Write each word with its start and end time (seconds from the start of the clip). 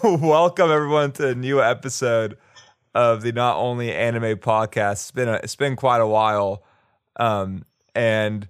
Welcome 0.04 0.70
everyone 0.70 1.12
to 1.12 1.28
a 1.28 1.34
new 1.34 1.62
episode 1.62 2.38
of 2.94 3.20
the 3.20 3.32
Not 3.32 3.58
Only 3.58 3.92
Anime 3.92 4.38
Podcast. 4.38 4.92
It's 4.92 5.10
been 5.10 5.28
a, 5.28 5.34
it's 5.34 5.56
been 5.56 5.76
quite 5.76 6.00
a 6.00 6.06
while, 6.06 6.62
um, 7.16 7.66
and 7.94 8.48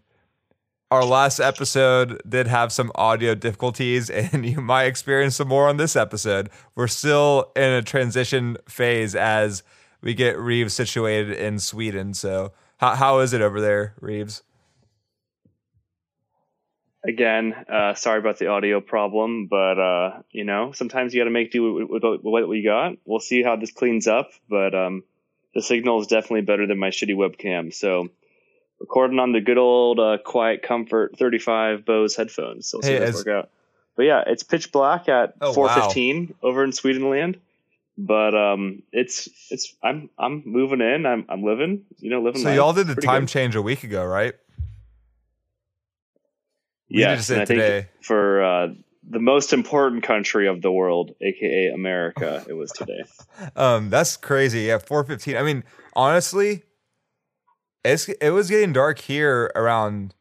our 0.92 1.04
last 1.04 1.40
episode 1.40 2.21
did 2.28 2.46
have 2.46 2.72
some 2.72 2.92
audio 2.94 3.34
difficulties, 3.34 4.10
and 4.32 4.46
you 4.46 4.60
might 4.60 4.84
experience 4.84 5.36
some 5.36 5.48
more 5.48 5.68
on 5.68 5.76
this 5.76 5.96
episode. 5.96 6.50
We're 6.76 6.86
still 6.86 7.51
in 7.57 7.73
a 7.73 7.82
transition 7.82 8.57
phase 8.69 9.17
as 9.17 9.64
we 10.03 10.14
get 10.14 10.39
Reeves 10.39 10.75
situated 10.75 11.37
in 11.37 11.59
Sweden. 11.59 12.14
So, 12.14 12.53
how 12.77 12.95
how 12.95 13.19
is 13.19 13.32
it 13.32 13.41
over 13.41 13.61
there, 13.61 13.95
Reeves? 14.01 14.45
Again, 17.03 17.55
uh, 17.55 17.95
sorry 17.95 18.19
about 18.19 18.39
the 18.39 18.48
audio 18.48 18.80
problem, 18.80 19.46
but 19.46 19.79
uh, 19.79 20.23
you 20.30 20.45
know 20.45 20.73
sometimes 20.73 21.14
you 21.14 21.21
got 21.21 21.25
to 21.25 21.30
make 21.30 21.50
do 21.50 21.73
with, 21.73 22.03
with, 22.03 22.23
what 22.23 22.49
we 22.49 22.62
got. 22.62 22.93
We'll 23.07 23.21
see 23.21 23.43
how 23.43 23.57
this 23.57 23.72
cleans 23.72 24.07
up, 24.07 24.31
but 24.49 24.75
um, 24.75 25.05
the 25.55 25.63
signal 25.63 26.00
is 26.00 26.08
definitely 26.08 26.43
better 26.43 26.67
than 26.67 26.79
my 26.79 26.91
shitty 26.91 27.17
webcam. 27.17 27.72
So 27.72 28.11
recording 28.81 29.18
on 29.18 29.32
the 29.32 29.41
good 29.41 29.58
old 29.58 29.99
uh, 29.99 30.18
Quiet 30.25 30.63
Comfort 30.63 31.17
35 31.18 31.85
Bose 31.85 32.17
headphones. 32.17 32.69
So 32.69 32.78
we'll 32.78 32.83
see 32.83 32.92
Hey, 32.92 32.98
how 32.98 33.05
those 33.06 33.14
work 33.14 33.28
out. 33.28 33.50
But 33.97 34.03
yeah, 34.05 34.25
it's 34.27 34.42
pitch 34.42 34.72
black 34.72 35.08
at 35.08 35.34
Oh, 35.41 35.55
4:15 35.55 36.34
over 36.42 36.64
in 36.64 36.72
Sweden 36.72 37.08
land. 37.08 37.39
But 37.98 38.34
um, 38.34 38.83
it's 38.92 39.28
it's 39.50 39.75
I'm 39.83 40.08
I'm 40.19 40.42
moving 40.47 40.80
in. 40.80 41.05
I'm 41.05 41.27
I'm 41.28 41.42
living. 41.42 41.84
You 41.98 42.11
know, 42.11 42.22
living. 42.22 42.41
So 42.41 42.50
y'all 42.50 42.72
did 42.72 42.86
the 42.86 42.94
Pretty 42.94 43.06
time 43.06 43.22
good. 43.22 43.28
change 43.28 43.56
a 43.56 43.62
week 43.62 43.84
ago, 43.84 44.05
right? 44.05 44.34
Yes, 46.91 47.30
and 47.30 47.42
I 47.42 47.44
think 47.44 47.61
today. 47.61 47.89
for 48.03 48.42
uh, 48.42 48.69
the 49.08 49.20
most 49.20 49.53
important 49.53 50.03
country 50.03 50.48
of 50.48 50.61
the 50.61 50.72
world, 50.72 51.12
aka 51.20 51.69
America, 51.69 52.44
it 52.48 52.55
was 52.55 52.72
today. 52.72 53.05
Um, 53.56 53.91
that's 53.91 54.16
crazy. 54.16 54.62
Yeah, 54.62 54.78
four 54.78 55.05
fifteen. 55.05 55.36
I 55.36 55.42
mean, 55.42 55.64
honestly, 55.94 56.64
it's 57.84 58.08
it 58.08 58.30
was 58.30 58.50
getting 58.50 58.72
dark 58.72 58.98
here 58.98 59.50
around 59.55 60.14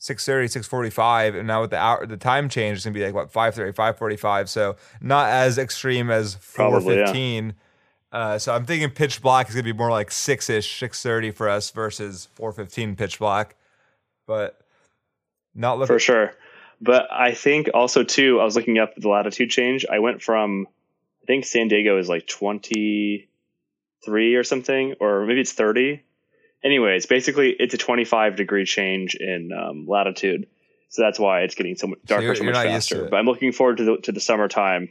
6.30, 0.00 0.62
6.45, 0.62 1.38
and 1.38 1.48
now 1.48 1.62
with 1.62 1.70
the 1.70 1.76
hour, 1.76 2.06
the 2.06 2.16
time 2.16 2.48
change, 2.48 2.76
it's 2.76 2.84
gonna 2.84 2.94
be 2.94 3.04
like 3.04 3.14
what 3.14 3.32
5.30, 3.32 3.74
5.45. 3.74 4.48
So 4.48 4.76
not 5.00 5.28
as 5.28 5.58
extreme 5.58 6.08
as 6.08 6.36
4.15 6.36 6.54
Probably, 6.54 6.96
yeah. 6.98 7.50
Uh, 8.10 8.38
so 8.38 8.54
I'm 8.54 8.64
thinking 8.64 8.90
pitch 8.90 9.20
black 9.20 9.48
is 9.48 9.54
gonna 9.54 9.64
be 9.64 9.72
more 9.72 9.90
like 9.90 10.10
six 10.10 10.48
ish, 10.48 10.78
six 10.78 11.02
thirty 11.02 11.30
for 11.30 11.48
us 11.48 11.70
versus 11.70 12.28
four 12.34 12.52
fifteen 12.52 12.96
pitch 12.96 13.18
black. 13.18 13.56
But 14.26 14.60
not 15.58 15.78
looking 15.78 15.94
for 15.94 15.98
sure. 15.98 16.32
But 16.80 17.08
I 17.12 17.32
think 17.32 17.70
also 17.74 18.04
too, 18.04 18.40
I 18.40 18.44
was 18.44 18.54
looking 18.54 18.78
up 18.78 18.94
the 18.96 19.08
latitude 19.08 19.50
change. 19.50 19.84
I 19.90 19.98
went 19.98 20.22
from, 20.22 20.68
I 21.22 21.26
think 21.26 21.44
San 21.44 21.68
Diego 21.68 21.98
is 21.98 22.08
like 22.08 22.26
twenty 22.26 23.28
three 24.04 24.36
or 24.36 24.44
something, 24.44 24.94
or 25.00 25.26
maybe 25.26 25.40
it's 25.40 25.52
thirty. 25.52 26.04
Anyways, 26.64 27.06
basically, 27.06 27.50
it's 27.50 27.74
a 27.74 27.78
twenty 27.78 28.04
five 28.04 28.36
degree 28.36 28.64
change 28.64 29.16
in 29.16 29.50
um, 29.52 29.86
latitude, 29.88 30.46
so 30.88 31.02
that's 31.02 31.18
why 31.18 31.42
it's 31.42 31.56
getting 31.56 31.76
so 31.76 31.88
much 31.88 31.98
darker 32.06 32.34
so 32.34 32.42
you're 32.44 32.52
much 32.52 32.64
not 32.64 32.72
used 32.72 32.88
to 32.90 32.94
faster. 32.94 33.10
But 33.10 33.16
I'm 33.16 33.26
looking 33.26 33.52
forward 33.52 33.78
to 33.78 33.84
the 33.84 33.96
to 34.02 34.12
the 34.12 34.20
summertime. 34.20 34.88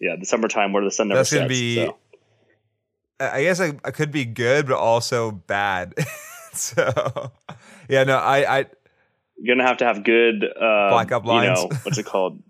Yeah, 0.00 0.16
the 0.18 0.26
summertime 0.26 0.72
where 0.72 0.84
the 0.84 0.90
sun 0.90 1.08
never 1.08 1.20
That's 1.20 1.30
sets. 1.30 1.40
gonna 1.40 1.48
be- 1.48 1.74
so. 1.74 1.96
I 3.18 3.30
I 3.30 3.42
guess 3.42 3.60
I, 3.60 3.72
I 3.84 3.90
could 3.90 4.12
be 4.12 4.24
good, 4.24 4.66
but 4.66 4.76
also 4.76 5.32
bad. 5.32 5.94
so 6.52 7.32
yeah, 7.88 8.04
no, 8.04 8.18
I, 8.18 8.58
I 8.58 8.66
You're 9.38 9.56
gonna 9.56 9.68
have 9.68 9.78
to 9.78 9.84
have 9.84 10.04
good 10.04 10.44
uh, 10.44 10.90
Blackout 10.90 11.22
blinds. 11.22 11.60
You 11.62 11.68
know, 11.68 11.76
what's 11.82 11.98
it 11.98 12.06
called? 12.06 12.42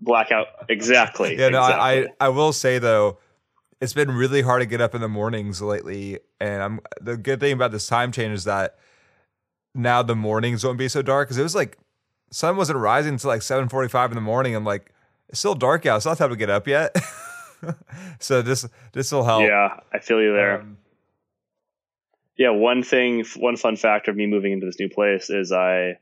Blackout. 0.00 0.46
Exactly. 0.68 1.38
yeah, 1.38 1.48
no, 1.48 1.60
I, 1.60 1.92
exactly. 1.92 2.14
I 2.20 2.26
I 2.26 2.28
will 2.30 2.52
say 2.52 2.78
though, 2.78 3.18
it's 3.80 3.92
been 3.92 4.10
really 4.10 4.42
hard 4.42 4.62
to 4.62 4.66
get 4.66 4.80
up 4.80 4.94
in 4.94 5.00
the 5.00 5.08
mornings 5.08 5.60
lately, 5.62 6.18
and 6.40 6.62
I'm 6.62 6.80
the 7.00 7.16
good 7.16 7.40
thing 7.40 7.52
about 7.52 7.72
this 7.72 7.86
time 7.86 8.12
change 8.12 8.32
is 8.32 8.44
that 8.44 8.76
now 9.74 10.02
the 10.02 10.16
mornings 10.16 10.64
won't 10.64 10.78
be 10.78 10.88
so 10.88 11.02
dark 11.02 11.28
because 11.28 11.38
it 11.38 11.42
was 11.42 11.54
like 11.54 11.78
sun 12.30 12.56
wasn't 12.56 12.78
rising 12.78 13.14
until 13.14 13.28
like 13.28 13.42
seven 13.42 13.68
forty 13.68 13.88
five 13.88 14.10
in 14.10 14.14
the 14.14 14.20
morning. 14.20 14.54
I'm 14.54 14.64
like, 14.64 14.92
it's 15.28 15.38
still 15.38 15.54
dark 15.54 15.86
out. 15.86 15.96
It's 15.96 16.06
not 16.06 16.18
time 16.18 16.30
to 16.30 16.36
get 16.36 16.50
up 16.50 16.66
yet. 16.66 16.96
so 18.18 18.42
this 18.42 18.66
this 18.92 19.12
will 19.12 19.24
help. 19.24 19.42
Yeah, 19.42 19.80
I 19.92 19.98
feel 19.98 20.20
you 20.20 20.32
there. 20.32 20.60
Um, 20.60 20.78
Yeah, 22.36 22.50
one 22.50 22.82
thing, 22.82 23.24
one 23.36 23.56
fun 23.56 23.76
fact 23.76 24.08
of 24.08 24.16
me 24.16 24.26
moving 24.26 24.52
into 24.52 24.66
this 24.66 24.78
new 24.78 24.88
place 24.88 25.30
is 25.30 25.52
I 25.52 25.98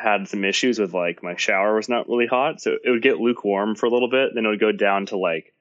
had 0.00 0.28
some 0.28 0.44
issues 0.44 0.78
with 0.78 0.92
like 0.94 1.22
my 1.22 1.36
shower 1.36 1.76
was 1.76 1.88
not 1.88 2.08
really 2.08 2.26
hot, 2.26 2.60
so 2.60 2.76
it 2.82 2.90
would 2.90 3.02
get 3.02 3.18
lukewarm 3.18 3.74
for 3.74 3.86
a 3.86 3.90
little 3.90 4.10
bit, 4.10 4.30
then 4.34 4.44
it 4.46 4.48
would 4.48 4.60
go 4.60 4.72
down 4.72 5.06
to 5.06 5.16
like 5.16 5.52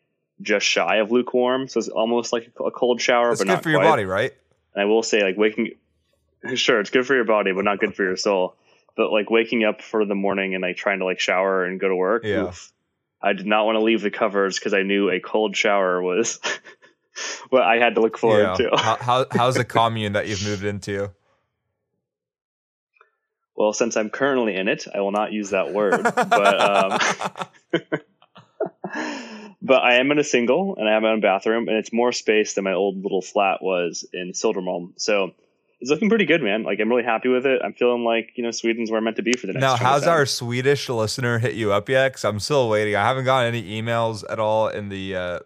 just 0.41 0.65
shy 0.65 0.97
of 0.97 1.11
lukewarm, 1.11 1.67
so 1.67 1.79
it's 1.79 1.89
almost 1.89 2.31
like 2.31 2.51
a 2.65 2.71
cold 2.71 3.01
shower, 3.01 3.31
it's 3.31 3.41
but 3.41 3.47
good 3.47 3.53
not 3.53 3.63
for 3.63 3.69
your 3.69 3.81
body, 3.81 4.05
right? 4.05 4.33
And 4.73 4.81
I 4.83 4.85
will 4.85 5.03
say, 5.03 5.21
like 5.23 5.37
waking, 5.37 5.71
sure, 6.55 6.79
it's 6.79 6.89
good 6.89 7.05
for 7.05 7.15
your 7.15 7.25
body, 7.25 7.51
but 7.51 7.65
not 7.65 7.79
good 7.79 7.95
for 7.95 8.03
your 8.03 8.15
soul. 8.17 8.55
But 8.95 9.11
like 9.11 9.29
waking 9.29 9.63
up 9.63 9.81
for 9.81 10.05
the 10.05 10.15
morning 10.15 10.55
and 10.55 10.61
like 10.61 10.75
trying 10.77 10.99
to 10.99 11.05
like 11.05 11.19
shower 11.19 11.63
and 11.65 11.79
go 11.79 11.87
to 11.89 11.95
work, 11.95 12.23
Yeah. 12.23 12.47
oof. 12.47 12.71
I 13.21 13.33
did 13.33 13.45
not 13.45 13.65
want 13.65 13.77
to 13.77 13.83
leave 13.83 14.01
the 14.01 14.11
covers 14.11 14.57
because 14.57 14.73
I 14.73 14.83
knew 14.83 15.09
a 15.09 15.19
cold 15.19 15.55
shower 15.55 16.01
was 16.01 16.39
what 17.49 17.63
I 17.63 17.77
had 17.77 17.95
to 17.95 18.01
look 18.01 18.17
forward 18.17 18.55
to. 18.57 18.69
how, 18.77 18.95
how 18.99 19.25
how's 19.31 19.55
the 19.55 19.65
commune 19.65 20.13
that 20.13 20.27
you've 20.27 20.43
moved 20.45 20.63
into? 20.63 21.11
Well, 23.59 23.73
since 23.73 23.97
I'm 23.97 24.09
currently 24.09 24.55
in 24.55 24.69
it, 24.69 24.85
I 24.95 25.01
will 25.01 25.11
not 25.11 25.33
use 25.33 25.49
that 25.49 25.73
word. 25.73 26.01
but 26.01 26.61
um, 26.61 26.97
but 29.61 29.83
I 29.83 29.95
am 29.95 30.09
in 30.11 30.17
a 30.17 30.23
single, 30.23 30.77
and 30.77 30.87
I 30.87 30.93
have 30.93 31.03
my 31.03 31.09
own 31.09 31.19
bathroom, 31.19 31.67
and 31.67 31.75
it's 31.75 31.91
more 31.91 32.13
space 32.13 32.53
than 32.53 32.63
my 32.63 32.71
old 32.71 33.03
little 33.03 33.21
flat 33.21 33.61
was 33.61 34.07
in 34.13 34.31
Södermalm. 34.31 34.93
So 34.95 35.31
it's 35.81 35.91
looking 35.91 36.07
pretty 36.07 36.23
good, 36.23 36.41
man. 36.41 36.63
Like 36.63 36.79
I'm 36.79 36.87
really 36.87 37.03
happy 37.03 37.27
with 37.27 37.45
it. 37.45 37.61
I'm 37.61 37.73
feeling 37.73 38.05
like 38.05 38.31
you 38.35 38.45
know 38.45 38.51
Sweden's 38.51 38.89
where 38.91 38.97
I'm 38.97 39.03
meant 39.03 39.17
to 39.17 39.23
be 39.23 39.33
for 39.33 39.47
the 39.47 39.51
next. 39.51 39.61
Now, 39.61 39.75
how's 39.75 40.07
our 40.07 40.25
Swedish 40.25 40.87
listener 40.87 41.37
hit 41.39 41.55
you 41.55 41.73
up 41.73 41.89
yet? 41.89 42.13
Because 42.13 42.23
I'm 42.23 42.39
still 42.39 42.69
waiting. 42.69 42.95
I 42.95 43.03
haven't 43.05 43.25
gotten 43.25 43.53
any 43.53 43.81
emails 43.81 44.23
at 44.29 44.39
all 44.39 44.69
in 44.69 44.87
the. 44.87 45.15
Uh, 45.15 45.39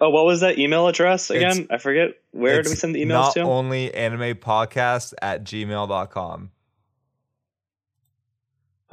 Oh, 0.00 0.10
what 0.10 0.24
was 0.24 0.40
that 0.40 0.58
email 0.58 0.88
address 0.88 1.30
again? 1.30 1.68
I 1.70 1.78
forget. 1.78 2.10
Where 2.32 2.62
do 2.62 2.70
we 2.70 2.76
send 2.76 2.94
the 2.96 3.02
emails 3.02 3.08
not 3.08 3.34
to? 3.34 3.40
only 3.42 3.94
anime 3.94 4.34
podcast 4.34 5.14
at 5.22 5.44
gmail.com. 5.44 6.50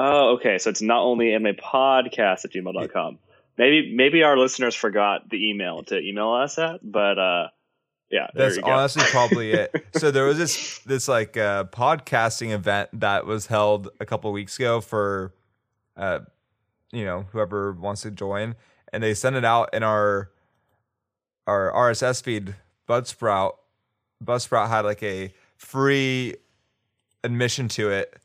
Oh, 0.04 0.34
okay. 0.36 0.58
So 0.58 0.70
it's 0.70 0.82
not 0.82 1.02
only 1.02 1.34
anime 1.34 1.56
podcast 1.56 2.46
at 2.46 2.52
gmail.com. 2.52 3.20
Maybe 3.58 3.94
maybe 3.94 4.24
our 4.24 4.38
listeners 4.38 4.74
forgot 4.74 5.30
the 5.30 5.50
email 5.50 5.84
to 5.84 6.00
email 6.00 6.32
us 6.32 6.58
at, 6.58 6.80
but 6.84 7.20
uh 7.20 7.48
yeah, 8.10 8.28
there 8.34 8.48
That's 8.48 8.58
you 8.58 8.64
go. 8.64 8.72
honestly 8.72 9.04
probably 9.06 9.52
it. 9.52 9.74
So 9.98 10.12
there 10.12 10.26
was 10.26 10.38
this 10.38 10.80
this 10.80 11.08
like 11.08 11.38
uh, 11.38 11.66
podcasting 11.66 12.52
event 12.52 12.90
that 12.94 13.26
was 13.26 13.48
held 13.48 13.90
a 14.00 14.06
couple 14.06 14.32
weeks 14.32 14.58
ago 14.58 14.82
for, 14.82 15.34
uh, 15.96 16.20
you 16.92 17.06
know, 17.06 17.26
whoever 17.32 17.72
wants 17.72 18.02
to 18.02 18.12
join, 18.12 18.56
and 18.92 19.04
they 19.04 19.14
sent 19.14 19.36
it 19.36 19.46
out 19.46 19.74
in 19.74 19.84
our 19.84 20.32
our 21.46 21.72
RSS 21.72 22.24
feed. 22.24 22.56
Budsprout, 22.90 23.54
Buzzsprout 24.24 24.68
had 24.68 24.84
like 24.84 25.04
a 25.04 25.34
free 25.56 26.36
admission 27.24 27.68
to 27.70 27.92
it 27.92 28.21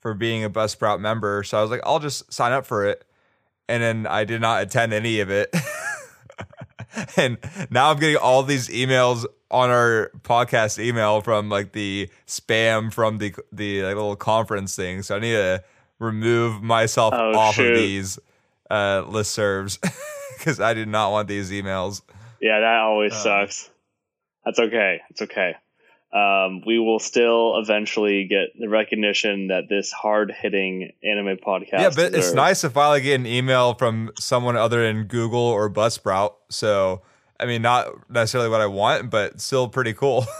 for 0.00 0.14
being 0.14 0.44
a 0.44 0.50
Buzzsprout 0.50 1.00
member. 1.00 1.42
So 1.42 1.58
I 1.58 1.62
was 1.62 1.70
like, 1.70 1.80
I'll 1.84 1.98
just 1.98 2.32
sign 2.32 2.52
up 2.52 2.66
for 2.66 2.86
it, 2.86 3.04
and 3.68 3.82
then 3.82 4.06
I 4.06 4.24
did 4.24 4.40
not 4.40 4.62
attend 4.62 4.92
any 4.92 5.20
of 5.20 5.30
it. 5.30 5.54
and 7.16 7.38
now 7.70 7.90
I'm 7.90 7.98
getting 7.98 8.16
all 8.16 8.42
these 8.42 8.68
emails 8.68 9.24
on 9.50 9.70
our 9.70 10.10
podcast 10.22 10.78
email 10.82 11.20
from 11.20 11.48
like 11.48 11.72
the 11.72 12.08
spam 12.26 12.92
from 12.92 13.18
the 13.18 13.34
the 13.52 13.82
like, 13.82 13.94
little 13.94 14.16
conference 14.16 14.74
thing. 14.76 15.02
So 15.02 15.16
I 15.16 15.18
need 15.20 15.32
to 15.32 15.64
remove 15.98 16.62
myself 16.62 17.14
Oh, 17.16 17.32
off 17.34 17.54
shoot. 17.54 17.72
of 17.72 17.78
these 17.78 18.18
uh, 18.70 19.02
listservs 19.04 19.78
because 20.38 20.60
I 20.60 20.74
did 20.74 20.88
not 20.88 21.10
want 21.10 21.28
these 21.28 21.50
emails. 21.50 22.02
Yeah, 22.40 22.60
that 22.60 22.78
always 22.80 23.12
Uh. 23.14 23.16
sucks. 23.16 23.70
That's 24.44 24.58
okay. 24.60 25.00
It's 25.10 25.22
okay. 25.22 25.56
Um, 26.12 26.62
we 26.66 26.78
will 26.78 26.98
still 26.98 27.58
eventually 27.58 28.26
get 28.26 28.58
the 28.58 28.68
recognition 28.68 29.48
that 29.48 29.68
this 29.68 29.92
hard 29.92 30.30
hitting 30.30 30.92
anime 31.04 31.36
podcast. 31.36 31.72
yeah, 31.72 31.90
but 31.90 32.06
it's 32.06 32.16
deserves. 32.16 32.34
nice 32.34 32.60
to 32.62 32.70
finally 32.70 33.02
get 33.02 33.20
an 33.20 33.26
email 33.26 33.74
from 33.74 34.10
someone 34.18 34.56
other 34.56 34.82
than 34.86 35.04
Google 35.04 35.40
or 35.40 35.68
Buzzsprout. 35.68 36.34
So 36.48 37.02
I 37.38 37.44
mean, 37.46 37.62
not 37.62 37.88
necessarily 38.10 38.48
what 38.48 38.60
I 38.60 38.66
want, 38.66 39.10
but 39.10 39.40
still 39.40 39.68
pretty 39.68 39.92
cool. 39.92 40.24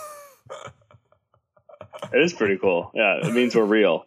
It 2.12 2.22
is 2.22 2.32
pretty 2.32 2.58
cool. 2.58 2.90
Yeah, 2.94 3.18
it 3.22 3.34
means 3.34 3.54
we're 3.54 3.64
real. 3.64 4.06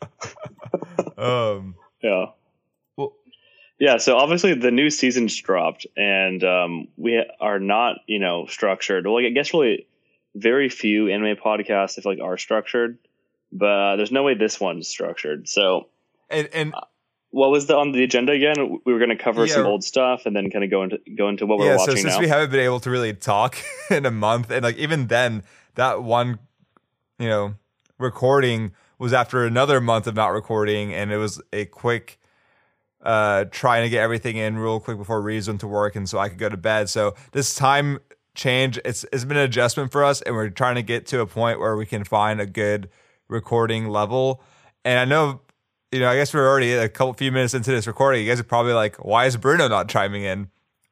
um, 1.18 1.76
Yeah. 2.02 2.28
Well- 2.96 3.14
yeah, 3.80 3.98
so 3.98 4.18
obviously 4.18 4.54
the 4.54 4.72
new 4.72 4.90
season's 4.90 5.36
dropped, 5.40 5.86
and 5.98 6.44
um, 6.44 6.88
we 6.98 7.24
are 7.40 7.60
not, 7.60 7.98
you 8.08 8.20
know, 8.20 8.46
structured. 8.48 9.06
Well, 9.06 9.18
I 9.18 9.30
guess 9.30 9.54
really 9.54 9.88
very 10.36 10.70
few 10.70 11.10
anime 11.10 11.36
podcasts 11.36 11.98
if 11.98 12.06
like 12.06 12.20
are 12.22 12.38
structured, 12.38 12.98
but 13.52 13.66
uh, 13.66 13.96
there's 13.98 14.12
no 14.12 14.24
way 14.24 14.34
this 14.34 14.60
one's 14.60 14.88
structured. 14.88 15.48
So 15.50 15.90
and 16.30 16.50
and 16.54 16.74
what 17.32 17.50
was 17.50 17.68
the 17.68 17.76
on 17.78 17.92
the 17.94 18.04
agenda 18.04 18.34
again? 18.34 18.80
We 18.86 18.94
were 18.94 19.00
going 19.00 19.10
to 19.10 19.16
cover 19.22 19.46
Yeah. 19.46 19.54
some 19.56 19.66
old 19.66 19.84
stuff 19.84 20.26
and 20.26 20.36
then 20.36 20.50
kind 20.50 20.64
of 20.64 20.70
go 20.70 20.84
into 20.84 21.00
go 21.18 21.30
into 21.30 21.46
what 21.46 21.60
we're 21.60 21.66
yeah, 21.68 21.78
so 21.78 21.92
watching 21.92 21.98
since 21.98 22.16
now. 22.16 22.20
we 22.20 22.28
haven't 22.28 22.52
been 22.52 22.60
able 22.60 22.80
to 22.82 22.90
really 22.90 23.14
talk 23.14 23.58
in 23.90 24.06
a 24.06 24.12
month, 24.12 24.52
and 24.52 24.64
like 24.64 24.78
even 24.78 25.08
then, 25.08 25.44
that 25.76 26.04
one, 26.04 26.40
you 27.20 27.28
know, 27.30 27.56
recording 27.98 28.74
was 29.00 29.14
after 29.14 29.46
another 29.46 29.82
month 29.82 30.08
of 30.08 30.16
not 30.16 30.28
recording, 30.28 30.94
and 30.94 31.12
it 31.12 31.18
was 31.18 31.42
a 31.54 31.66
quick 31.66 32.20
uh 33.04 33.46
trying 33.46 33.84
to 33.84 33.90
get 33.90 34.04
everything 34.04 34.38
in 34.38 34.58
real 34.60 34.80
quick 34.80 34.96
before 34.96 35.22
Reeves 35.22 35.48
went 35.48 35.60
to 35.62 35.68
work 35.68 35.96
and 35.96 36.08
so 36.08 36.20
I 36.20 36.30
could 36.30 36.38
go 36.38 36.50
to 36.50 36.58
bed. 36.58 36.88
So 36.88 37.16
this 37.32 37.56
time 37.56 37.98
change 38.34 38.80
it's 38.86 39.06
it's 39.12 39.26
been 39.26 39.38
an 39.38 39.44
adjustment 39.44 39.92
for 39.92 40.06
us 40.06 40.22
and 40.22 40.34
we're 40.34 40.50
trying 40.50 40.76
to 40.76 40.82
get 40.82 41.06
to 41.06 41.20
a 41.20 41.28
point 41.28 41.60
where 41.60 41.76
we 41.76 41.86
can 41.86 42.04
find 42.04 42.40
a 42.40 42.46
good 42.46 42.90
recording 43.28 43.90
level. 43.90 44.42
And 44.86 45.00
I 45.00 45.06
know 45.06 45.42
you 45.92 46.00
know, 46.00 46.10
I 46.10 46.16
guess 46.16 46.34
we're 46.34 46.48
already 46.48 46.72
a 46.72 46.88
couple 46.88 47.14
few 47.14 47.32
minutes 47.32 47.54
into 47.54 47.72
this 47.72 47.86
recording. 47.86 48.24
You 48.24 48.30
guys 48.30 48.40
are 48.40 48.46
probably 48.46 48.74
like, 48.74 48.96
why 49.04 49.26
is 49.26 49.36
Bruno 49.36 49.68
not 49.68 49.90
chiming 49.90 50.24
in? 50.24 50.50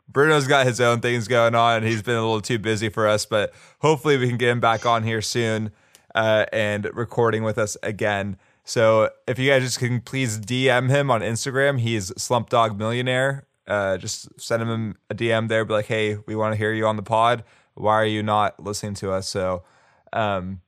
Bruno's 0.09 0.47
got 0.47 0.65
his 0.65 0.81
own 0.81 0.99
things 0.99 1.27
going 1.27 1.55
on 1.55 1.77
and 1.77 1.85
he's 1.85 2.01
been 2.01 2.15
a 2.15 2.21
little 2.21 2.41
too 2.41 2.59
busy 2.59 2.89
for 2.89 3.07
us, 3.07 3.25
but 3.25 3.53
hopefully 3.79 4.17
we 4.17 4.27
can 4.27 4.37
get 4.37 4.49
him 4.49 4.59
back 4.59 4.85
on 4.85 5.03
here 5.03 5.21
soon 5.21 5.71
uh, 6.15 6.45
and 6.51 6.89
recording 6.93 7.43
with 7.43 7.57
us 7.57 7.77
again. 7.81 8.37
So 8.65 9.09
if 9.27 9.39
you 9.39 9.49
guys 9.49 9.63
just 9.63 9.79
can 9.79 10.01
please 10.01 10.39
DM 10.39 10.89
him 10.89 11.09
on 11.09 11.21
Instagram, 11.21 11.79
he's 11.79 12.07
Slump 12.21 12.49
Dog 12.49 12.77
Millionaire. 12.77 13.45
Uh, 13.69 13.97
just 13.97 14.27
send 14.41 14.63
him 14.63 14.97
a 15.09 15.15
DM 15.15 15.47
there, 15.47 15.63
be 15.63 15.73
like, 15.73 15.85
hey, 15.85 16.17
we 16.25 16.35
want 16.35 16.53
to 16.53 16.57
hear 16.57 16.73
you 16.73 16.87
on 16.87 16.95
the 16.95 17.03
pod. 17.03 17.43
Why 17.75 17.93
are 17.93 18.05
you 18.05 18.23
not 18.23 18.59
listening 18.61 18.95
to 18.95 19.11
us? 19.11 19.27
So, 19.29 19.63
um, 20.11 20.61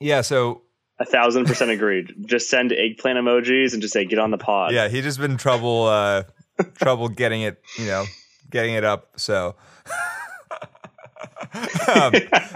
yeah, 0.00 0.20
so 0.20 0.62
A 1.00 1.04
thousand 1.06 1.46
percent 1.46 1.70
agreed. 1.70 2.12
just 2.26 2.50
send 2.50 2.72
eggplant 2.72 3.18
emojis 3.18 3.72
and 3.72 3.80
just 3.80 3.94
say 3.94 4.04
get 4.04 4.18
on 4.18 4.30
the 4.30 4.38
pod. 4.38 4.72
yeah, 4.74 4.88
he 4.88 5.00
just 5.00 5.18
been 5.18 5.36
trouble, 5.38 5.84
uh, 5.86 6.24
trouble 6.74 7.08
getting 7.08 7.40
it, 7.42 7.60
you 7.78 7.86
know, 7.86 8.04
getting 8.50 8.74
it 8.74 8.84
up. 8.84 9.08
So, 9.18 9.56
um, 11.94 12.12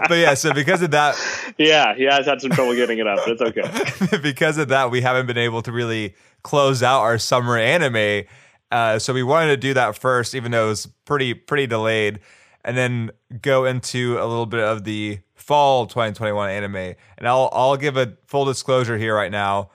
but 0.07 0.11
yeah, 0.17 0.33
so 0.33 0.53
because 0.53 0.81
of 0.81 0.91
that, 0.91 1.15
yeah, 1.57 1.95
he 1.95 2.03
has 2.03 2.25
had 2.25 2.41
some 2.41 2.51
trouble 2.51 2.75
getting 2.75 2.99
it 2.99 3.07
up, 3.07 3.19
but 3.25 3.31
it's 3.31 3.41
okay. 3.41 4.17
because 4.23 4.57
of 4.57 4.67
that, 4.69 4.91
we 4.91 5.01
haven't 5.01 5.25
been 5.25 5.37
able 5.37 5.61
to 5.63 5.71
really 5.71 6.15
close 6.43 6.83
out 6.83 7.01
our 7.01 7.17
summer 7.17 7.57
anime. 7.57 8.25
Uh, 8.71 8.99
so 8.99 9.13
we 9.13 9.23
wanted 9.23 9.47
to 9.47 9.57
do 9.57 9.73
that 9.73 9.97
first, 9.97 10.35
even 10.35 10.51
though 10.51 10.67
it 10.67 10.69
was 10.69 10.85
pretty 11.05 11.33
pretty 11.33 11.67
delayed, 11.67 12.19
and 12.63 12.77
then 12.77 13.11
go 13.41 13.65
into 13.65 14.17
a 14.19 14.25
little 14.25 14.45
bit 14.45 14.63
of 14.63 14.83
the 14.83 15.19
fall 15.35 15.87
2021 15.87 16.49
anime. 16.49 16.75
And 17.17 17.27
I'll 17.27 17.49
I'll 17.51 17.77
give 17.77 17.97
a 17.97 18.17
full 18.27 18.45
disclosure 18.45 18.97
here 18.97 19.15
right 19.15 19.31
now. 19.31 19.71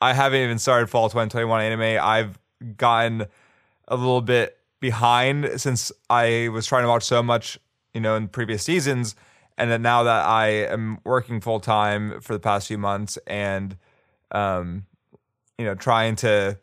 I 0.00 0.12
haven't 0.12 0.40
even 0.40 0.58
started 0.58 0.88
fall 0.88 1.08
2021 1.08 1.60
anime. 1.62 1.98
I've 2.02 2.38
gotten 2.76 3.26
a 3.88 3.96
little 3.96 4.20
bit 4.20 4.58
behind 4.80 5.60
since 5.60 5.90
I 6.10 6.48
was 6.48 6.66
trying 6.66 6.84
to 6.84 6.88
watch 6.88 7.04
so 7.04 7.22
much, 7.22 7.58
you 7.94 8.00
know, 8.00 8.14
in 8.14 8.28
previous 8.28 8.62
seasons. 8.62 9.16
And 9.58 9.70
then 9.70 9.82
now 9.82 10.02
that 10.02 10.26
I 10.26 10.48
am 10.48 10.98
working 11.04 11.40
full 11.40 11.60
time 11.60 12.20
for 12.20 12.34
the 12.34 12.40
past 12.40 12.68
few 12.68 12.76
months 12.76 13.16
and, 13.26 13.76
um, 14.30 14.84
you 15.56 15.64
know, 15.64 15.74
trying 15.74 16.14
to 16.16 16.58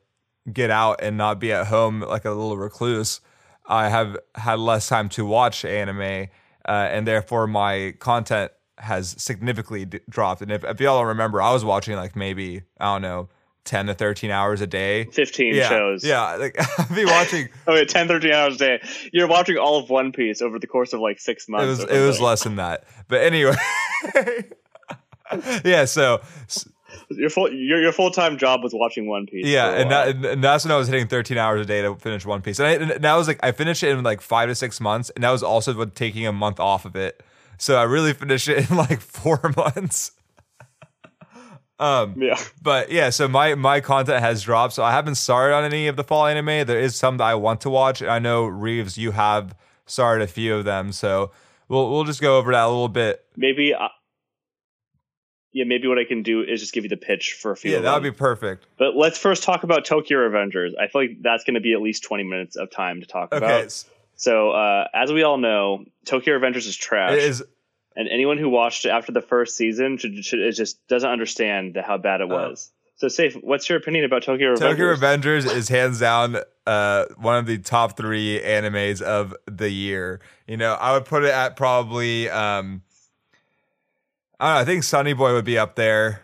get 0.51 0.69
out 0.69 0.99
and 1.01 1.17
not 1.17 1.39
be 1.39 1.51
at 1.53 1.67
home 1.67 2.01
like 2.01 2.25
a 2.25 2.31
little 2.31 2.57
recluse, 2.57 3.21
I 3.65 3.89
have 3.89 4.17
had 4.35 4.59
less 4.59 4.87
time 4.87 5.09
to 5.09 5.25
watch 5.25 5.63
anime. 5.63 6.27
Uh, 6.67 6.71
and 6.91 7.05
therefore 7.07 7.45
my 7.47 7.93
content 7.99 8.51
has 8.77 9.15
significantly 9.17 9.85
d- 9.85 9.99
dropped. 10.09 10.41
And 10.41 10.51
if, 10.51 10.63
if 10.63 10.79
y'all 10.79 10.99
don't 10.99 11.07
remember, 11.09 11.41
I 11.41 11.51
was 11.53 11.63
watching 11.65 11.95
like 11.95 12.15
maybe, 12.15 12.61
I 12.79 12.93
don't 12.95 13.01
know, 13.01 13.29
10 13.65 13.85
to 13.87 13.93
13 13.93 14.29
hours 14.31 14.59
a 14.59 14.67
day. 14.67 15.05
Fifteen 15.05 15.55
Yeah, 15.55 15.69
shows. 15.69 16.03
yeah. 16.03 16.35
Like 16.35 16.55
I'd 16.79 16.93
be 16.95 17.05
watching. 17.05 17.47
Oh, 17.67 17.75
yeah, 17.75 17.85
10, 17.85 18.07
13 18.09 18.31
hours 18.33 18.55
a 18.55 18.57
day. 18.57 18.81
You're 19.13 19.27
watching 19.27 19.57
all 19.57 19.77
of 19.77 19.89
One 19.89 20.11
Piece 20.11 20.41
over 20.41 20.59
the 20.59 20.67
course 20.67 20.91
of 20.91 20.99
like 20.99 21.19
six 21.19 21.47
months. 21.47 21.65
it 21.65 21.87
was 21.89 21.95
it 22.01 22.05
was 22.05 22.19
less 22.21 22.43
than 22.43 22.57
that. 22.57 22.83
But 23.07 23.21
anyway, 23.21 23.55
yeah. 25.63 25.85
So 25.85 26.21
Your 27.09 27.29
full 27.29 27.51
your, 27.51 27.81
your 27.81 27.91
full 27.91 28.11
time 28.11 28.37
job 28.37 28.63
was 28.63 28.73
watching 28.73 29.07
One 29.07 29.25
Piece. 29.25 29.45
yeah, 29.45 29.71
and, 29.71 29.91
that, 29.91 30.07
and 30.25 30.43
that's 30.43 30.65
when 30.65 30.71
I 30.71 30.77
was 30.77 30.87
hitting 30.87 31.07
13 31.07 31.37
hours 31.37 31.61
a 31.61 31.65
day 31.65 31.81
to 31.81 31.95
finish 31.95 32.25
One 32.25 32.41
Piece, 32.41 32.59
and, 32.59 32.67
I, 32.67 32.71
and 32.93 33.03
that 33.03 33.15
was 33.15 33.27
like 33.27 33.39
I 33.43 33.51
finished 33.51 33.83
it 33.83 33.89
in 33.89 34.03
like 34.03 34.21
five 34.21 34.49
to 34.49 34.55
six 34.55 34.79
months, 34.79 35.09
and 35.11 35.23
that 35.23 35.31
was 35.31 35.43
also 35.43 35.73
with 35.75 35.95
taking 35.95 36.25
a 36.27 36.31
month 36.31 36.59
off 36.59 36.85
of 36.85 36.95
it. 36.95 37.21
So 37.57 37.77
I 37.77 37.83
really 37.83 38.13
finished 38.13 38.47
it 38.47 38.69
in 38.71 38.77
like 38.77 39.01
four 39.01 39.39
months. 39.57 40.11
Um, 41.79 42.15
yeah. 42.17 42.39
but 42.61 42.91
yeah, 42.91 43.09
so 43.09 43.27
my 43.27 43.55
my 43.55 43.81
content 43.81 44.19
has 44.19 44.43
dropped. 44.43 44.73
So 44.73 44.83
I 44.83 44.91
haven't 44.91 45.15
started 45.15 45.55
on 45.55 45.63
any 45.65 45.87
of 45.87 45.95
the 45.95 46.03
fall 46.03 46.25
anime. 46.25 46.67
There 46.67 46.79
is 46.79 46.95
some 46.95 47.17
that 47.17 47.25
I 47.25 47.35
want 47.35 47.61
to 47.61 47.69
watch. 47.69 48.01
And 48.01 48.09
I 48.09 48.19
know 48.19 48.45
Reeves, 48.45 48.97
you 48.97 49.11
have 49.11 49.55
started 49.85 50.23
a 50.23 50.27
few 50.27 50.55
of 50.55 50.65
them. 50.65 50.91
So 50.91 51.31
we'll 51.67 51.91
we'll 51.91 52.03
just 52.05 52.21
go 52.21 52.37
over 52.37 52.51
that 52.51 52.63
a 52.63 52.67
little 52.67 52.89
bit. 52.89 53.25
Maybe. 53.35 53.73
Yeah, 55.53 55.65
maybe 55.65 55.87
what 55.87 55.99
I 55.99 56.03
can 56.03 56.23
do 56.23 56.41
is 56.41 56.59
just 56.59 56.73
give 56.73 56.83
you 56.83 56.89
the 56.89 56.97
pitch 56.97 57.33
for 57.39 57.51
a 57.51 57.55
few. 57.55 57.71
Yeah, 57.71 57.79
that 57.81 57.93
would 57.93 58.03
be 58.03 58.11
perfect. 58.11 58.65
But 58.77 58.95
let's 58.95 59.17
first 59.19 59.43
talk 59.43 59.63
about 59.63 59.85
Tokyo 59.85 60.17
Revengers. 60.17 60.71
I 60.79 60.87
feel 60.87 61.01
like 61.03 61.21
that's 61.21 61.43
going 61.43 61.53
to 61.53 61.61
be 61.61 61.73
at 61.73 61.81
least 61.81 62.03
twenty 62.03 62.23
minutes 62.23 62.55
of 62.55 62.71
time 62.71 63.01
to 63.01 63.05
talk 63.07 63.31
Okay, 63.31 63.45
about. 63.45 63.83
So, 64.15 64.51
uh, 64.51 64.87
as 64.93 65.11
we 65.11 65.23
all 65.23 65.37
know, 65.37 65.85
Tokyo 66.05 66.37
Revengers 66.39 66.67
is 66.67 66.75
trash, 66.75 67.13
it 67.13 67.19
is. 67.19 67.43
and 67.95 68.07
anyone 68.09 68.37
who 68.37 68.49
watched 68.49 68.85
it 68.85 68.89
after 68.89 69.11
the 69.11 69.21
first 69.21 69.55
season 69.55 69.97
should, 69.97 70.23
should 70.25 70.39
it 70.39 70.53
just 70.53 70.85
doesn't 70.87 71.09
understand 71.09 71.77
how 71.85 71.97
bad 71.97 72.21
it 72.21 72.29
was. 72.29 72.71
So, 72.95 73.07
Safe, 73.07 73.33
what's 73.35 73.67
your 73.69 73.77
opinion 73.77 74.05
about 74.05 74.23
Tokyo 74.23 74.53
Revengers? 74.55 74.61
Uh. 74.61 74.69
Tokyo 74.69 74.95
Revengers 74.95 75.55
is 75.55 75.67
hands 75.67 75.99
down 75.99 76.37
uh, 76.65 77.05
one 77.17 77.37
of 77.37 77.45
the 77.45 77.57
top 77.57 77.97
three 77.97 78.39
animes 78.39 79.01
of 79.01 79.35
the 79.45 79.69
year. 79.69 80.21
You 80.47 80.57
know, 80.57 80.73
I 80.73 80.93
would 80.93 81.05
put 81.05 81.23
it 81.23 81.31
at 81.31 81.55
probably 81.55 82.29
um, 82.29 82.81
I 84.39 84.47
don't 84.47 84.55
know. 84.55 84.61
I 84.61 84.65
think 84.65 84.83
Sunny 84.83 85.13
Boy 85.13 85.33
would 85.33 85.45
be 85.45 85.57
up 85.57 85.75
there, 85.75 86.21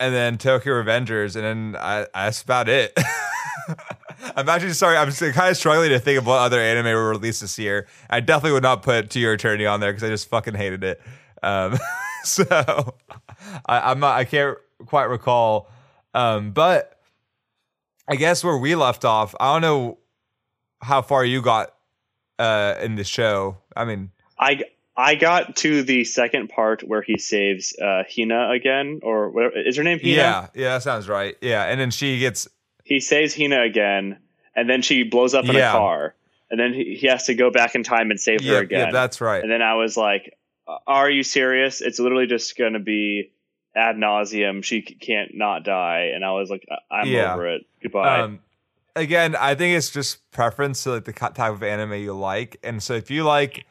and 0.00 0.14
then 0.14 0.38
Tokyo 0.38 0.74
Revengers, 0.82 1.36
and 1.36 1.44
then 1.44 1.76
I, 1.80 2.06
that's 2.14 2.42
about 2.42 2.68
it. 2.68 2.96
I'm 4.36 4.48
actually 4.48 4.72
sorry. 4.72 4.96
I'm 4.96 5.10
kind 5.12 5.50
of 5.50 5.56
struggling 5.56 5.90
to 5.90 5.98
think 5.98 6.18
of 6.18 6.26
what 6.26 6.38
other 6.38 6.60
anime 6.60 6.86
were 6.86 7.10
released 7.10 7.40
this 7.40 7.58
year. 7.58 7.86
I 8.08 8.20
definitely 8.20 8.52
would 8.52 8.62
not 8.62 8.82
put 8.82 9.10
To 9.10 9.18
Your 9.18 9.34
Eternity 9.34 9.66
on 9.66 9.80
there 9.80 9.92
because 9.92 10.04
I 10.04 10.08
just 10.08 10.28
fucking 10.28 10.54
hated 10.54 10.84
it. 10.84 11.00
Um, 11.42 11.78
so 12.24 12.94
I, 13.66 13.90
I'm 13.90 14.00
not. 14.00 14.16
I 14.16 14.24
can't 14.24 14.56
quite 14.86 15.04
recall. 15.04 15.68
Um, 16.14 16.52
but 16.52 17.00
I 18.08 18.16
guess 18.16 18.44
where 18.44 18.56
we 18.56 18.74
left 18.74 19.04
off, 19.04 19.34
I 19.40 19.52
don't 19.52 19.62
know 19.62 19.98
how 20.80 21.02
far 21.02 21.24
you 21.24 21.42
got 21.42 21.74
uh, 22.38 22.74
in 22.80 22.96
the 22.96 23.04
show. 23.04 23.58
I 23.76 23.84
mean, 23.84 24.10
I 24.38 24.62
I 24.96 25.14
got 25.14 25.56
to 25.56 25.82
the 25.82 26.04
second 26.04 26.48
part 26.48 26.82
where 26.82 27.00
he 27.02 27.16
saves 27.18 27.74
uh, 27.80 28.02
Hina 28.14 28.50
again, 28.50 29.00
or 29.02 29.30
whatever. 29.30 29.58
Is 29.58 29.76
her 29.78 29.82
name 29.82 29.98
Hina? 29.98 30.14
yeah, 30.14 30.46
yeah, 30.54 30.68
that 30.74 30.82
sounds 30.82 31.08
right. 31.08 31.34
Yeah, 31.40 31.64
and 31.64 31.80
then 31.80 31.90
she 31.90 32.18
gets 32.18 32.46
He 32.84 33.00
saves 33.00 33.34
Hina 33.34 33.62
again, 33.62 34.18
and 34.54 34.68
then 34.68 34.82
she 34.82 35.02
blows 35.04 35.32
up 35.34 35.46
in 35.46 35.54
Yeah. 35.54 35.70
a 35.70 35.72
car, 35.72 36.14
and 36.50 36.60
then 36.60 36.74
he, 36.74 36.96
he 37.00 37.06
has 37.06 37.24
to 37.26 37.34
go 37.34 37.50
back 37.50 37.74
in 37.74 37.82
time 37.82 38.10
and 38.10 38.20
save 38.20 38.44
her 38.44 38.58
again. 38.58 38.80
yeah, 38.86 38.90
that's 38.92 39.20
right. 39.22 39.42
And 39.42 39.50
then 39.50 39.62
I 39.62 39.74
was 39.74 39.96
like, 39.96 40.36
"Are 40.86 41.08
you 41.10 41.22
serious? 41.22 41.80
It's 41.80 41.98
literally 41.98 42.26
just 42.26 42.58
going 42.58 42.74
to 42.74 42.78
be 42.78 43.32
ad 43.74 43.96
nauseum. 43.96 44.62
She 44.62 44.82
can't 44.82 45.30
not 45.34 45.64
die." 45.64 46.10
And 46.14 46.22
I 46.22 46.32
was 46.32 46.50
like, 46.50 46.66
"I'm 46.90 47.08
Yeah. 47.08 47.32
over 47.32 47.48
it. 47.54 47.62
Goodbye." 47.82 48.20
Um, 48.20 48.40
again, 48.94 49.36
I 49.36 49.54
think 49.54 49.74
it's 49.74 49.88
just 49.88 50.30
preference 50.32 50.82
to 50.84 50.90
like 50.90 51.06
the 51.06 51.14
type 51.14 51.38
of 51.52 51.62
anime 51.62 51.94
you 51.94 52.12
like, 52.12 52.58
and 52.62 52.82
so 52.82 52.92
if 52.92 53.10
you 53.10 53.24
like 53.24 53.64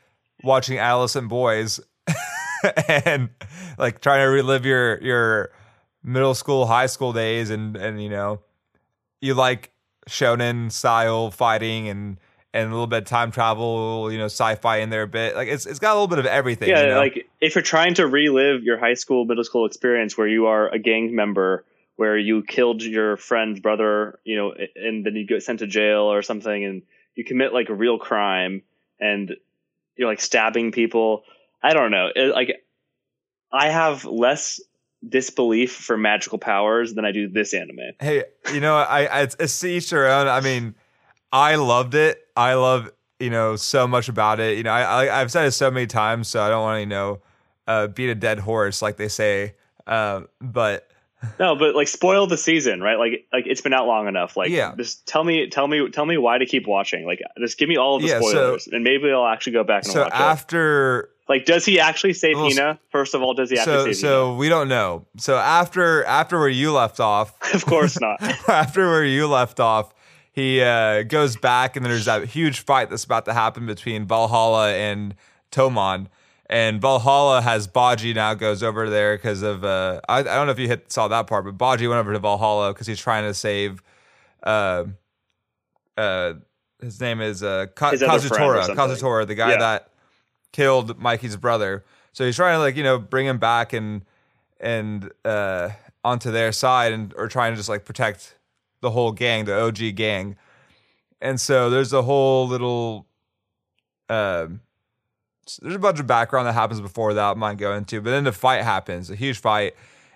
watching 0.43 0.77
adolescent 0.77 1.29
boys 1.29 1.79
and 2.87 3.29
like 3.77 4.01
trying 4.01 4.25
to 4.25 4.29
relive 4.29 4.65
your 4.65 5.01
your 5.01 5.51
middle 6.03 6.33
school, 6.33 6.65
high 6.65 6.87
school 6.87 7.13
days, 7.13 7.49
and 7.49 7.75
and 7.75 8.01
you 8.01 8.09
know 8.09 8.41
you 9.21 9.33
like 9.33 9.71
shonen 10.09 10.71
style 10.71 11.31
fighting 11.31 11.87
and 11.87 12.17
and 12.53 12.67
a 12.67 12.71
little 12.71 12.87
bit 12.87 13.03
of 13.03 13.05
time 13.05 13.31
travel, 13.31 14.11
you 14.11 14.17
know, 14.17 14.25
sci-fi 14.25 14.77
in 14.77 14.89
there 14.89 15.03
a 15.03 15.07
bit. 15.07 15.35
Like 15.35 15.47
it's 15.47 15.65
it's 15.65 15.79
got 15.79 15.91
a 15.91 15.95
little 15.95 16.07
bit 16.07 16.19
of 16.19 16.25
everything. 16.25 16.69
yeah, 16.69 16.81
you 16.81 16.87
know? 16.89 16.97
like 16.97 17.27
if 17.39 17.55
you're 17.55 17.61
trying 17.61 17.93
to 17.95 18.07
relive 18.07 18.63
your 18.63 18.77
high 18.77 18.95
school, 18.95 19.25
middle 19.25 19.43
school 19.43 19.65
experience 19.65 20.17
where 20.17 20.27
you 20.27 20.47
are 20.47 20.69
a 20.69 20.79
gang 20.79 21.15
member, 21.15 21.63
where 21.95 22.17
you 22.17 22.43
killed 22.43 22.81
your 22.81 23.15
friend's 23.15 23.59
brother, 23.59 24.19
you 24.25 24.35
know, 24.35 24.53
and 24.75 25.05
then 25.05 25.15
you 25.15 25.25
get 25.25 25.43
sent 25.43 25.59
to 25.59 25.67
jail 25.67 26.11
or 26.11 26.21
something, 26.21 26.65
and 26.65 26.81
you 27.15 27.23
commit 27.23 27.53
like 27.53 27.69
a 27.69 27.73
real 27.73 27.97
crime, 27.97 28.63
and 28.99 29.35
you're 29.97 30.09
like 30.09 30.21
stabbing 30.21 30.71
people. 30.71 31.23
I 31.63 31.73
don't 31.73 31.91
know. 31.91 32.09
It, 32.15 32.33
like, 32.33 32.63
I 33.51 33.69
have 33.69 34.05
less 34.05 34.59
disbelief 35.07 35.73
for 35.73 35.97
magical 35.97 36.37
powers 36.37 36.93
than 36.93 37.05
I 37.05 37.11
do 37.11 37.27
this 37.27 37.53
anime. 37.53 37.79
Hey, 37.99 38.23
you 38.53 38.59
know, 38.59 38.77
I, 38.77 39.05
I 39.05 39.21
it's, 39.21 39.35
it's 39.39 39.63
each 39.63 39.89
their 39.89 40.07
own. 40.07 40.27
I 40.27 40.41
mean, 40.41 40.75
I 41.31 41.55
loved 41.55 41.95
it. 41.95 42.19
I 42.35 42.53
love 42.53 42.91
you 43.19 43.29
know 43.29 43.55
so 43.55 43.87
much 43.87 44.09
about 44.09 44.39
it. 44.39 44.57
You 44.57 44.63
know, 44.63 44.71
I, 44.71 45.05
I 45.05 45.21
I've 45.21 45.31
said 45.31 45.45
it 45.45 45.51
so 45.51 45.71
many 45.71 45.87
times, 45.87 46.27
so 46.27 46.41
I 46.41 46.49
don't 46.49 46.61
want 46.61 46.77
to 46.77 46.79
you 46.81 46.85
know 46.87 47.21
uh, 47.67 47.87
beat 47.87 48.09
a 48.09 48.15
dead 48.15 48.39
horse 48.39 48.81
like 48.81 48.97
they 48.97 49.07
say. 49.07 49.55
Uh, 49.87 50.21
but 50.39 50.90
No, 51.39 51.55
but 51.55 51.75
like 51.75 51.87
spoil 51.87 52.27
the 52.27 52.37
season, 52.37 52.81
right? 52.81 52.97
Like 52.97 53.25
like 53.31 53.45
it's 53.47 53.61
been 53.61 53.73
out 53.73 53.87
long 53.87 54.07
enough. 54.07 54.35
Like 54.37 54.49
Yeah. 54.49 54.73
just 54.75 55.05
tell 55.07 55.23
me 55.23 55.47
tell 55.49 55.67
me 55.67 55.89
tell 55.89 56.05
me 56.05 56.17
why 56.17 56.37
to 56.37 56.45
keep 56.45 56.67
watching. 56.67 57.05
Like 57.05 57.21
just 57.39 57.57
give 57.57 57.69
me 57.69 57.77
all 57.77 57.95
of 57.97 58.01
the 58.01 58.07
Yeah, 58.09 58.19
so- 58.21 58.29
spoilers 58.29 58.67
and 58.67 58.83
maybe 58.83 59.11
I'll 59.11 59.25
actually 59.27 59.53
go 59.53 59.63
back 59.63 59.83
and 59.83 59.93
So 59.93 60.01
watch 60.03 60.13
it. 60.13 60.19
after 60.19 61.09
Like 61.29 61.45
does 61.45 61.63
he 61.65 61.79
actually 61.79 62.13
save 62.13 62.35
Well, 62.37 62.49
Hina? 62.49 62.79
First 62.91 63.13
of 63.13 63.21
all, 63.21 63.33
does 63.33 63.49
he 63.49 63.55
so 63.57 63.61
actually 63.61 63.93
save 63.93 64.01
so 64.01 64.35
we 64.35 64.49
don't 64.49 64.67
know. 64.67 65.05
So 65.17 65.37
after 65.37 66.03
after 66.05 66.39
where 66.39 66.49
you 66.49 66.71
left 66.73 66.99
off, 66.99 67.33
Of 67.53 67.65
course 67.65 67.99
not. 67.99 68.21
after 68.49 68.89
where 68.89 69.05
you 69.05 69.27
left 69.27 69.59
off, 69.59 69.93
he 70.33 70.61
uh, 70.61 71.03
goes 71.03 71.35
back 71.37 71.75
and 71.75 71.85
there's 71.85 72.05
that 72.05 72.25
huge 72.25 72.61
fight 72.61 72.89
that's 72.89 73.03
about 73.03 73.25
to 73.25 73.33
happen 73.33 73.65
between 73.65 74.05
Valhalla 74.05 74.71
and 74.73 75.13
Toman. 75.51 76.07
And 76.51 76.81
Valhalla 76.81 77.41
has 77.41 77.65
Baji 77.65 78.13
now 78.13 78.33
goes 78.33 78.61
over 78.61 78.89
there 78.89 79.15
because 79.15 79.41
of 79.41 79.63
uh, 79.63 80.01
I, 80.09 80.19
I 80.19 80.23
don't 80.23 80.47
know 80.47 80.51
if 80.51 80.59
you 80.59 80.67
hit 80.67 80.91
saw 80.91 81.07
that 81.07 81.25
part, 81.25 81.45
but 81.45 81.57
Baji 81.57 81.87
went 81.87 81.99
over 81.99 82.11
to 82.11 82.19
Valhalla 82.19 82.73
because 82.73 82.85
he's 82.87 82.99
trying 82.99 83.23
to 83.23 83.33
save 83.33 83.81
uh 84.43 84.83
uh 85.97 86.33
his 86.81 86.99
name 86.99 87.21
is 87.21 87.41
uh 87.41 87.67
Ka- 87.73 87.91
His 87.91 88.03
other 88.03 88.27
friend 88.27 88.43
or 88.43 88.55
Kazutora. 88.55 88.75
Kazutora, 88.75 89.27
the 89.27 89.35
guy 89.35 89.51
Yeah. 89.51 89.57
that 89.59 89.91
killed 90.51 90.99
Mikey's 90.99 91.37
brother. 91.37 91.85
So 92.11 92.25
he's 92.25 92.35
trying 92.35 92.55
to 92.55 92.59
like, 92.59 92.75
you 92.75 92.83
know, 92.83 92.99
bring 92.99 93.25
him 93.27 93.37
back 93.37 93.71
and 93.71 94.03
and 94.59 95.09
uh 95.23 95.69
onto 96.03 96.31
their 96.31 96.51
side 96.51 96.91
and 96.91 97.13
or 97.15 97.29
trying 97.29 97.53
to 97.53 97.55
just 97.57 97.69
like 97.69 97.85
protect 97.85 98.35
the 98.81 98.91
whole 98.91 99.13
gang, 99.13 99.45
the 99.45 99.57
OG 99.57 99.95
gang. 99.95 100.35
And 101.21 101.39
so 101.39 101.69
there's 101.69 101.93
a 101.93 102.01
whole 102.01 102.45
little 102.47 103.05
um 104.09 104.59
there's 105.61 105.75
a 105.75 105.79
bunch 105.79 105.99
of 105.99 106.07
background 106.07 106.47
that 106.47 106.53
happens 106.53 106.81
before 106.81 107.13
that 107.13 107.23
I 107.23 107.33
might 107.33 107.57
go 107.57 107.73
into, 107.73 108.01
but 108.01 108.11
then 108.11 108.23
the 108.23 108.31
fight 108.31 108.63
happens, 108.63 109.09
a 109.09 109.15
huge 109.15 109.39
fight, 109.39 109.75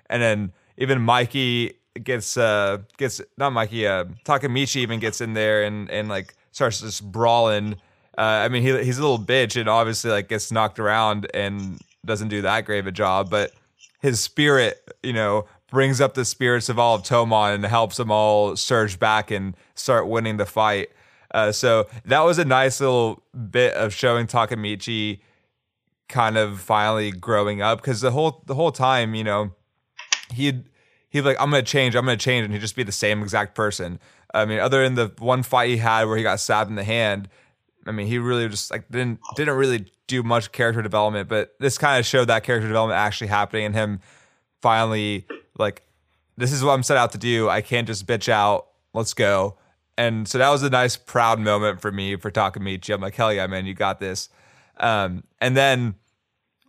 and 0.10 0.22
then 0.22 0.54
even 0.78 1.02
Mikey 1.02 1.74
gets 2.04 2.38
uh 2.38 2.80
gets 2.98 3.22
not 3.38 3.54
Mikey, 3.54 3.88
uh 3.88 4.06
Takemichi 4.26 4.78
even 4.78 5.00
gets 5.00 5.22
in 5.22 5.34
there 5.34 5.64
and 5.64 5.90
and 5.90 6.10
like 6.10 6.36
starts 6.52 6.82
just 6.82 7.10
brawling. 7.12 7.76
Uh, 8.18 8.22
I 8.22 8.50
mean 8.50 8.64
he 8.64 8.84
he's 8.84 8.98
a 8.98 9.02
little 9.02 9.20
bitch 9.20 9.60
and 9.60 9.70
obviously 9.70 10.12
like 10.12 10.30
gets 10.30 10.52
knocked 10.52 10.80
around 10.80 11.28
and 11.34 11.80
doesn't 12.06 12.28
do 12.28 12.42
that 12.42 12.66
great 12.66 12.80
of 12.80 12.88
a 12.88 12.92
job, 12.92 13.30
but 13.30 13.52
his 14.02 14.20
spirit, 14.20 14.94
you 15.02 15.14
know, 15.14 15.46
brings 15.72 16.00
up 16.00 16.14
the 16.14 16.26
spirits 16.26 16.70
of 16.70 16.78
all 16.78 16.96
of 16.96 17.02
Toman 17.02 17.56
and 17.56 17.66
helps 17.66 17.98
them 17.98 18.12
all 18.12 18.56
surge 18.56 19.00
back 19.00 19.32
and 19.32 19.56
start 19.74 20.08
winning 20.08 20.38
the 20.38 20.46
fight. 20.46 20.90
Uh, 21.36 21.52
so 21.52 21.86
that 22.06 22.22
was 22.22 22.40
a 22.40 22.46
nice 22.46 22.80
little 22.80 23.22
bit 23.52 23.74
of 23.74 23.94
showing 23.94 24.26
Takemichi 24.26 25.20
kind 26.08 26.38
of 26.38 26.62
finally 26.62 27.12
growing 27.12 27.62
up 27.62 27.82
because 27.82 28.00
the 28.00 28.12
whole 28.12 28.42
the 28.46 28.56
whole 28.56 28.72
time, 28.72 29.14
you 29.14 29.24
know, 29.26 29.52
he'd 30.34 30.64
he'd 31.10 31.22
like, 31.22 31.36
I'm 31.42 31.52
gonna 31.52 31.62
change, 31.62 31.94
I'm 31.94 32.06
gonna 32.06 32.16
change, 32.16 32.46
and 32.46 32.54
he'd 32.54 32.62
just 32.62 32.78
be 32.78 32.84
the 32.84 32.94
same 32.94 33.22
exact 33.22 33.54
person. 33.54 34.00
I 34.34 34.46
mean, 34.46 34.60
other 34.60 34.82
than 34.82 34.96
the 34.96 35.12
one 35.20 35.44
fight 35.44 35.70
he 35.72 35.76
had 35.76 36.06
where 36.06 36.16
he 36.16 36.24
got 36.24 36.40
stabbed 36.40 36.70
in 36.70 36.78
the 36.78 36.86
hand, 36.86 37.28
I 37.86 37.92
mean, 37.92 38.08
he 38.08 38.18
really 38.18 38.48
just 38.48 38.72
like 38.72 38.88
didn't 38.90 39.20
didn't 39.36 39.56
really 39.56 39.92
do 40.08 40.24
much 40.24 40.54
character 40.54 40.82
development, 40.82 41.28
but 41.28 41.54
this 41.60 41.78
kind 41.78 42.00
of 42.00 42.06
showed 42.06 42.30
that 42.30 42.46
character 42.46 42.70
development 42.70 42.98
actually 42.98 43.28
happening 43.28 43.66
and 43.66 43.76
him 43.76 44.00
finally 44.62 45.28
like 45.58 45.84
this 46.38 46.54
is 46.54 46.64
what 46.64 46.72
I'm 46.72 46.84
set 46.84 46.96
out 46.96 47.12
to 47.12 47.18
do. 47.18 47.50
I 47.50 47.60
can't 47.60 47.88
just 47.88 48.08
bitch 48.08 48.30
out. 48.30 48.68
Let's 48.94 49.14
go. 49.14 49.58
And 49.98 50.28
so 50.28 50.38
that 50.38 50.50
was 50.50 50.64
a 50.64 50.70
nice 50.70 50.98
proud 50.98 51.40
moment 51.40 51.82
for 51.82 51.92
me 51.92 52.16
for 52.18 52.30
Takemichi. 52.30 52.94
I'm 52.94 53.02
like, 53.02 53.16
hell 53.16 53.34
yeah, 53.34 53.48
man, 53.48 53.66
you 53.66 53.74
got 53.74 54.00
this. 54.00 54.30
Um, 54.78 55.24
and 55.40 55.56
then 55.56 55.96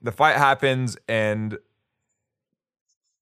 the 0.02 0.12
fight 0.12 0.36
happens 0.36 0.96
and 1.08 1.58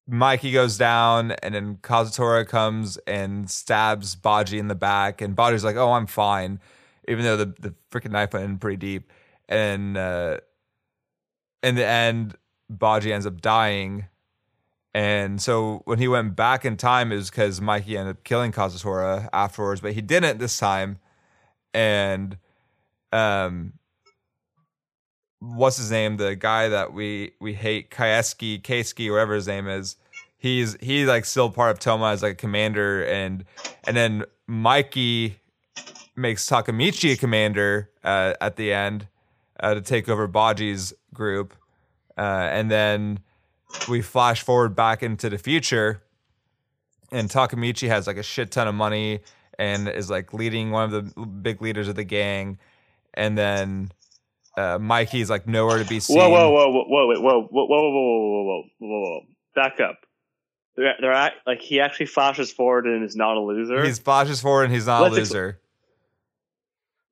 Mikey 0.06 0.52
goes 0.52 0.76
down 0.76 1.32
and 1.32 1.54
then 1.54 1.76
Kazutora 1.76 2.46
comes 2.46 2.99
and 3.06 3.50
stabs 3.50 4.14
Baji 4.14 4.58
in 4.58 4.68
the 4.68 4.75
back 4.75 5.23
and 5.23 5.34
Baji's 5.34 5.64
like, 5.64 5.76
oh, 5.76 5.92
I'm 5.92 6.06
fine. 6.06 6.61
Even 7.08 7.25
though 7.25 7.37
the, 7.37 7.46
the 7.58 7.75
freaking 7.90 8.11
knife 8.11 8.34
went 8.34 8.44
in 8.44 8.58
pretty 8.58 8.76
deep. 8.76 9.11
And 9.49 9.96
uh, 9.96 10.38
in 11.62 11.75
the 11.75 11.87
end, 11.87 12.37
Baji 12.68 13.12
ends 13.12 13.26
up 13.26 13.40
dying. 13.40 14.06
And 14.95 15.43
so 15.43 15.83
when 15.87 15.99
he 15.99 16.07
went 16.07 16.37
back 16.37 16.65
in 16.65 16.77
time, 16.77 17.11
it 17.11 17.17
was 17.17 17.29
because 17.29 17.61
Mikey 17.61 17.99
ended 17.99 18.17
up 18.17 18.25
killing 18.25 18.53
Kazutora 18.53 19.29
afterwards, 19.33 19.81
but 19.81 19.93
he 19.93 20.01
didn't 20.01 20.39
this 20.39 20.57
time. 20.57 20.99
And 21.73 22.39
um, 23.13 23.73
what's 25.41 25.77
his 25.77 25.91
name? 25.91 26.17
The 26.17 26.37
guy 26.37 26.69
that 26.69 26.93
we 26.93 27.33
we 27.41 27.55
hate, 27.55 27.91
Kaeski, 27.91 28.63
Keisuke, 28.63 29.11
whatever 29.11 29.35
his 29.35 29.49
name 29.49 29.69
is. 29.69 29.97
He's 30.37 30.77
he 30.81 31.07
like 31.07 31.25
still 31.25 31.51
part 31.51 31.71
of 31.71 31.81
Toma 31.81 32.11
as 32.11 32.23
like 32.23 32.33
a 32.33 32.37
commander, 32.37 33.05
and 33.05 33.45
and 33.85 33.97
then 33.97 34.25
Mikey 34.47 35.39
makes 36.15 36.49
Takemichi 36.49 37.15
a 37.15 37.17
commander 37.17 37.91
uh, 38.05 38.35
at 38.41 38.57
the 38.57 38.73
end 38.73 39.09
uh, 39.59 39.75
to 39.75 39.81
take 39.81 40.09
over 40.09 40.29
Baji's 40.29 40.93
group, 41.15 41.55
uh, 42.19 42.49
and 42.53 42.71
then 42.71 43.21
we 43.88 44.02
flash 44.02 44.43
forward 44.43 44.75
back 44.75 45.02
into 45.02 45.28
the 45.28 45.38
future, 45.38 46.02
and 47.12 47.28
Takemichi 47.28 47.88
has 47.88 48.07
like 48.07 48.16
a 48.16 48.23
shit 48.23 48.50
ton 48.50 48.69
of 48.69 48.75
money 48.75 49.21
and 49.59 49.88
is 49.88 50.11
like 50.11 50.33
leading 50.33 50.71
one 50.71 50.93
of 50.93 51.14
the 51.14 51.26
big 51.26 51.62
leaders 51.62 51.88
of 51.88 51.95
the 51.95 52.04
gang, 52.04 52.59
and 53.14 53.37
then 53.38 53.93
uh, 54.57 54.78
Mikey's 54.78 55.31
like 55.31 55.47
nowhere 55.47 55.78
to 55.78 55.88
be 55.88 56.00
seen. 56.00 56.16
Whoa, 56.16 56.28
whoa, 56.28 56.50
whoa, 56.50 56.71
whoa, 56.71 56.87
whoa, 56.88 57.07
whoa, 57.07 57.21
whoa, 57.21 57.49
whoa, 57.50 57.69
whoa, 57.69 57.90
whoa, 57.90 58.45
whoa, 58.45 58.62
whoa, 58.78 59.00
whoa, 59.00 59.21
back 59.54 59.81
up. 59.81 59.99
They're, 60.76 60.95
they're 61.00 61.12
act, 61.12 61.37
like 61.47 61.61
he 61.61 61.81
actually 61.81 62.07
flashes 62.07 62.50
forward 62.50 62.87
and 62.87 63.04
is 63.04 63.14
not 63.14 63.37
a 63.37 63.40
loser. 63.40 63.85
He 63.85 63.93
flashes 63.93 64.40
forward 64.40 64.64
and 64.64 64.75
he's 64.75 64.87
not 64.87 65.02
Let's 65.02 65.16
a 65.16 65.19
loser. 65.21 65.61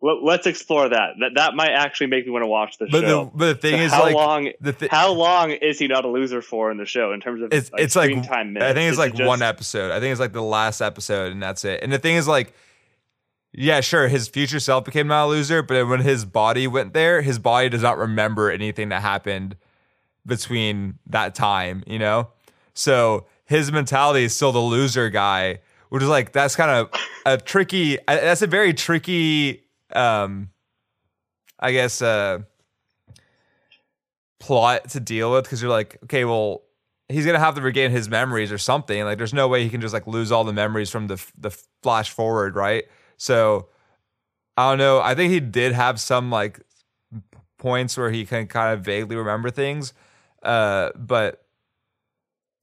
Let, 0.03 0.41
us 0.41 0.47
explore 0.47 0.89
that. 0.89 1.11
That 1.21 1.31
that 1.37 1.55
might 1.55 1.71
actually 1.71 2.09
make 2.09 2.27
me 2.27 2.33
want 2.33 2.43
to 2.43 2.49
watch 2.49 2.77
the 2.79 2.87
But 2.91 3.03
the 3.03 3.07
show. 3.07 3.33
but 3.35 3.47
the 3.47 3.55
thing 3.55 3.79
So 3.79 3.85
is 3.85 3.93
how 3.93 4.03
like 4.03 4.15
long? 4.17 4.51
the 4.61 4.73
thi- 4.73 4.89
How 4.91 5.13
long 5.13 5.53
is 5.53 5.79
he 5.79 5.87
not 5.87 6.05
a 6.05 6.09
loser 6.09 6.43
for 6.43 6.71
in 6.73 6.77
the 6.77 6.87
show 6.87 7.13
in 7.13 7.21
terms 7.21 7.41
of 7.43 7.53
it's 7.53 7.71
it's 7.79 7.95
like 7.95 8.11
time 8.27 8.53
minutes? 8.53 8.71
I 8.71 8.75
think 8.75 8.89
it's 8.89 8.95
Is 8.95 8.99
like 8.99 9.15
just- 9.15 9.29
one 9.29 9.43
episode. 9.43 9.93
I 9.93 10.01
think 10.01 10.11
it's 10.11 10.21
like 10.21 10.33
the 10.33 10.43
last 10.43 10.81
episode, 10.81 11.31
and 11.33 11.41
that's 11.43 11.65
it. 11.65 11.81
And 11.83 11.93
the 11.93 11.99
thing 11.99 12.17
is 12.17 12.27
like. 12.29 12.53
Yeah, 13.55 13.83
sure. 13.83 14.09
His 14.09 14.29
future 14.29 14.59
self 14.61 14.87
became 14.87 15.09
not 15.09 15.27
a 15.27 15.29
loser, 15.29 15.61
but 15.63 15.87
when 15.87 16.01
his 16.01 16.25
body 16.25 16.67
went 16.67 16.95
there, 16.95 17.21
his 17.21 17.39
body 17.39 17.69
does 17.69 17.83
not 17.83 17.99
remember 17.99 18.51
anything 18.51 18.89
that 18.89 19.03
happened 19.03 19.57
between 20.25 20.99
that 21.07 21.35
time, 21.35 21.85
you 21.87 21.99
know? 21.99 22.29
So 22.73 23.27
his 23.45 23.71
mentality 23.71 24.25
is 24.25 24.35
still 24.35 24.53
the 24.53 24.59
loser 24.59 25.11
guy, 25.11 25.59
which 25.91 26.03
is 26.03 26.09
like, 26.09 26.33
that's 26.33 26.57
kind 26.57 26.71
of 26.71 26.91
a 27.27 27.37
tricky, 27.37 27.99
that's 28.07 28.41
a 28.41 28.47
very 28.47 28.73
tricky, 28.73 29.62
um, 29.97 30.51
I 31.59 31.73
guess, 31.73 32.03
uh, 32.03 32.41
plot 34.41 34.91
to 34.91 35.01
deal 35.01 35.33
with 35.33 35.45
because 35.45 35.63
you're 35.63 35.71
like, 35.71 35.99
okay, 36.05 36.25
well, 36.25 36.63
he's 37.09 37.25
gonna 37.25 37.39
have 37.39 37.55
to 37.55 37.61
regain 37.61 37.91
his 37.91 38.09
memories 38.09 38.51
or 38.51 38.59
something. 38.59 39.05
Like, 39.05 39.19
there's 39.19 39.35
no 39.35 39.49
way 39.49 39.63
he 39.63 39.71
can 39.71 39.81
just 39.81 39.95
like 39.95 40.07
lose 40.07 40.33
all 40.33 40.45
the 40.45 40.53
memories 40.53 40.91
from 40.91 41.07
the 41.07 41.25
the 41.39 41.51
flash 41.83 42.11
forward, 42.11 42.57
right? 42.57 42.85
So 43.17 43.69
I 44.57 44.71
don't 44.71 44.79
know. 44.79 45.01
I 45.01 45.15
think 45.15 45.33
he 45.33 45.41
did 45.41 45.73
have 45.73 46.01
some 46.01 46.31
like 46.31 46.61
points 47.59 47.97
where 47.97 48.11
he 48.11 48.27
can 48.27 48.47
kind 48.49 48.75
of 48.75 48.85
vaguely 48.85 49.17
remember 49.17 49.51
things, 49.51 49.95
uh, 50.43 50.91
but 50.97 51.45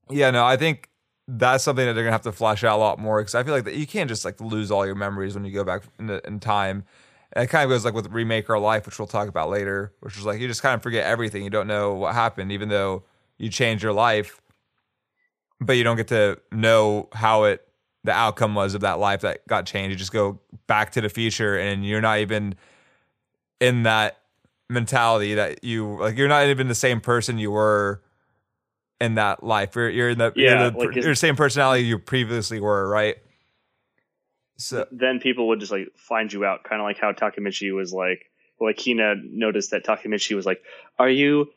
yeah, 0.09 0.31
no, 0.31 0.45
I 0.45 0.57
think 0.57 0.89
that's 1.27 1.63
something 1.63 1.85
that 1.85 1.93
they're 1.93 2.03
gonna 2.03 2.11
have 2.11 2.21
to 2.23 2.31
flesh 2.31 2.63
out 2.63 2.77
a 2.77 2.81
lot 2.81 2.99
more 2.99 3.21
because 3.21 3.35
I 3.35 3.43
feel 3.43 3.53
like 3.53 3.65
that 3.65 3.75
you 3.75 3.87
can't 3.87 4.09
just 4.09 4.25
like 4.25 4.41
lose 4.41 4.71
all 4.71 4.85
your 4.85 4.95
memories 4.95 5.35
when 5.35 5.45
you 5.45 5.51
go 5.51 5.63
back 5.63 5.83
in, 5.99 6.07
the, 6.07 6.25
in 6.27 6.39
time. 6.39 6.85
And 7.33 7.43
it 7.43 7.47
kind 7.47 7.63
of 7.63 7.69
goes 7.69 7.85
like 7.85 7.93
with 7.93 8.07
remake 8.07 8.49
our 8.49 8.59
life, 8.59 8.85
which 8.85 8.97
we'll 8.97 9.07
talk 9.07 9.27
about 9.27 9.49
later, 9.49 9.93
which 9.99 10.17
is 10.17 10.25
like 10.25 10.39
you 10.39 10.47
just 10.47 10.61
kind 10.63 10.75
of 10.75 10.81
forget 10.81 11.05
everything. 11.05 11.43
You 11.43 11.49
don't 11.49 11.67
know 11.67 11.93
what 11.93 12.15
happened, 12.15 12.51
even 12.51 12.69
though 12.69 13.03
you 13.37 13.49
change 13.49 13.83
your 13.83 13.93
life, 13.93 14.41
but 15.61 15.73
you 15.73 15.83
don't 15.83 15.97
get 15.97 16.07
to 16.07 16.39
know 16.51 17.07
how 17.13 17.43
it 17.43 17.65
the 18.03 18.11
outcome 18.13 18.55
was 18.55 18.73
of 18.75 18.81
that 18.81 18.97
life 18.97 19.21
that 19.21 19.45
got 19.47 19.65
changed. 19.65 19.91
You 19.91 19.97
just 19.97 20.13
go 20.13 20.39
back 20.67 20.93
to 20.93 21.01
the 21.01 21.09
future, 21.09 21.57
and 21.57 21.85
you're 21.85 22.01
not 22.01 22.19
even 22.19 22.55
in 23.59 23.83
that 23.83 24.17
mentality 24.69 25.35
that 25.35 25.63
you 25.63 25.97
like. 25.99 26.17
You're 26.17 26.29
not 26.29 26.47
even 26.47 26.67
the 26.67 26.75
same 26.75 27.01
person 27.01 27.37
you 27.37 27.51
were 27.51 28.01
in 29.01 29.15
that 29.15 29.43
life. 29.43 29.75
You're, 29.75 29.89
you're 29.89 30.09
in 30.09 30.17
the 30.17 30.33
Yeah, 30.35 30.61
you're 30.61 30.71
the, 30.71 30.77
like 30.77 30.93
his- 30.95 31.05
you're 31.05 31.11
the 31.13 31.17
same 31.17 31.35
personality 31.35 31.83
you 31.83 31.99
previously 31.99 32.59
were, 32.59 32.87
right? 32.87 33.17
So 34.59 34.85
then 34.91 35.19
people 35.19 35.47
would 35.47 35.59
just 35.61 35.71
like 35.71 35.87
find 35.95 36.31
you 36.31 36.43
out, 36.45 36.63
kind 36.65 36.81
of 36.81 36.85
like 36.85 36.99
how 36.99 37.13
Takemichi 37.13 37.73
was 37.73 37.93
like, 37.93 38.29
like 38.59 38.77
Hina 38.83 39.15
noticed 39.15 39.71
that 39.71 39.85
Takemichi 39.85 40.35
was 40.35 40.45
like, 40.45 40.61
"Are 40.99 41.09
you 41.09 41.49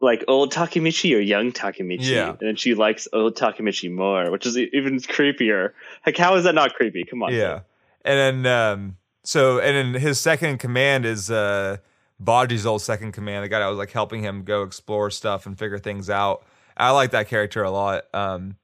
like 0.00 0.22
old 0.28 0.52
Takemichi 0.52 1.16
or 1.16 1.20
young 1.20 1.50
Takemichi?" 1.50 2.10
Yeah. 2.10 2.30
and 2.30 2.38
then 2.38 2.56
she 2.56 2.74
likes 2.74 3.08
old 3.12 3.36
Takemichi 3.36 3.90
more, 3.92 4.30
which 4.30 4.46
is 4.46 4.56
even 4.56 4.98
creepier. 5.00 5.72
Like, 6.06 6.16
how 6.16 6.36
is 6.36 6.44
that 6.44 6.54
not 6.54 6.74
creepy? 6.74 7.04
Come 7.04 7.24
on, 7.24 7.34
Yeah. 7.34 7.60
And 8.04 8.44
then 8.44 8.52
um 8.52 8.96
so 9.24 9.58
and 9.58 9.94
then 9.94 10.00
his 10.00 10.20
second 10.20 10.58
command 10.58 11.04
is 11.04 11.30
uh 11.32 11.78
Baji's 12.22 12.64
old 12.64 12.80
second 12.80 13.10
command, 13.10 13.44
the 13.44 13.48
guy 13.48 13.58
that 13.58 13.66
was 13.66 13.78
like 13.78 13.90
helping 13.90 14.22
him 14.22 14.44
go 14.44 14.62
explore 14.62 15.10
stuff 15.10 15.46
and 15.46 15.58
figure 15.58 15.78
things 15.80 16.08
out. 16.08 16.44
I 16.76 16.90
like 16.92 17.10
that 17.10 17.26
character 17.26 17.64
a 17.64 17.72
lot. 17.72 18.04
Um 18.14 18.54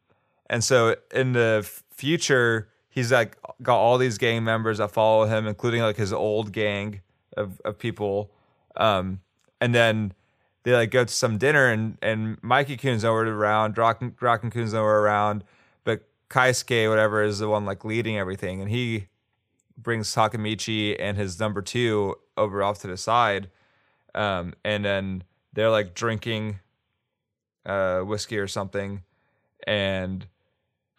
And 0.49 0.63
so 0.63 0.95
in 1.13 1.33
the 1.33 1.69
future, 1.91 2.69
he's 2.93 3.11
like 3.11 3.39
got 3.63 3.79
all 3.79 3.97
these 3.97 4.19
gang 4.19 4.45
members 4.45 4.77
that 4.79 4.91
follow 4.91 5.25
him, 5.25 5.47
including 5.47 5.81
like 5.81 5.97
his 5.97 6.13
old 6.13 6.53
gang 6.53 7.01
of, 7.39 7.59
of 7.65 7.79
people. 7.79 8.31
Um, 8.77 9.21
and 9.63 9.75
then 9.75 10.13
they 10.63 10.75
like 10.75 10.91
go 10.91 11.03
to 11.03 11.13
some 11.13 11.39
dinner 11.39 11.69
and, 11.69 11.97
and 12.03 12.37
Mikey 12.43 12.77
Kun's 12.77 13.03
nowhere 13.03 13.27
around, 13.27 13.75
Draken, 13.75 14.15
Draken 14.19 14.51
Kun's 14.51 14.75
nowhere 14.75 15.01
around, 15.01 15.43
but 15.85 16.03
Kaisuke, 16.29 16.89
whatever, 16.91 17.23
is 17.23 17.39
the 17.39 17.49
one 17.49 17.65
like 17.65 17.83
leading 17.83 18.19
everything. 18.19 18.61
And 18.61 18.71
he 18.71 19.09
brings 19.79 20.15
Takemichi 20.15 20.95
and 21.01 21.17
his 21.17 21.41
number 21.41 21.63
two 21.63 22.17
over 22.37 22.63
off 22.63 22.81
to 22.81 22.89
the 22.89 22.99
side. 22.99 23.49
Um, 24.15 24.53
and 24.67 24.85
then 24.85 25.25
they're 25.55 25.71
like 25.71 25.95
drinking 25.95 26.59
uh, 27.65 28.01
whiskey 28.01 28.37
or 28.37 28.49
something. 28.49 29.03
And 29.67 30.27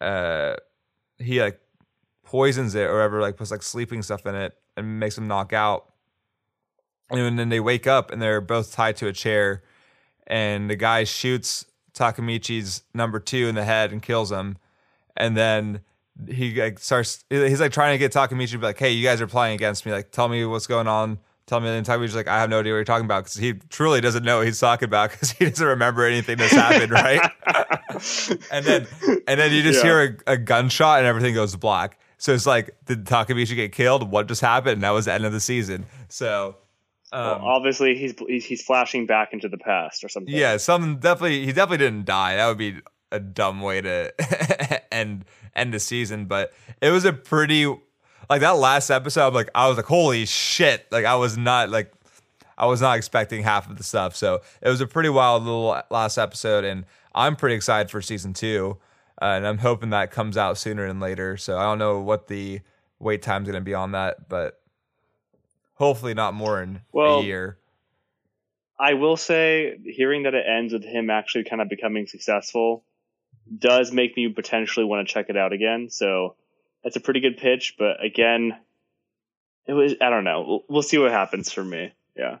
uh, 0.00 0.56
he 1.18 1.40
like 1.40 1.60
poisons 2.34 2.74
it 2.74 2.90
or 2.90 3.00
ever 3.00 3.20
like 3.20 3.36
puts 3.36 3.52
like 3.52 3.62
sleeping 3.62 4.02
stuff 4.02 4.26
in 4.26 4.34
it 4.34 4.58
and 4.76 4.98
makes 4.98 5.14
them 5.14 5.28
knock 5.28 5.52
out. 5.52 5.92
And 7.08 7.38
then 7.38 7.48
they 7.48 7.60
wake 7.60 7.86
up 7.86 8.10
and 8.10 8.20
they're 8.20 8.40
both 8.40 8.72
tied 8.72 8.96
to 8.96 9.06
a 9.06 9.12
chair. 9.12 9.62
And 10.26 10.68
the 10.68 10.74
guy 10.74 11.04
shoots 11.04 11.64
Takemichi's 11.92 12.82
number 12.92 13.20
two 13.20 13.46
in 13.46 13.54
the 13.54 13.62
head 13.62 13.92
and 13.92 14.02
kills 14.02 14.32
him. 14.32 14.56
And 15.16 15.36
then 15.36 15.82
he 16.28 16.60
like 16.60 16.80
starts 16.80 17.24
he's 17.30 17.60
like 17.60 17.70
trying 17.70 17.94
to 17.94 17.98
get 17.98 18.10
Takemichi 18.12 18.50
to 18.50 18.58
be 18.58 18.64
like, 18.66 18.80
hey, 18.80 18.90
you 18.90 19.04
guys 19.04 19.20
are 19.20 19.28
playing 19.28 19.54
against 19.54 19.86
me. 19.86 19.92
Like, 19.92 20.10
tell 20.10 20.28
me 20.28 20.44
what's 20.44 20.66
going 20.66 20.88
on. 20.88 21.20
Tell 21.46 21.60
me. 21.60 21.68
And 21.68 21.86
Takemichi's 21.86 22.16
like, 22.16 22.26
I 22.26 22.40
have 22.40 22.50
no 22.50 22.58
idea 22.58 22.72
what 22.72 22.78
you're 22.78 22.84
talking 22.84 23.04
about 23.04 23.22
because 23.26 23.36
he 23.36 23.52
truly 23.70 24.00
doesn't 24.00 24.24
know 24.24 24.38
what 24.38 24.46
he's 24.46 24.58
talking 24.58 24.86
about 24.86 25.12
because 25.12 25.30
he 25.30 25.44
doesn't 25.50 25.64
remember 25.64 26.04
anything 26.04 26.38
that's 26.38 26.52
happened, 26.52 26.90
right? 26.90 27.30
and 28.50 28.66
then 28.66 28.88
and 29.28 29.38
then 29.38 29.52
you 29.52 29.62
just 29.62 29.84
Yeah. 29.84 29.88
hear 30.04 30.20
a, 30.26 30.32
a 30.32 30.36
gunshot 30.36 30.98
and 30.98 31.06
everything 31.06 31.32
goes 31.34 31.54
black. 31.54 32.00
So 32.24 32.32
it's 32.32 32.46
like, 32.46 32.74
did 32.86 33.04
Takemichi 33.04 33.54
get 33.54 33.72
killed? 33.72 34.10
What 34.10 34.28
just 34.28 34.40
happened? 34.40 34.72
And 34.76 34.82
that 34.82 34.92
was 34.92 35.04
the 35.04 35.12
end 35.12 35.26
of 35.26 35.32
the 35.32 35.40
season. 35.40 35.84
So. 36.08 36.56
Well, 37.12 37.34
Um, 37.34 37.42
obviously, 37.42 37.98
he's 37.98 38.14
he's 38.26 38.62
flashing 38.62 39.04
back 39.04 39.34
into 39.34 39.46
the 39.46 39.58
past 39.58 40.02
or 40.02 40.08
something. 40.08 40.34
yeah, 40.34 40.56
something 40.56 40.96
definitely. 41.00 41.44
He 41.44 41.52
definitely 41.52 41.84
didn't 41.84 42.06
die. 42.06 42.36
That 42.36 42.48
would 42.48 42.56
be 42.56 42.78
a 43.12 43.20
dumb 43.20 43.60
way 43.60 43.82
to 43.82 44.88
end 44.94 45.26
end 45.54 45.74
the 45.74 45.78
season. 45.78 46.24
But 46.24 46.54
it 46.80 46.88
was 46.88 47.04
a 47.04 47.12
pretty 47.12 47.66
like 48.30 48.40
that 48.40 48.56
last 48.56 48.88
episode. 48.88 49.26
I'm 49.26 49.34
like, 49.34 49.50
I 49.54 49.68
was 49.68 49.76
like, 49.76 49.84
holy 49.84 50.24
shit! 50.24 50.86
Like 50.90 51.04
I 51.04 51.16
was 51.16 51.36
not 51.36 51.68
like 51.68 51.92
I 52.56 52.64
was 52.64 52.80
not 52.80 52.96
expecting 52.96 53.42
half 53.42 53.68
of 53.68 53.76
the 53.76 53.84
stuff. 53.84 54.16
So 54.16 54.40
it 54.62 54.70
was 54.70 54.80
a 54.80 54.86
pretty 54.86 55.10
wild 55.10 55.42
little 55.44 55.78
last 55.90 56.16
episode, 56.16 56.64
and 56.64 56.86
I'm 57.14 57.36
pretty 57.36 57.54
excited 57.54 57.90
for 57.90 58.00
season 58.00 58.32
two. 58.32 58.78
Uh, 59.20 59.26
and 59.36 59.46
I'm 59.46 59.58
hoping 59.58 59.90
that 59.90 60.10
comes 60.10 60.36
out 60.36 60.58
sooner 60.58 60.86
than 60.86 61.00
later. 61.00 61.36
So 61.36 61.56
I 61.56 61.62
don't 61.62 61.78
know 61.78 62.00
what 62.00 62.26
the 62.26 62.60
wait 62.98 63.22
time's 63.22 63.48
going 63.48 63.60
to 63.60 63.64
be 63.64 63.74
on 63.74 63.92
that, 63.92 64.28
but 64.28 64.60
hopefully 65.74 66.14
not 66.14 66.34
more 66.34 66.60
than 66.60 66.82
Well, 66.92 67.20
a 67.20 67.24
year. 67.24 67.58
I 68.78 68.94
will 68.94 69.16
say, 69.16 69.78
hearing 69.84 70.24
that 70.24 70.34
it 70.34 70.44
ends 70.46 70.72
with 70.72 70.84
him 70.84 71.10
actually 71.10 71.44
kind 71.44 71.62
of 71.62 71.68
becoming 71.68 72.06
successful 72.06 72.84
does 73.56 73.92
make 73.92 74.16
me 74.16 74.28
potentially 74.28 74.84
want 74.84 75.06
to 75.06 75.12
check 75.12 75.26
it 75.28 75.36
out 75.36 75.52
again. 75.52 75.90
So 75.90 76.34
that's 76.82 76.96
a 76.96 77.00
pretty 77.00 77.20
good 77.20 77.36
pitch. 77.36 77.76
But 77.78 78.02
again, 78.04 78.56
it 79.66 79.72
was 79.72 79.94
I 80.00 80.10
don't 80.10 80.24
know. 80.24 80.44
We'll, 80.46 80.64
we'll 80.68 80.82
see 80.82 80.98
what 80.98 81.12
happens 81.12 81.52
for 81.52 81.64
me. 81.64 81.92
Yeah. 82.16 82.38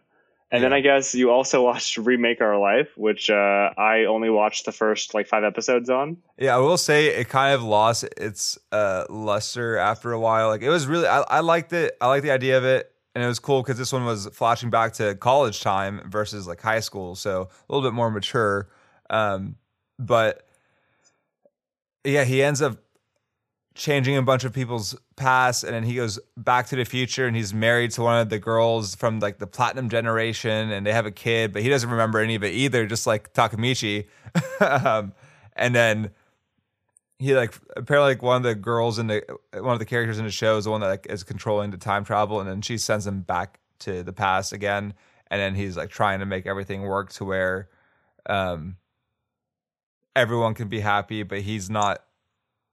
And 0.50 0.62
then 0.62 0.72
I 0.72 0.80
guess 0.80 1.14
you 1.14 1.30
also 1.30 1.62
watched 1.64 1.96
Remake 1.96 2.40
Our 2.40 2.58
Life, 2.58 2.96
which 2.96 3.30
uh, 3.30 3.70
I 3.76 4.04
only 4.04 4.30
watched 4.30 4.66
the 4.66 4.72
first 4.72 5.14
like 5.14 5.26
five 5.26 5.44
episodes 5.44 5.90
on. 5.90 6.18
Yeah, 6.38 6.54
I 6.54 6.58
will 6.58 6.78
say 6.78 7.06
it 7.06 7.28
kind 7.28 7.54
of 7.54 7.62
lost 7.62 8.04
its 8.16 8.58
uh, 8.70 9.04
luster 9.08 9.76
after 9.76 10.12
a 10.12 10.20
while. 10.20 10.48
Like 10.48 10.62
it 10.62 10.70
was 10.70 10.86
really, 10.86 11.06
I, 11.06 11.22
I 11.22 11.40
liked 11.40 11.72
it. 11.72 11.96
I 12.00 12.06
liked 12.08 12.24
the 12.24 12.30
idea 12.30 12.58
of 12.58 12.64
it, 12.64 12.92
and 13.14 13.24
it 13.24 13.26
was 13.26 13.38
cool 13.38 13.62
because 13.62 13.78
this 13.78 13.92
one 13.92 14.04
was 14.04 14.28
flashing 14.32 14.70
back 14.70 14.92
to 14.94 15.14
college 15.16 15.60
time 15.60 16.02
versus 16.08 16.46
like 16.46 16.60
high 16.60 16.80
school, 16.80 17.14
so 17.14 17.48
a 17.68 17.72
little 17.72 17.88
bit 17.88 17.94
more 17.94 18.10
mature. 18.10 18.68
Um, 19.10 19.56
but 19.98 20.46
yeah, 22.04 22.24
he 22.24 22.42
ends 22.42 22.62
up 22.62 22.78
changing 23.74 24.16
a 24.16 24.22
bunch 24.22 24.44
of 24.44 24.52
people's 24.52 24.96
past, 25.16 25.64
and 25.64 25.74
then 25.74 25.82
he 25.82 25.94
goes 25.94 26.18
back 26.36 26.66
to 26.68 26.76
the 26.76 26.84
future, 26.84 27.26
and 27.26 27.36
he's 27.36 27.52
married 27.52 27.90
to 27.92 28.02
one 28.02 28.20
of 28.20 28.28
the 28.28 28.38
girls 28.38 28.94
from 28.94 29.18
like 29.20 29.38
the 29.38 29.46
platinum 29.46 29.88
generation, 29.88 30.70
and 30.70 30.86
they 30.86 30.92
have 30.92 31.06
a 31.06 31.10
kid, 31.10 31.52
but 31.52 31.62
he 31.62 31.68
doesn't 31.68 31.90
remember 31.90 32.20
any 32.20 32.34
of 32.34 32.44
it 32.44 32.54
either, 32.54 32.86
just 32.86 33.06
like 33.06 33.32
Takemichi. 33.32 34.06
um, 34.60 35.12
and 35.54 35.74
then 35.74 36.10
he 37.18 37.34
like 37.34 37.54
apparently 37.76 38.12
like 38.12 38.22
one 38.22 38.36
of 38.36 38.42
the 38.42 38.54
girls 38.54 38.98
in 38.98 39.06
the 39.06 39.22
one 39.52 39.72
of 39.72 39.78
the 39.78 39.84
characters 39.84 40.18
in 40.18 40.24
the 40.24 40.30
show 40.30 40.56
is 40.56 40.64
the 40.64 40.70
one 40.70 40.80
that 40.80 40.88
like 40.88 41.06
is 41.08 41.22
controlling 41.22 41.70
the 41.70 41.76
time 41.76 42.04
travel, 42.04 42.40
and 42.40 42.48
then 42.48 42.62
she 42.62 42.78
sends 42.78 43.06
him 43.06 43.22
back 43.22 43.58
to 43.80 44.02
the 44.02 44.12
past 44.12 44.52
again, 44.52 44.94
and 45.28 45.40
then 45.40 45.54
he's 45.54 45.76
like 45.76 45.90
trying 45.90 46.20
to 46.20 46.26
make 46.26 46.46
everything 46.46 46.82
work 46.82 47.12
to 47.12 47.24
where 47.24 47.68
um 48.26 48.76
everyone 50.14 50.54
can 50.54 50.68
be 50.68 50.78
happy, 50.78 51.24
but 51.24 51.40
he's 51.40 51.68
not, 51.68 52.04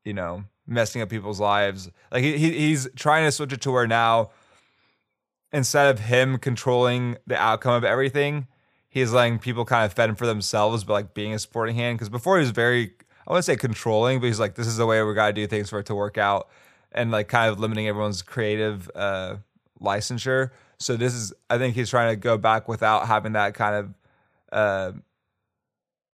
you 0.06 0.14
know, 0.14 0.44
messing 0.68 1.02
up 1.02 1.10
people's 1.10 1.40
lives. 1.40 1.90
Like 2.12 2.24
he, 2.24 2.38
he 2.38 2.52
he's 2.52 2.88
trying 2.96 3.26
to 3.26 3.32
switch 3.32 3.54
it 3.54 3.62
to 3.62 3.72
where 3.72 3.88
now 3.88 4.32
instead 5.52 5.88
of 5.88 6.00
him 6.00 6.38
controlling 6.38 7.18
the 7.28 7.36
outcome 7.36 7.74
of 7.74 7.84
everything, 7.84 8.48
he's 8.88 9.12
letting 9.12 9.40
people 9.40 9.66
kind 9.66 9.86
of 9.86 9.94
fend 9.94 10.18
for 10.18 10.26
themselves, 10.26 10.84
but 10.84 10.94
like 10.94 11.14
being 11.14 11.34
a 11.34 11.40
supporting 11.40 11.76
hand. 11.76 11.98
Because 11.98 12.10
before 12.10 12.38
he 12.38 12.42
was 12.42 12.52
very, 12.52 12.94
I 13.28 13.32
wouldn't 13.32 13.46
say 13.46 13.56
controlling, 13.56 14.20
but 14.20 14.28
he's 14.28 14.40
like, 14.40 14.56
this 14.56 14.68
is 14.68 14.78
the 14.78 14.86
way 14.86 15.02
we 15.04 15.14
got 15.14 15.28
to 15.28 15.34
do 15.34 15.48
things 15.48 15.70
for 15.70 15.80
it 15.80 15.86
to 15.88 15.96
work 15.96 16.18
out, 16.18 16.50
and 16.92 17.12
like 17.12 17.28
kind 17.28 17.52
of 17.52 17.60
limiting 17.60 17.88
everyone's 17.88 18.22
creative 18.22 18.90
uh, 18.96 19.38
licensure. 19.82 20.52
So 20.80 20.98
this 20.98 21.14
is, 21.14 21.34
I 21.50 21.58
think 21.58 21.76
he's 21.76 21.90
trying 21.90 22.12
to 22.12 22.16
go 22.16 22.38
back 22.38 22.68
without 22.68 23.08
having 23.08 23.34
that 23.34 23.54
kind 23.54 23.76
of, 23.76 23.94
uh, 24.52 24.92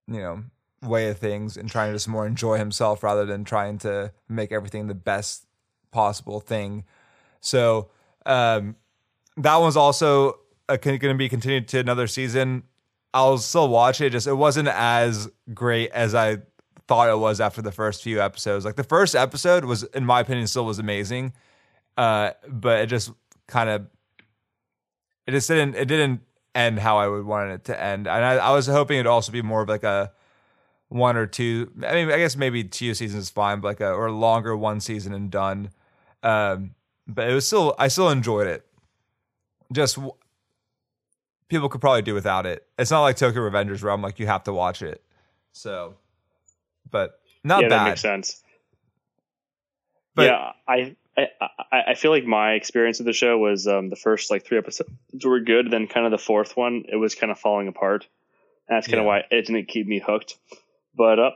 you 0.07 0.19
know, 0.19 0.43
way 0.81 1.09
of 1.09 1.17
things 1.17 1.57
and 1.57 1.69
trying 1.69 1.89
to 1.89 1.95
just 1.95 2.07
more 2.07 2.27
enjoy 2.27 2.57
himself 2.57 3.03
rather 3.03 3.25
than 3.25 3.43
trying 3.43 3.77
to 3.79 4.11
make 4.29 4.51
everything 4.51 4.87
the 4.87 4.95
best 4.95 5.45
possible 5.91 6.39
thing. 6.39 6.83
So 7.39 7.89
um, 8.25 8.75
that 9.37 9.55
one's 9.57 9.77
also 9.77 10.39
going 10.67 10.99
to 10.99 11.13
be 11.15 11.29
continued 11.29 11.67
to 11.69 11.79
another 11.79 12.07
season. 12.07 12.63
I'll 13.13 13.37
still 13.37 13.69
watch 13.69 14.01
it. 14.01 14.11
Just 14.11 14.27
it 14.27 14.33
wasn't 14.33 14.67
as 14.67 15.29
great 15.53 15.91
as 15.91 16.13
I 16.13 16.39
thought 16.87 17.09
it 17.09 17.17
was 17.17 17.41
after 17.41 17.61
the 17.61 17.71
first 17.71 18.03
few 18.03 18.21
episodes. 18.21 18.65
Like 18.65 18.75
the 18.75 18.83
first 18.83 19.15
episode 19.15 19.65
was, 19.65 19.83
in 19.83 20.05
my 20.05 20.19
opinion, 20.19 20.47
still 20.47 20.65
was 20.65 20.79
amazing, 20.79 21.33
uh, 21.95 22.31
but 22.47 22.81
it 22.81 22.87
just 22.87 23.11
kind 23.47 23.69
of 23.69 23.87
it 25.25 25.31
just 25.31 25.47
didn't 25.47 25.75
it 25.75 25.85
didn't 25.85 26.21
end 26.53 26.79
how 26.79 26.97
I 26.97 27.07
would 27.07 27.25
want 27.25 27.51
it 27.51 27.63
to 27.65 27.81
end. 27.81 28.07
And 28.07 28.25
I, 28.25 28.35
I 28.35 28.51
was 28.51 28.67
hoping 28.67 28.97
it'd 28.97 29.07
also 29.07 29.31
be 29.31 29.41
more 29.41 29.61
of 29.61 29.69
like 29.69 29.83
a 29.83 30.11
one 30.89 31.17
or 31.17 31.25
two. 31.27 31.71
I 31.85 31.93
mean, 31.93 32.11
I 32.11 32.17
guess 32.17 32.35
maybe 32.35 32.63
two 32.63 32.93
seasons 32.93 33.23
is 33.23 33.29
fine, 33.29 33.59
but 33.59 33.67
like 33.67 33.81
a 33.81 33.91
or 33.91 34.09
longer 34.11 34.55
one 34.55 34.79
season 34.79 35.13
and 35.13 35.29
done. 35.29 35.71
Um, 36.23 36.71
but 37.07 37.29
it 37.29 37.33
was 37.33 37.45
still 37.45 37.75
I 37.77 37.87
still 37.89 38.09
enjoyed 38.09 38.47
it. 38.47 38.65
Just 39.71 39.95
w- 39.95 40.13
people 41.49 41.69
could 41.69 41.81
probably 41.81 42.01
do 42.01 42.13
without 42.13 42.45
it. 42.45 42.65
It's 42.79 42.91
not 42.91 43.01
like 43.01 43.17
Tokyo 43.17 43.41
Revengers 43.41 43.83
where 43.83 43.91
I'm 43.91 44.01
like 44.01 44.19
you 44.19 44.27
have 44.27 44.43
to 44.43 44.53
watch 44.53 44.81
it. 44.81 45.03
So, 45.51 45.95
but 46.89 47.19
not 47.43 47.63
yeah, 47.63 47.69
that 47.69 47.83
makes 47.89 48.01
sense. 48.01 48.43
But- 50.15 50.25
yeah, 50.27 50.51
I, 50.67 50.95
I 51.17 51.83
I 51.89 51.93
feel 51.95 52.11
like 52.11 52.25
my 52.25 52.53
experience 52.53 52.99
with 52.99 53.07
the 53.07 53.13
show 53.13 53.37
was 53.37 53.67
um, 53.67 53.89
the 53.89 53.95
first 53.95 54.31
like 54.31 54.45
three 54.45 54.57
episodes 54.57 54.89
were 55.23 55.39
good, 55.39 55.69
then 55.71 55.87
kind 55.87 56.05
of 56.05 56.11
the 56.11 56.17
fourth 56.17 56.55
one 56.57 56.85
it 56.91 56.95
was 56.95 57.15
kind 57.15 57.31
of 57.31 57.39
falling 57.39 57.67
apart. 57.67 58.07
And 58.67 58.75
that's 58.75 58.87
kind 58.87 58.99
of 58.99 59.05
why 59.05 59.19
it 59.31 59.45
didn't 59.45 59.67
keep 59.67 59.87
me 59.87 59.99
hooked. 60.05 60.37
But 60.97 61.19
uh, 61.19 61.31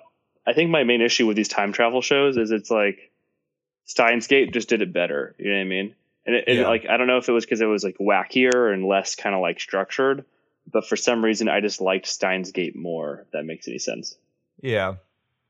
I 0.46 0.54
think 0.54 0.72
my 0.72 0.84
main 0.84 1.02
issue 1.02 1.28
with 1.28 1.38
these 1.38 1.48
time 1.48 1.72
travel 1.72 2.02
shows 2.02 2.36
is 2.36 2.52
it's 2.52 2.72
like 2.72 3.12
Steins 3.86 4.28
Gate 4.28 4.52
just 4.52 4.68
did 4.70 4.82
it 4.82 4.92
better. 4.92 5.36
You 5.38 5.52
know 5.52 5.58
what 5.58 5.62
I 5.62 5.66
mean? 5.66 5.96
And, 6.26 6.36
it, 6.36 6.44
and 6.48 6.60
Yeah. 6.60 6.68
like 6.68 6.86
I 6.90 6.98
don't 6.98 7.08
know 7.08 7.18
if 7.18 7.30
it 7.30 7.32
was 7.32 7.46
because 7.46 7.62
it 7.62 7.66
was 7.66 7.84
like 7.84 7.98
wackier 8.00 8.74
and 8.74 8.86
less 8.86 9.16
kind 9.16 9.36
of 9.36 9.42
like 9.42 9.60
structured, 9.60 10.26
but 10.72 10.88
for 10.88 10.96
some 10.96 11.24
reason 11.24 11.48
I 11.48 11.62
just 11.62 11.80
liked 11.80 12.08
Steins 12.08 12.52
Gate 12.52 12.76
more. 12.76 13.20
If 13.26 13.32
that 13.32 13.46
makes 13.46 13.68
any 13.68 13.80
sense. 13.80 14.18
Yeah. 14.62 14.96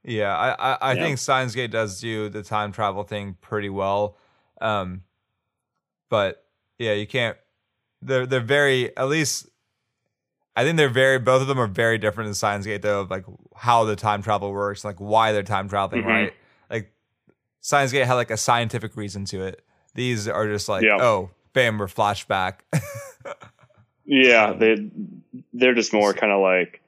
Yeah. 0.04 0.36
I, 0.36 0.74
I, 0.74 0.78
I 0.82 0.96
Yeah. 0.96 1.04
think 1.04 1.18
Steins 1.18 1.56
Gate 1.56 1.72
does 1.72 2.00
do 2.02 2.30
the 2.30 2.44
time 2.44 2.72
travel 2.72 3.04
thing 3.04 3.38
pretty 3.42 3.70
well. 3.70 4.18
Um, 4.60 5.04
but 6.10 6.46
yeah, 6.78 6.94
you 6.94 7.08
can't 7.08 7.38
they're 8.02 8.26
they're 8.26 8.40
very 8.40 8.96
at 8.98 9.08
least 9.08 9.48
I 10.56 10.64
think 10.64 10.78
they're 10.78 10.90
very 10.90 11.18
both 11.20 11.42
of 11.42 11.48
them 11.48 11.60
are 11.60 11.68
very 11.68 11.98
different 11.98 12.28
in 12.28 12.34
Steins 12.34 12.66
Gate 12.66 12.82
though, 12.82 13.02
of 13.02 13.10
like 13.10 13.26
how 13.56 13.84
the 13.86 13.96
time 13.96 14.22
travel 14.22 14.52
works, 14.52 14.84
like 14.84 14.98
why 15.00 15.32
they're 15.32 15.44
time 15.44 15.70
traveling, 15.70 16.04
Mhm. 16.04 16.08
right? 16.08 16.34
Like 16.70 16.92
Steins 17.62 17.92
Gate 17.92 18.06
had 18.06 18.16
like 18.16 18.32
a 18.32 18.38
scientific 18.38 18.96
reason 18.98 19.24
to 19.26 19.44
it. 19.44 19.64
These 19.96 20.28
are 20.28 20.48
just 20.48 20.68
like, 20.70 20.84
Yeah. 20.84 20.98
oh, 21.00 21.30
bam, 21.54 21.78
we're 21.78 21.88
flashback. 21.88 22.56
Yeah, 24.06 24.54
they 24.54 24.90
they're 25.54 25.76
just 25.76 25.94
more 25.94 26.14
kind 26.14 26.34
of 26.34 26.42
like 26.42 26.82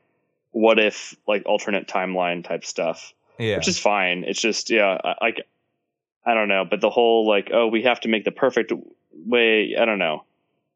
what 0.52 0.80
if 0.80 1.16
like 1.28 1.44
alternate 1.46 1.88
timeline 1.88 2.44
type 2.46 2.66
stuff. 2.66 3.14
Yeah. 3.40 3.58
which 3.58 3.68
is 3.68 3.80
fine. 3.80 4.24
It's 4.26 4.42
just 4.42 4.70
yeah, 4.70 4.98
I- 5.04 5.16
like 5.22 5.48
I 6.26 6.34
don't 6.34 6.48
know, 6.48 6.66
but 6.66 6.82
the 6.82 6.90
whole 6.90 7.28
like 7.28 7.50
oh 7.54 7.68
we 7.68 7.84
have 7.84 8.00
to 8.02 8.08
make 8.10 8.26
the 8.26 8.32
perfect 8.32 8.74
way. 9.26 9.76
I 9.80 9.86
don't 9.86 10.00
know. 10.00 10.24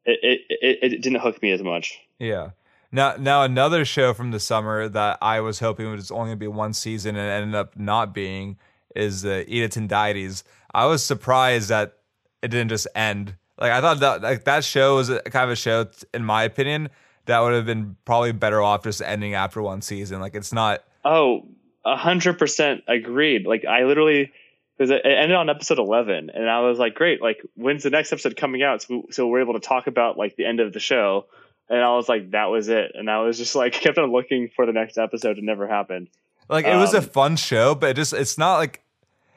It 0.04 0.18
it 0.22 0.40
it, 0.82 0.92
it 0.94 1.02
didn't 1.02 1.20
hook 1.20 1.42
me 1.42 1.50
as 1.52 1.62
much. 1.62 1.98
Yeah. 2.18 2.50
Now, 2.90 3.16
now 3.18 3.42
another 3.42 3.84
show 3.84 4.14
from 4.14 4.30
the 4.30 4.40
summer 4.40 4.88
that 4.88 5.18
I 5.20 5.40
was 5.40 5.58
hoping 5.58 5.90
was 5.90 6.10
only 6.10 6.28
going 6.28 6.36
to 6.36 6.36
be 6.36 6.48
one 6.48 6.72
season 6.72 7.16
and 7.16 7.28
ended 7.30 7.54
up 7.54 7.76
not 7.76 8.14
being 8.14 8.58
is 8.96 9.24
Idaten 9.24 9.88
Deities. 9.88 10.44
I 10.72 10.86
was 10.86 11.04
surprised 11.04 11.68
that 11.68 11.98
it 12.42 12.48
didn't 12.48 12.70
just 12.70 12.86
end. 12.94 13.34
Like 13.58 13.72
I 13.72 13.80
thought 13.80 14.00
that 14.00 14.22
like 14.22 14.44
that 14.44 14.64
show 14.64 14.96
was 14.96 15.10
a, 15.10 15.20
kind 15.22 15.44
of 15.44 15.50
a 15.50 15.56
show, 15.56 15.86
in 16.14 16.24
my 16.24 16.44
opinion, 16.44 16.90
that 17.26 17.40
would 17.40 17.52
have 17.52 17.66
been 17.66 17.96
probably 18.04 18.32
better 18.32 18.62
off 18.62 18.84
just 18.84 19.02
ending 19.02 19.34
after 19.34 19.60
one 19.60 19.82
season. 19.82 20.20
Like 20.20 20.34
it's 20.34 20.52
not. 20.52 20.84
Oh, 21.04 21.46
a 21.84 21.96
hundred 21.96 22.38
percent 22.38 22.84
agreed. 22.86 23.46
Like 23.46 23.64
I 23.64 23.84
literally 23.84 24.32
because 24.76 24.90
it 24.90 25.02
ended 25.04 25.36
on 25.36 25.50
episode 25.50 25.78
eleven, 25.78 26.30
and 26.32 26.48
I 26.48 26.60
was 26.60 26.78
like, 26.78 26.94
great. 26.94 27.20
Like 27.20 27.42
when's 27.54 27.82
the 27.82 27.90
next 27.90 28.12
episode 28.12 28.36
coming 28.36 28.62
out? 28.62 28.82
So, 28.82 28.94
we, 28.94 29.12
so 29.12 29.26
we're 29.26 29.40
able 29.40 29.54
to 29.54 29.60
talk 29.60 29.88
about 29.88 30.16
like 30.16 30.36
the 30.36 30.44
end 30.44 30.60
of 30.60 30.72
the 30.72 30.80
show. 30.80 31.26
And 31.70 31.82
I 31.82 31.90
was 31.90 32.08
like, 32.08 32.30
that 32.30 32.46
was 32.46 32.68
it. 32.68 32.92
And 32.94 33.10
I 33.10 33.20
was 33.22 33.36
just 33.38 33.54
like, 33.54 33.72
kept 33.80 33.98
on 33.98 34.10
looking 34.12 34.48
for 34.54 34.66
the 34.66 34.72
next 34.72 34.96
episode. 34.98 35.38
It 35.38 35.44
never 35.44 35.66
happened. 35.68 36.08
Like 36.48 36.64
it 36.64 36.76
was 36.76 36.94
a 36.94 36.98
Um, 36.98 37.04
fun 37.04 37.36
show, 37.36 37.74
but 37.74 37.90
it 37.90 37.96
just 37.96 38.14
it's 38.14 38.38
not 38.38 38.56
like 38.56 38.82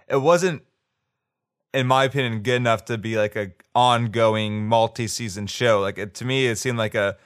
it 0.08 0.22
wasn't, 0.22 0.64
in 1.74 1.86
my 1.88 2.06
opinion, 2.06 2.42
good 2.42 2.56
enough 2.56 2.86
to 2.86 2.98
be 2.98 3.18
like 3.18 3.36
a 3.36 3.52
ongoing 3.76 4.66
multi-season 4.68 5.48
show. 5.48 5.82
Like 5.82 5.98
it, 5.98 6.14
to 6.16 6.26
me, 6.26 6.48
it 6.48 6.58
seemed 6.58 6.78
like 6.78 6.96
a. 6.96 7.18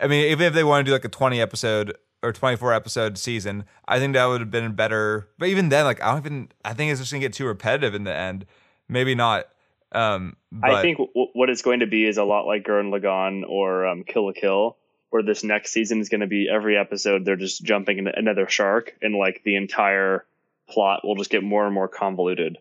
I 0.00 0.06
mean, 0.06 0.26
even 0.30 0.46
if 0.46 0.52
they 0.52 0.64
want 0.64 0.84
to 0.84 0.88
do 0.90 0.92
like 0.92 1.04
a 1.06 1.08
twenty 1.08 1.40
episode 1.40 1.96
or 2.22 2.32
twenty 2.32 2.56
four 2.56 2.74
episode 2.74 3.16
season, 3.16 3.64
I 3.88 3.98
think 3.98 4.12
that 4.14 4.26
would 4.26 4.40
have 4.42 4.50
been 4.50 4.72
better. 4.74 5.28
But 5.38 5.48
even 5.48 5.70
then, 5.70 5.86
like 5.86 6.02
I 6.02 6.10
don't 6.12 6.26
even. 6.26 6.48
I 6.62 6.74
think 6.74 6.90
it's 6.90 7.00
just 7.00 7.10
gonna 7.12 7.20
get 7.20 7.32
too 7.32 7.46
repetitive 7.46 7.94
in 7.94 8.04
the 8.04 8.14
end. 8.14 8.44
Maybe 8.88 9.14
not. 9.14 9.46
Um, 9.92 10.36
but, 10.50 10.70
I 10.70 10.82
think 10.82 10.98
w- 10.98 11.28
what 11.34 11.50
it's 11.50 11.62
going 11.62 11.80
to 11.80 11.86
be 11.86 12.06
is 12.06 12.16
a 12.16 12.24
lot 12.24 12.46
like 12.46 12.64
Gurren 12.64 12.90
Lagann 12.90 13.42
or 13.48 13.86
um, 13.86 14.04
Kill 14.04 14.26
la 14.26 14.32
Kill, 14.32 14.76
where 15.10 15.22
this 15.22 15.44
next 15.44 15.72
season 15.72 16.00
is 16.00 16.08
going 16.08 16.22
to 16.22 16.26
be 16.26 16.48
every 16.52 16.76
episode 16.78 17.24
they're 17.24 17.36
just 17.36 17.62
jumping 17.62 17.98
into 17.98 18.12
another 18.16 18.48
shark, 18.48 18.96
and 19.02 19.14
like 19.14 19.42
the 19.44 19.56
entire 19.56 20.24
plot 20.68 21.00
will 21.04 21.16
just 21.16 21.30
get 21.30 21.42
more 21.42 21.66
and 21.66 21.74
more 21.74 21.88
convoluted. 21.88 22.56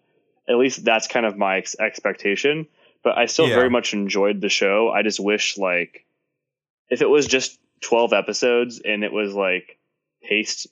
At 0.49 0.57
least 0.57 0.83
that's 0.83 1.07
kind 1.07 1.25
of 1.25 1.37
my 1.37 1.57
ex- 1.57 1.75
expectation. 1.79 2.67
But 3.03 3.17
I 3.17 3.25
still 3.25 3.47
Yeah. 3.47 3.55
very 3.55 3.69
much 3.69 3.93
enjoyed 3.93 4.41
the 4.41 4.49
show. 4.49 4.89
I 4.89 5.01
just 5.01 5.19
wish 5.19 5.57
like 5.57 6.05
if 6.89 7.01
it 7.01 7.09
was 7.09 7.25
just 7.25 7.57
twelve 7.79 8.13
episodes 8.13 8.79
and 8.83 9.03
it 9.03 9.11
was 9.11 9.33
like 9.33 9.79
paced 10.21 10.67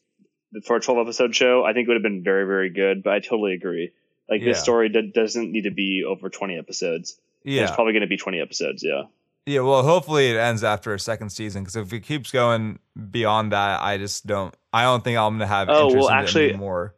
for 0.66 0.76
a 0.76 0.80
twelve 0.80 1.00
episode 1.00 1.36
show, 1.36 1.64
I 1.64 1.74
think 1.74 1.88
it 1.88 1.90
would 1.90 1.96
have 1.96 2.04
been 2.04 2.24
very 2.24 2.46
very 2.46 2.70
good. 2.70 3.02
But 3.04 3.14
I 3.14 3.20
totally 3.20 3.54
agree. 3.54 3.94
Like 4.30 4.44
this 4.44 4.62
story 4.62 4.90
d- 4.90 5.12
doesn't 5.14 5.52
need 5.52 5.64
to 5.64 5.72
be 5.72 6.04
over 6.08 6.30
twenty 6.30 6.58
episodes. 6.58 7.20
yeah, 7.44 7.64
It's 7.64 7.72
probably 7.72 7.94
going 7.94 8.02
to 8.02 8.08
be 8.08 8.18
20 8.18 8.40
episodes. 8.40 8.84
Yeah. 8.84 9.04
Yeah, 9.46 9.62
well, 9.62 9.82
hopefully 9.82 10.30
it 10.30 10.36
ends 10.38 10.64
after 10.64 10.94
a 10.94 11.00
second 11.00 11.32
season 11.32 11.64
because 11.64 11.76
if 11.76 11.92
it 11.94 12.02
keeps 12.02 12.30
going 12.30 12.78
beyond 13.10 13.52
that, 13.54 13.82
I 13.82 13.98
just 13.98 14.28
don't. 14.28 14.54
I 14.72 14.84
don't 14.84 15.04
think 15.04 15.18
I'm 15.18 15.34
gonna 15.34 15.48
have. 15.48 15.70
Oh, 15.70 15.88
interest 15.88 15.98
well, 15.98 16.08
in 16.10 16.14
actually- 16.24 16.54
more. 16.54 16.94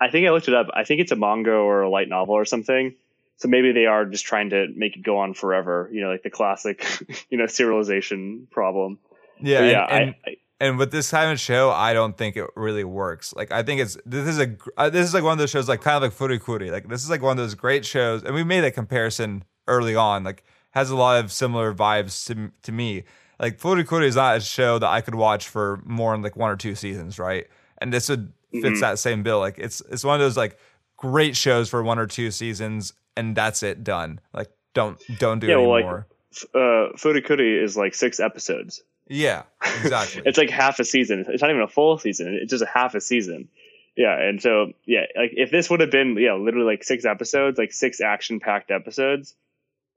I 0.00 0.10
think 0.10 0.26
I 0.26 0.30
looked 0.30 0.48
it 0.48 0.54
up. 0.54 0.68
I 0.74 0.84
think 0.84 1.00
it's 1.00 1.10
a 1.12 1.16
manga 1.16 1.52
or 1.52 1.82
a 1.82 1.88
light 1.88 2.08
novel 2.08 2.34
or 2.34 2.44
something. 2.44 2.94
So 3.38 3.48
maybe 3.48 3.72
they 3.72 3.86
are 3.86 4.04
just 4.04 4.24
trying 4.26 4.50
to 4.50 4.68
make 4.76 4.96
it 4.96 5.02
go 5.02 5.18
on 5.18 5.34
forever. 5.34 5.88
You 5.92 6.02
know, 6.02 6.10
like 6.10 6.22
the 6.22 6.30
classic, 6.30 6.84
you 7.30 7.38
know, 7.38 7.44
serialization 7.44 8.48
problem. 8.50 8.98
Yeah, 9.40 9.58
But 9.58 9.64
and, 9.64 9.70
yeah. 9.72 9.96
and, 9.96 10.14
I, 10.26 10.30
I, 10.30 10.36
and 10.60 10.78
with 10.78 10.90
this 10.92 11.10
kind 11.10 11.32
of 11.32 11.40
show, 11.40 11.70
I 11.70 11.92
don't 11.92 12.16
think 12.16 12.36
it 12.36 12.46
really 12.56 12.84
works. 12.84 13.34
Like 13.34 13.50
I 13.52 13.62
think 13.62 13.80
it's 13.80 13.96
this 14.06 14.28
is 14.28 14.38
a 14.38 14.56
uh, 14.76 14.90
this 14.90 15.06
is 15.06 15.14
like 15.14 15.24
one 15.24 15.32
of 15.32 15.38
those 15.38 15.50
shows 15.50 15.68
like 15.68 15.80
kind 15.82 16.02
of 16.02 16.02
like 16.02 16.18
Furikuri. 16.18 16.70
Like 16.70 16.88
this 16.88 17.02
is 17.02 17.10
like 17.10 17.22
one 17.22 17.32
of 17.32 17.36
those 17.38 17.54
great 17.54 17.84
shows, 17.84 18.22
and 18.22 18.34
we 18.34 18.44
made 18.44 18.60
that 18.60 18.72
comparison 18.74 19.44
early 19.66 19.96
on. 19.96 20.24
Like 20.24 20.44
has 20.70 20.90
a 20.90 20.96
lot 20.96 21.22
of 21.22 21.30
similar 21.32 21.74
vibes 21.74 22.26
to 22.26 22.50
to 22.62 22.72
me. 22.72 23.04
Like 23.40 23.58
Furikuri 23.58 24.06
is 24.06 24.16
not 24.16 24.36
a 24.36 24.40
show 24.40 24.78
that 24.78 24.88
I 24.88 25.00
could 25.00 25.16
watch 25.16 25.48
for 25.48 25.80
more 25.84 26.12
than 26.12 26.22
like 26.22 26.36
one 26.36 26.50
or 26.50 26.56
two 26.56 26.74
seasons, 26.74 27.18
right? 27.18 27.46
And 27.78 27.92
this 27.92 28.08
would 28.08 28.32
fits 28.52 28.78
Mhm. 28.78 28.80
that 28.80 28.98
same 29.00 29.22
bill. 29.24 29.40
Like 29.40 29.58
it's 29.58 29.80
it's 29.90 30.04
one 30.04 30.14
of 30.14 30.20
those 30.20 30.36
like 30.36 30.58
great 30.96 31.36
shows 31.36 31.68
for 31.68 31.82
one 31.82 31.98
or 31.98 32.06
two 32.06 32.30
seasons, 32.30 32.92
and 33.16 33.34
that's 33.36 33.62
it 33.64 33.82
done. 33.82 34.20
Like 34.32 34.50
don't 34.72 34.98
don't 35.18 35.40
do 35.40 35.48
Yeah, 35.48 35.56
well, 35.56 35.70
like- 35.70 35.82
anymore. 35.84 36.06
uh, 36.54 36.92
Furikuri 36.96 37.62
is 37.62 37.76
like 37.76 37.94
six 37.94 38.20
episodes. 38.20 38.82
Yeah, 39.08 39.42
exactly. 39.82 40.22
It's 40.26 40.38
like 40.38 40.50
half 40.50 40.78
a 40.80 40.84
season. 40.84 41.24
It's 41.28 41.42
not 41.42 41.50
even 41.50 41.62
a 41.62 41.68
full 41.68 41.98
season. 41.98 42.38
It's 42.40 42.50
just 42.50 42.62
a 42.62 42.66
half 42.72 42.94
a 42.94 43.00
season. 43.00 43.48
Yeah. 43.96 44.18
And 44.20 44.40
so, 44.42 44.72
yeah, 44.86 45.02
like 45.16 45.30
if 45.34 45.50
this 45.50 45.70
would 45.70 45.80
have 45.80 45.90
been, 45.90 46.16
yeah, 46.18 46.34
literally 46.34 46.66
like 46.66 46.82
six 46.84 47.04
episodes, 47.04 47.58
like 47.58 47.72
six 47.72 48.00
action 48.00 48.40
packed 48.40 48.70
episodes, 48.70 49.34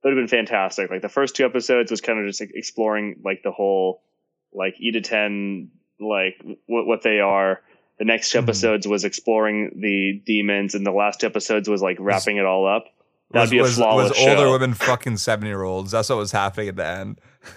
it 0.04 0.08
would 0.08 0.18
have 0.18 0.22
been 0.22 0.28
fantastic. 0.28 0.92
Like 0.92 1.02
the 1.02 1.10
first 1.10 1.36
two 1.36 1.46
episodes 1.46 1.90
was 1.90 2.02
kind 2.02 2.20
of 2.20 2.28
just 2.28 2.40
like, 2.40 2.52
exploring 2.54 3.22
like 3.24 3.42
the 3.44 3.52
whole, 3.52 4.02
like 4.54 4.76
E 4.80 4.92
to 4.92 5.02
10, 5.02 5.72
like 6.00 6.36
what, 6.68 6.86
what 6.86 7.02
they 7.02 7.20
are. 7.20 7.62
The 7.98 8.06
next 8.06 8.30
two 8.32 8.38
Mhm. 8.38 8.44
episodes 8.44 8.88
was 8.88 9.04
exploring 9.04 9.72
the 9.82 10.22
demons, 10.24 10.76
and 10.76 10.86
the 10.86 10.92
last 10.92 11.20
two 11.22 11.26
episodes 11.26 11.68
was 11.68 11.82
like 11.82 11.98
wrapping 12.00 12.38
it 12.38 12.46
all 12.46 12.68
up. 12.68 12.86
That'd 13.32 13.46
was, 13.46 13.50
be 13.50 13.58
a 13.58 13.62
was, 13.64 13.76
flawless 13.76 14.10
was 14.10 14.20
older 14.20 14.36
show. 14.36 14.52
women 14.52 14.76
fucking 14.76 15.18
seven 15.18 15.48
year 15.48 15.64
olds. 15.64 15.92
That's 15.92 16.08
what 16.10 16.20
was 16.20 16.32
happening 16.32 16.68
at 16.70 16.76
the 16.76 16.86
end. 16.86 17.20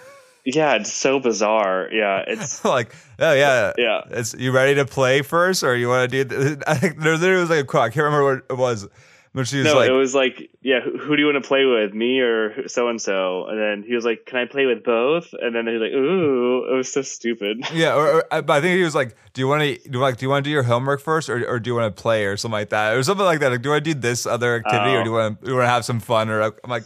Yeah, 0.45 0.75
it's 0.75 0.93
so 0.93 1.21
bizarre. 1.21 1.89
Yeah, 1.93 2.25
it's 2.27 2.65
like, 2.77 2.95
oh 3.19 3.33
yeah, 3.33 3.73
yeah. 3.79 4.01
It's 4.11 4.35
you 4.35 4.53
ready 4.53 4.75
to 4.77 4.85
play 4.87 5.23
first, 5.23 5.63
or 5.63 5.77
you 5.77 5.89
want 5.89 6.11
to 6.11 6.25
do? 6.25 6.39
th- 6.39 6.59
I 6.67 6.75
think 6.75 6.99
there 7.01 7.17
literally 7.17 7.41
was 7.43 7.51
like 7.51 7.61
a 7.61 7.65
quote. 7.65 7.83
I 7.83 7.89
can't 7.91 8.05
remember 8.05 8.25
what 8.37 8.45
it 8.51 8.59
was, 8.59 8.89
but 9.35 9.47
she 9.47 9.59
was 9.59 9.67
no, 9.67 9.75
like, 9.77 9.89
it 9.91 9.93
was 9.93 10.15
like, 10.15 10.51
yeah, 10.63 10.81
who, 10.81 10.99
who 10.99 11.15
do 11.17 11.23
you 11.23 11.27
want 11.31 11.43
to 11.43 11.47
play 11.47 11.65
with, 11.65 11.93
me 11.95 12.21
or 12.21 12.67
so 12.69 12.89
and 12.89 13.01
so? 13.01 13.47
And 13.47 13.61
then 13.61 13.85
he 13.87 13.95
was 13.95 14.05
like, 14.05 14.25
"Can 14.27 14.39
I 14.39 14.45
play 14.47 14.67
with 14.67 14.83
both?" 14.83 15.33
And 15.41 15.55
then 15.55 15.67
he 15.67 15.75
was 15.75 15.83
like, 15.83 15.93
"Ooh, 15.93 16.67
it 16.73 16.75
was 16.77 16.93
so 16.93 17.03
stupid." 17.03 17.59
yeah. 17.73 17.95
Or, 17.95 18.09
or 18.17 18.25
I- 18.35 18.41
but 18.41 18.55
I 18.55 18.61
think 18.61 18.77
he 18.79 18.83
was 18.83 18.95
like, 18.95 19.15
do 19.35 19.41
you 19.43 19.47
want 19.49 19.63
to 19.63 19.89
do 19.91 19.99
like 20.01 20.17
do 20.17 20.25
you 20.25 20.31
want 20.31 20.45
to 20.45 20.49
do 20.49 20.53
your 20.53 20.63
homework 20.65 21.01
first, 21.01 21.29
or, 21.29 21.47
or 21.49 21.61
do 21.61 21.69
you 21.71 21.75
want 21.77 21.95
to 21.95 22.03
play, 22.03 22.25
or 22.25 22.37
something 22.37 22.53
like 22.59 22.71
that, 22.71 22.95
or 22.97 23.03
something 23.03 23.27
like 23.27 23.41
that? 23.41 23.51
Like, 23.53 23.63
do 23.63 23.73
I 23.75 23.79
do 23.81 23.95
this 23.95 24.27
other 24.27 24.57
activity, 24.57 24.95
or 24.95 25.01
Oh. 25.01 25.05
do 25.05 25.11
you 25.11 25.15
want 25.17 25.39
to 25.41 25.45
do 25.45 25.51
you 25.53 25.57
want 25.59 25.67
to 25.67 25.71
have 25.71 25.85
some 25.85 26.01
fun? 26.01 26.31
Or 26.31 26.43
I'm 26.43 26.53
like. 26.71 26.85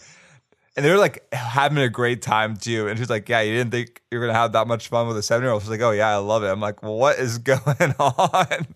And 0.77 0.85
they 0.85 0.91
were 0.91 0.99
like 0.99 1.25
having 1.33 1.79
a 1.79 1.89
great 1.89 2.21
time 2.21 2.57
too. 2.57 2.89
And 2.89 2.99
she's 2.99 3.09
like, 3.11 3.29
Yeah, 3.29 3.41
you 3.43 3.53
didn't 3.55 3.71
think 3.71 4.03
you're 4.11 4.21
gonna 4.21 4.37
have 4.39 4.53
that 4.53 4.67
much 4.67 4.89
fun 4.89 5.07
with 5.07 5.17
a 5.17 5.23
seven 5.23 5.45
year 5.45 5.53
old. 5.53 5.63
She's 5.63 5.71
like, 5.71 5.81
Oh 5.81 5.93
yeah, 5.93 6.09
I 6.09 6.17
love 6.17 6.43
it. 6.43 6.49
I'm 6.49 6.61
like, 6.61 6.83
well, 6.83 6.97
what 6.97 7.19
is 7.19 7.39
going 7.53 7.61
on? 7.99 8.67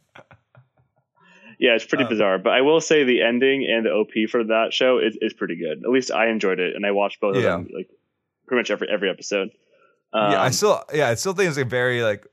Yeah, 1.58 1.74
it's 1.74 1.84
pretty 1.84 2.04
Um, 2.04 2.10
bizarre. 2.10 2.38
But 2.38 2.52
I 2.52 2.60
will 2.60 2.80
say 2.80 3.02
the 3.02 3.22
ending 3.22 3.66
and 3.68 3.84
the 3.84 3.90
OP 3.90 4.30
for 4.30 4.44
that 4.44 4.68
show 4.72 4.98
is, 4.98 5.18
is 5.20 5.32
pretty 5.32 5.56
good. 5.56 5.82
At 5.84 5.90
least 5.90 6.12
I 6.12 6.28
enjoyed 6.28 6.60
it, 6.60 6.76
and 6.76 6.86
I 6.86 6.92
watched 6.92 7.20
both 7.20 7.34
Yeah. 7.34 7.40
of 7.56 7.64
them 7.64 7.68
like 7.74 7.88
pretty 8.46 8.60
much 8.60 8.70
every 8.70 8.88
every 8.88 9.10
episode. 9.10 9.50
Um, 10.12 10.32
yeah, 10.32 10.42
I 10.42 10.50
still 10.50 10.82
yeah, 10.94 11.08
I 11.08 11.14
still 11.14 11.32
think 11.34 11.48
it's 11.48 11.58
a 11.58 11.64
very 11.64 12.02
like 12.02 12.26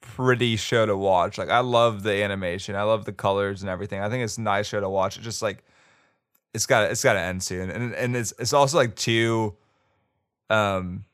pretty 0.00 0.56
show 0.56 0.86
to 0.86 0.96
watch. 0.96 1.38
Like 1.38 1.50
I 1.50 1.60
love 1.60 2.02
the 2.02 2.22
animation. 2.22 2.74
I 2.74 2.82
love 2.82 3.04
the 3.04 3.12
colors 3.12 3.62
and 3.62 3.70
everything. 3.70 4.00
I 4.00 4.10
think 4.10 4.24
it's 4.24 4.38
a 4.38 4.42
nice 4.42 4.66
show 4.66 4.80
to 4.80 4.88
watch. 4.88 5.16
It 5.16 5.22
just 5.22 5.40
like 5.40 5.64
it's 6.56 6.66
got 6.66 6.90
it's 6.90 7.04
got 7.04 7.12
to 7.12 7.20
end 7.20 7.42
soon. 7.42 7.70
And 7.70 7.94
and 7.94 8.16
it's 8.16 8.32
it's 8.38 8.52
also 8.52 8.76
like 8.78 8.96
too 8.96 9.54
um 10.50 11.04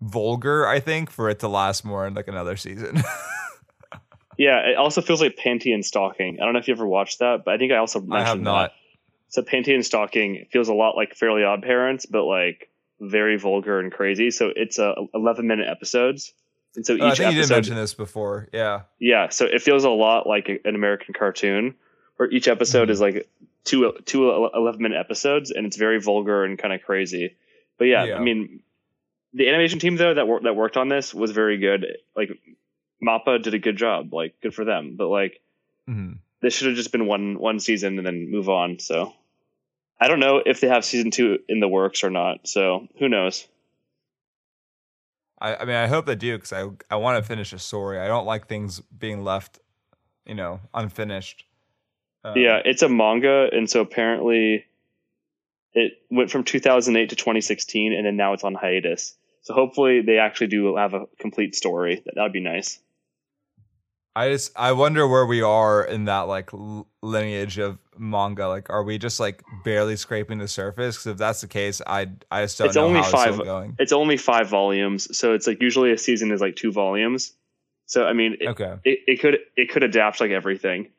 vulgar, 0.00 0.66
I 0.66 0.78
think, 0.80 1.10
for 1.10 1.28
it 1.30 1.38
to 1.40 1.48
last 1.48 1.84
more 1.84 2.06
in 2.06 2.14
like 2.14 2.28
another 2.28 2.56
season. 2.56 3.02
yeah, 4.38 4.58
it 4.70 4.76
also 4.76 5.00
feels 5.00 5.20
like 5.20 5.36
Panty 5.36 5.72
and 5.72 5.84
Stocking. 5.84 6.38
I 6.40 6.44
don't 6.44 6.52
know 6.52 6.58
if 6.58 6.68
you 6.68 6.74
ever 6.74 6.86
watched 6.86 7.20
that, 7.20 7.42
but 7.44 7.54
I 7.54 7.58
think 7.58 7.72
I 7.72 7.76
also 7.76 8.00
mentioned 8.00 8.16
I 8.16 8.24
have 8.28 8.40
not. 8.40 8.70
That. 8.70 8.72
So 9.28 9.42
Panty 9.42 9.74
and 9.74 9.84
Stocking 9.84 10.46
feels 10.50 10.68
a 10.68 10.74
lot 10.74 10.96
like 10.96 11.14
Fairly 11.14 11.42
Odd 11.44 11.62
Parents, 11.62 12.06
but 12.06 12.24
like 12.24 12.68
very 13.00 13.36
vulgar 13.38 13.80
and 13.80 13.90
crazy. 13.92 14.30
So 14.30 14.52
it's 14.54 14.78
uh, 14.78 14.94
11 15.14 15.46
minute 15.46 15.68
episodes. 15.68 16.32
And 16.76 16.84
so 16.84 16.94
each 16.94 17.00
Oh, 17.02 17.06
I 17.06 17.14
think 17.14 17.20
you 17.30 17.30
did 17.32 17.38
episode 17.40 17.54
mention 17.54 17.74
this 17.76 17.94
before. 17.94 18.48
Yeah. 18.52 18.82
Yeah, 18.98 19.28
so 19.30 19.46
it 19.46 19.62
feels 19.62 19.84
a 19.84 19.90
lot 19.90 20.26
like 20.26 20.48
an 20.64 20.74
American 20.74 21.14
cartoon, 21.14 21.74
where 22.16 22.30
each 22.30 22.46
episode 22.48 22.88
Mhm. 22.88 22.92
is 22.92 23.00
like 23.00 23.28
two 23.64 23.92
two 24.04 24.30
11 24.30 24.80
minute 24.82 24.98
episodes, 24.98 25.50
and 25.50 25.66
it's 25.66 25.76
very 25.76 26.00
vulgar 26.00 26.44
and 26.44 26.58
kind 26.58 26.72
of 26.74 26.82
crazy. 26.82 27.36
But 27.78 27.86
yeah, 27.86 28.04
Yeah. 28.04 28.16
I 28.16 28.20
mean, 28.20 28.60
the 29.32 29.48
animation 29.48 29.78
team 29.78 29.96
though 29.96 30.14
that 30.14 30.26
wor- 30.28 30.40
that 30.40 30.54
worked 30.54 30.76
on 30.76 30.88
this 30.88 31.12
was 31.14 31.32
very 31.32 31.58
good. 31.58 31.86
Like 32.14 32.30
Mappa 33.02 33.42
did 33.42 33.54
a 33.54 33.58
good 33.58 33.76
job. 33.76 34.12
Like 34.12 34.40
good 34.40 34.54
for 34.54 34.64
them. 34.64 34.94
But 34.96 35.08
like 35.08 35.40
Mhm. 35.88 36.18
this 36.40 36.54
should 36.54 36.68
have 36.68 36.76
just 36.76 36.92
been 36.92 37.06
one 37.06 37.38
one 37.38 37.58
season 37.58 37.98
and 37.98 38.06
then 38.06 38.30
move 38.30 38.48
on. 38.48 38.78
So 38.78 39.12
I 40.00 40.08
don't 40.08 40.20
know 40.20 40.42
if 40.44 40.60
they 40.60 40.68
have 40.68 40.84
season 40.84 41.10
two 41.10 41.38
in 41.48 41.60
the 41.60 41.68
works 41.68 42.04
or 42.04 42.10
not. 42.10 42.46
So 42.46 42.88
who 42.98 43.08
knows? 43.08 43.46
I, 45.40 45.56
I 45.56 45.64
mean, 45.64 45.76
I 45.76 45.86
hope 45.86 46.06
they 46.06 46.14
do 46.14 46.36
because 46.36 46.52
I 46.52 46.68
I 46.90 46.96
want 46.96 47.22
to 47.22 47.26
finish 47.28 47.52
a 47.52 47.58
story. 47.58 47.98
I 47.98 48.06
don't 48.06 48.26
like 48.26 48.46
things 48.46 48.80
being 48.80 49.24
left, 49.24 49.58
you 50.26 50.34
know, 50.34 50.60
unfinished. 50.72 51.44
Um, 52.24 52.36
Yeah, 52.36 52.60
it's 52.64 52.82
a 52.82 52.88
manga, 52.88 53.48
and 53.52 53.68
so 53.68 53.80
apparently 53.80 54.64
it 55.74 55.92
went 56.10 56.30
from 56.30 56.44
2008 56.44 57.10
to 57.10 57.16
2016, 57.16 57.92
and 57.92 58.06
then 58.06 58.16
now 58.16 58.32
it's 58.32 58.44
on 58.44 58.54
hiatus. 58.54 59.16
So 59.42 59.52
hopefully 59.54 60.00
they 60.00 60.18
actually 60.18 60.46
do 60.46 60.74
have 60.76 60.94
a 60.94 61.06
complete 61.18 61.54
story. 61.54 62.02
That 62.06 62.22
would 62.22 62.32
be 62.32 62.40
nice. 62.40 62.80
I 64.16 64.30
just 64.30 64.52
I 64.56 64.70
wonder 64.72 65.08
where 65.08 65.26
we 65.26 65.42
are 65.42 65.84
in 65.84 66.04
that 66.04 66.22
like 66.22 66.50
lineage 67.02 67.58
of 67.58 67.78
manga. 67.98 68.46
Like, 68.46 68.70
are 68.70 68.84
we 68.84 68.96
just 68.96 69.18
like 69.18 69.42
barely 69.64 69.96
scraping 69.96 70.38
the 70.38 70.46
surface? 70.46 70.96
Because 70.96 71.06
if 71.08 71.18
that's 71.18 71.40
the 71.40 71.48
case, 71.48 71.82
I 71.84 72.10
I 72.30 72.42
just 72.44 72.56
don't 72.58 72.68
It's 72.68 72.76
know 72.76 72.84
only 72.84 73.00
how 73.00 73.10
five- 73.10 73.40
it's. 73.40 73.74
It's 73.80 73.92
only 73.92 74.16
five 74.16 74.48
volumes, 74.48 75.18
so 75.18 75.34
it's 75.34 75.48
like 75.48 75.60
usually 75.60 75.90
a 75.90 75.98
season 75.98 76.30
is 76.30 76.40
like 76.40 76.54
two 76.54 76.70
volumes. 76.70 77.32
So 77.86 78.06
I 78.06 78.12
mean, 78.12 78.36
it, 78.40 78.48
Okay. 78.50 78.76
it, 78.84 79.00
it 79.08 79.20
could 79.20 79.40
it 79.56 79.68
could 79.68 79.82
adapt 79.82 80.20
like 80.20 80.30
everything. 80.30 80.90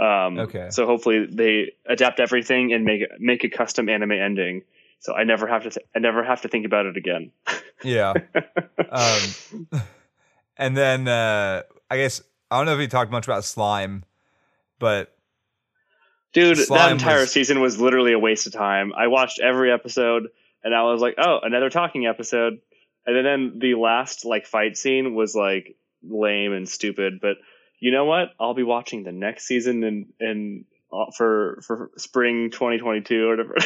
Um, 0.00 0.38
Okay. 0.38 0.68
So 0.70 0.86
hopefully 0.86 1.26
they 1.30 1.72
adapt 1.86 2.20
everything 2.20 2.72
and 2.72 2.84
make 2.84 3.02
make 3.18 3.44
a 3.44 3.48
custom 3.50 3.88
anime 3.88 4.12
ending. 4.12 4.62
So 5.00 5.14
I 5.14 5.24
never 5.24 5.46
have 5.46 5.62
to 5.64 5.70
th- 5.70 5.86
I 5.94 5.98
never 5.98 6.24
have 6.24 6.40
to 6.42 6.48
think 6.48 6.64
about 6.66 6.86
it 6.86 6.96
again. 6.96 7.30
Yeah. 7.82 8.12
um, 8.90 9.66
and 10.58 10.76
then 10.76 11.08
uh, 11.08 11.62
I 11.90 11.96
guess 11.96 12.22
I 12.50 12.58
don't 12.58 12.66
know 12.66 12.74
if 12.74 12.80
you 12.80 12.88
talked 12.88 13.10
much 13.10 13.26
about 13.26 13.42
slime, 13.44 14.04
but 14.78 15.16
Dude, 16.34 16.58
that 16.68 16.92
entire 16.92 17.20
was- 17.20 17.32
season 17.32 17.60
was 17.60 17.80
literally 17.80 18.12
a 18.12 18.18
waste 18.18 18.46
of 18.46 18.52
time. 18.52 18.92
I 18.94 19.06
watched 19.06 19.40
every 19.40 19.72
episode 19.72 20.28
and 20.62 20.74
I 20.74 20.82
was 20.82 21.00
like, 21.00 21.14
oh, 21.18 21.38
another 21.42 21.70
talking 21.70 22.06
episode. 22.06 22.60
And 23.06 23.24
then 23.26 23.58
the 23.58 23.74
last 23.76 24.24
like 24.26 24.46
fight 24.46 24.76
scene 24.76 25.14
was 25.14 25.34
like 25.34 25.74
lame 26.06 26.52
and 26.52 26.68
stupid. 26.68 27.18
But 27.20 27.38
you 27.80 27.90
know 27.90 28.04
what? 28.04 28.28
I'll 28.38 28.54
be 28.54 28.62
watching 28.62 29.02
the 29.04 29.12
next 29.12 29.46
season 29.46 29.82
and 29.84 30.06
in 30.20 30.64
uh, 30.92 31.06
for 31.16 31.60
for 31.66 31.90
spring 31.96 32.50
2022 32.50 33.26
or 33.26 33.30
whatever. 33.30 33.54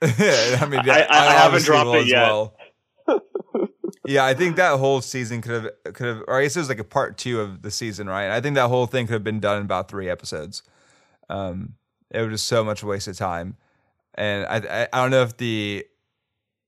I 0.02 0.66
mean, 0.68 0.80
I- 0.88 1.06
I 1.10 1.32
haven't 1.32 1.64
dropped 1.64 1.90
it 1.96 2.06
yet. 2.06 2.22
well. 2.22 2.54
yeah, 4.06 4.24
I 4.24 4.34
think 4.34 4.56
that 4.56 4.78
whole 4.78 5.00
season 5.00 5.40
could 5.40 5.64
have 5.64 5.94
could 5.94 6.06
have, 6.06 6.22
or 6.28 6.38
I 6.38 6.42
guess 6.42 6.56
it 6.56 6.60
was 6.60 6.68
like 6.68 6.78
a 6.78 6.84
part 6.84 7.18
two 7.18 7.40
of 7.40 7.62
the 7.62 7.70
season, 7.70 8.06
right? 8.08 8.30
I 8.30 8.40
think 8.40 8.54
that 8.54 8.68
whole 8.68 8.86
thing 8.86 9.06
could 9.06 9.14
have 9.14 9.24
been 9.24 9.40
done 9.40 9.58
in 9.58 9.62
about 9.64 9.88
three 9.88 10.08
episodes. 10.08 10.62
Um, 11.28 11.74
it 12.10 12.20
was 12.20 12.30
just 12.30 12.46
so 12.46 12.62
much 12.64 12.84
waste 12.84 13.08
of 13.08 13.16
time, 13.16 13.56
and 14.14 14.46
I 14.46 14.82
I, 14.82 14.88
I 14.92 15.02
don't 15.02 15.10
know 15.10 15.22
if 15.22 15.36
the 15.36 15.84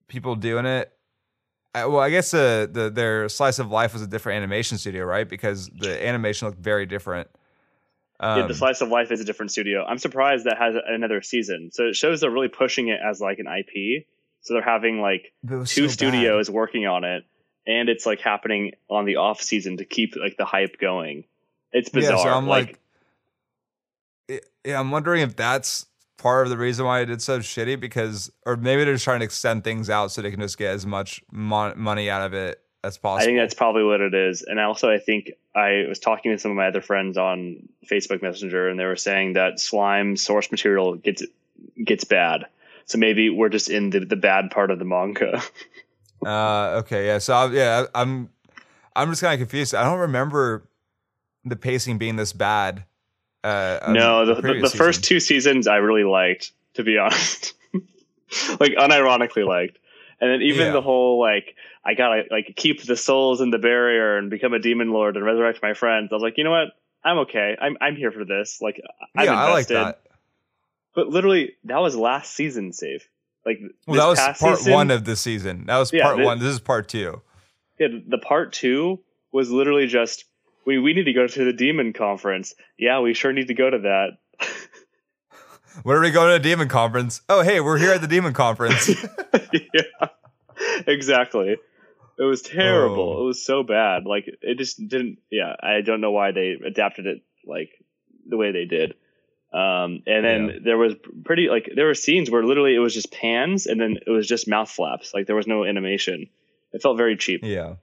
people 0.08 0.34
doing 0.34 0.66
it. 0.66 0.92
I, 1.74 1.86
well, 1.86 2.00
I 2.00 2.10
guess 2.10 2.32
the, 2.32 2.68
the 2.70 2.90
their 2.90 3.28
slice 3.28 3.58
of 3.58 3.70
life 3.70 3.92
was 3.92 4.02
a 4.02 4.06
different 4.06 4.38
animation 4.38 4.78
studio, 4.78 5.04
right? 5.04 5.28
Because 5.28 5.68
the 5.68 6.04
animation 6.06 6.48
looked 6.48 6.60
very 6.60 6.86
different. 6.86 7.28
Um, 8.18 8.40
yeah, 8.40 8.46
the 8.48 8.54
slice 8.54 8.80
of 8.80 8.88
life 8.88 9.10
is 9.12 9.20
a 9.20 9.24
different 9.24 9.52
studio. 9.52 9.84
I'm 9.84 9.98
surprised 9.98 10.44
that 10.44 10.58
has 10.58 10.74
another 10.86 11.22
season. 11.22 11.70
So 11.72 11.84
it 11.84 11.96
shows 11.96 12.20
they're 12.20 12.30
really 12.30 12.48
pushing 12.48 12.88
it 12.88 12.98
as 13.02 13.20
like 13.20 13.38
an 13.38 13.46
IP. 13.46 14.06
So 14.42 14.54
they're 14.54 14.62
having 14.62 15.00
like 15.00 15.32
but 15.42 15.54
it 15.54 15.58
was 15.58 15.70
two 15.70 15.82
so 15.82 15.86
bad. 15.86 15.92
studios 15.92 16.50
working 16.50 16.86
on 16.86 17.04
it 17.04 17.24
and 17.66 17.88
it's 17.88 18.06
like 18.06 18.20
happening 18.20 18.72
on 18.88 19.04
the 19.04 19.16
off 19.16 19.40
season 19.40 19.76
to 19.78 19.84
keep 19.84 20.16
like 20.16 20.36
the 20.36 20.44
hype 20.44 20.78
going 20.78 21.24
it's 21.72 21.88
bizarre 21.88 22.16
Yeah, 22.16 22.22
so 22.22 22.28
I'm 22.30 22.46
like, 22.46 22.78
like, 24.28 24.44
yeah, 24.64 24.78
I'm 24.78 24.90
wondering 24.90 25.22
if 25.22 25.36
that's 25.36 25.86
part 26.20 26.46
of 26.46 26.50
the 26.50 26.56
reason 26.58 26.84
why 26.84 27.00
I 27.00 27.04
did 27.04 27.20
so 27.22 27.40
shitty 27.40 27.80
because, 27.80 28.30
or 28.46 28.56
maybe 28.56 28.84
they're 28.84 28.94
just 28.94 29.04
trying 29.04 29.20
to 29.20 29.24
extend 29.24 29.64
things 29.64 29.90
out 29.90 30.12
so 30.12 30.22
they 30.22 30.30
can 30.30 30.40
just 30.40 30.58
get 30.58 30.74
as 30.74 30.86
much 30.86 31.22
mon- 31.32 31.78
money 31.78 32.08
out 32.10 32.22
of 32.22 32.34
it 32.34 32.60
as 32.82 32.96
possible. 32.96 33.22
i 33.22 33.26
think 33.26 33.38
that's 33.38 33.52
probably 33.52 33.84
what 33.84 34.00
it 34.00 34.14
is 34.14 34.40
and 34.40 34.58
also 34.58 34.90
i 34.90 34.98
think 34.98 35.32
i 35.54 35.84
was 35.86 35.98
talking 35.98 36.32
to 36.32 36.38
some 36.38 36.50
of 36.50 36.56
my 36.56 36.66
other 36.66 36.80
friends 36.80 37.18
on 37.18 37.68
facebook 37.86 38.22
messenger 38.22 38.70
and 38.70 38.80
they 38.80 38.86
were 38.86 38.96
saying 38.96 39.34
that 39.34 39.60
slime 39.60 40.16
source 40.16 40.50
material 40.50 40.94
gets 40.94 41.22
gets 41.84 42.04
bad 42.04 42.46
so 42.86 42.96
maybe 42.96 43.28
we're 43.28 43.50
just 43.50 43.68
in 43.68 43.90
the, 43.90 44.00
the 44.00 44.16
bad 44.16 44.50
part 44.50 44.70
of 44.70 44.78
the 44.78 44.86
manga 44.86 45.42
Uh, 46.24 46.80
okay, 46.80 47.06
yeah. 47.06 47.18
So 47.18 47.34
I, 47.34 47.50
yeah, 47.50 47.86
I'm, 47.94 48.30
I'm 48.94 49.10
just 49.10 49.22
kind 49.22 49.34
of 49.34 49.40
confused. 49.40 49.74
I 49.74 49.84
don't 49.84 50.00
remember 50.00 50.68
the 51.44 51.56
pacing 51.56 51.98
being 51.98 52.16
this 52.16 52.32
bad. 52.32 52.84
Uh, 53.42 53.92
no 53.94 54.26
the, 54.26 54.34
the, 54.34 54.60
the 54.62 54.70
first 54.70 55.02
two 55.02 55.18
seasons 55.18 55.66
i 55.66 55.76
really 55.76 56.04
liked 56.04 56.52
to 56.74 56.82
be 56.84 56.98
honest 57.04 57.54
like 58.60 58.72
unironically 58.72 59.46
liked 59.46 59.78
and 60.20 60.30
then 60.30 60.42
even 60.42 60.66
Yeah. 60.66 60.72
the 60.72 60.82
whole 60.82 61.18
like 61.18 61.54
i 61.84 61.94
gotta 61.94 62.24
like 62.30 62.52
keep 62.56 62.82
the 62.84 62.96
souls 62.96 63.40
in 63.40 63.50
the 63.50 63.58
barrier 63.58 64.18
and 64.18 64.28
become 64.30 64.52
a 64.52 64.58
demon 64.58 64.90
lord 64.92 65.16
and 65.16 65.24
resurrect 65.24 65.60
my 65.62 65.72
friends 65.74 66.10
i 66.12 66.14
was 66.14 66.22
like 66.22 66.36
you 66.36 66.44
know 66.44 66.50
what 66.50 66.68
i'm 67.02 67.18
okay 67.20 67.56
i'm, 67.60 67.76
I'm 67.80 67.96
here 67.96 68.12
for 68.12 68.24
this 68.26 68.58
like 68.60 68.80
i'm 69.16 69.24
yeah, 69.24 69.32
I 69.32 69.50
like 69.52 69.70
invested 69.70 69.76
that. 69.76 70.00
but 70.94 71.08
literally 71.08 71.54
that 71.64 71.78
was 71.78 71.96
last 71.96 72.34
season 72.34 72.72
save 72.74 73.08
like 73.46 73.58
Well, 73.86 73.96
that 74.00 74.06
was 74.06 74.38
part 74.38 74.58
season- 74.58 74.72
one 74.74 74.90
of 74.90 75.06
the 75.06 75.16
season. 75.16 75.64
That 75.64 75.78
was 75.78 75.90
Yeah, 75.94 76.02
part 76.04 76.18
one. 76.18 76.40
This 76.40 76.48
is 76.52 76.60
part 76.60 76.88
two. 76.90 77.22
yeah, 77.78 77.88
the 78.06 78.18
part 78.18 78.52
two 78.52 79.00
was 79.32 79.50
literally 79.50 79.86
just 79.86 80.26
we 80.70 80.78
we 80.78 80.92
need 80.94 81.04
to 81.04 81.12
go 81.12 81.26
to 81.26 81.44
the 81.44 81.52
demon 81.52 81.92
conference 81.92 82.54
yeah 82.78 83.00
we 83.00 83.14
sure 83.14 83.32
need 83.32 83.48
to 83.48 83.54
go 83.54 83.68
to 83.68 83.78
that 83.80 84.18
Where 85.82 85.98
are 85.98 86.00
we 86.00 86.10
going 86.10 86.28
to 86.30 86.34
a 86.34 86.38
demon 86.40 86.68
conference? 86.68 87.22
Oh, 87.28 87.42
hey, 87.42 87.60
we're 87.60 87.78
here 87.78 87.92
at 87.92 88.00
the 88.00 88.08
demon 88.08 88.32
conference. 88.32 88.88
yeah, 89.52 90.08
exactly. 90.86 91.56
It 92.18 92.22
was 92.22 92.42
terrible. 92.42 93.14
Oh. 93.16 93.22
It 93.22 93.26
was 93.26 93.44
so 93.44 93.62
bad. 93.62 94.04
Like 94.04 94.24
it 94.42 94.58
just 94.58 94.76
didn't. 94.88 95.18
Yeah, 95.30 95.54
I 95.62 95.80
don't 95.80 96.00
know 96.00 96.10
why 96.10 96.32
they 96.32 96.56
adapted 96.66 97.06
it 97.06 97.22
like 97.46 97.70
the 98.28 98.36
way 98.36 98.50
they 98.52 98.64
did. 98.64 98.94
Um, 99.54 100.02
and 100.06 100.24
then 100.24 100.48
Yeah. 100.48 100.58
there 100.64 100.76
was 100.78 100.94
pretty 101.24 101.48
like 101.48 101.70
there 101.74 101.86
were 101.86 101.94
scenes 101.94 102.30
where 102.30 102.44
literally 102.44 102.74
it 102.74 102.80
was 102.80 102.92
just 102.92 103.12
pans 103.12 103.66
and 103.66 103.80
then 103.80 103.96
it 104.04 104.10
was 104.10 104.26
just 104.26 104.48
mouth 104.48 104.70
flaps. 104.70 105.14
Like 105.14 105.26
there 105.26 105.36
was 105.36 105.46
no 105.46 105.64
animation. 105.64 106.28
It 106.72 106.82
felt 106.82 106.96
very 106.98 107.16
cheap. 107.16 107.40
Yeah. 107.44 107.76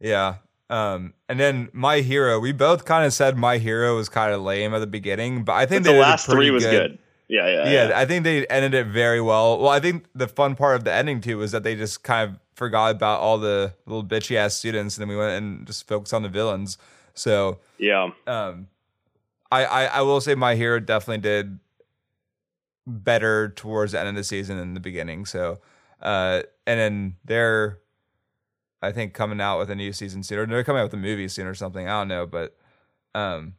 Yeah. 0.00 0.36
Um, 0.70 1.14
and 1.28 1.38
then 1.38 1.68
My 1.72 2.00
Hero, 2.00 2.40
we 2.40 2.52
both 2.52 2.84
kind 2.84 3.04
of 3.04 3.12
said 3.12 3.36
My 3.36 3.58
Hero 3.58 3.96
was 3.96 4.08
kind 4.08 4.32
of 4.32 4.42
lame 4.42 4.74
at 4.74 4.78
the 4.78 4.86
beginning, 4.86 5.44
but 5.44 5.52
I 5.52 5.66
think 5.66 5.84
But 5.84 5.92
the 5.92 5.98
last 5.98 6.26
three 6.26 6.50
was 6.50 6.64
good. 6.64 6.98
Yeah, 7.28 7.46
yeah, 7.46 7.64
Yeah, 7.64 7.88
yeah. 7.88 7.98
I 7.98 8.04
think 8.06 8.24
they 8.24 8.46
ended 8.46 8.74
it 8.74 8.86
very 8.86 9.20
well. 9.20 9.58
Well, 9.58 9.70
I 9.70 9.80
think 9.80 10.06
the 10.14 10.28
fun 10.28 10.56
part 10.56 10.76
of 10.76 10.84
the 10.84 10.92
ending 10.92 11.20
too 11.20 11.38
was 11.38 11.52
that 11.52 11.62
they 11.62 11.74
just 11.74 12.02
kind 12.02 12.30
of 12.30 12.38
forgot 12.54 12.92
about 12.92 13.20
all 13.20 13.38
the 13.38 13.74
little 13.86 14.04
bitchy 14.04 14.36
ass 14.36 14.54
students, 14.54 14.96
and 14.96 15.02
then 15.02 15.08
we 15.08 15.16
went 15.16 15.42
and 15.42 15.66
just 15.66 15.86
focused 15.86 16.14
on 16.14 16.22
the 16.22 16.28
villains. 16.28 16.78
So, 17.14 17.58
yeah. 17.78 18.10
um, 18.26 18.68
I, 19.50 19.64
I 19.64 19.84
I 19.84 20.00
will 20.02 20.20
say 20.20 20.34
My 20.34 20.54
Hero 20.54 20.80
definitely 20.80 21.22
did 21.22 21.58
better 22.86 23.50
towards 23.50 23.92
the 23.92 24.00
end 24.00 24.08
of 24.08 24.14
the 24.14 24.24
season 24.24 24.58
than 24.58 24.74
the 24.74 24.80
beginning. 24.80 25.24
So, 25.24 25.60
uh, 26.02 26.42
and 26.66 26.80
then 26.80 27.16
they're, 27.24 27.78
I 28.84 28.92
think, 28.92 29.14
coming 29.14 29.40
out 29.40 29.58
with 29.58 29.70
a 29.70 29.74
new 29.74 29.92
season 29.92 30.22
soon, 30.22 30.38
or 30.38 30.46
they're 30.46 30.64
coming 30.64 30.80
out 30.80 30.84
with 30.84 30.94
a 30.94 30.98
movie 30.98 31.28
soon 31.28 31.46
or 31.46 31.54
something. 31.54 31.88
I 31.88 32.00
don't 32.00 32.08
know, 32.08 32.26
but 32.26 32.56
um, 33.14 33.54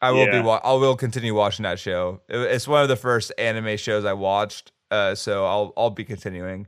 I 0.00 0.10
will 0.10 0.26
Yeah. 0.26 0.40
be. 0.40 0.46
Wa- 0.46 0.60
I 0.62 0.72
will 0.74 0.96
continue 0.96 1.34
watching 1.34 1.62
that 1.64 1.78
show. 1.78 2.20
It- 2.28 2.36
it's 2.52 2.68
one 2.68 2.82
of 2.82 2.88
the 2.88 2.96
first 2.96 3.32
anime 3.38 3.76
shows 3.76 4.04
I 4.04 4.12
watched, 4.14 4.72
uh, 4.90 5.14
so 5.14 5.44
I'll 5.46 5.72
I'll 5.76 5.90
be 5.90 6.04
continuing. 6.04 6.66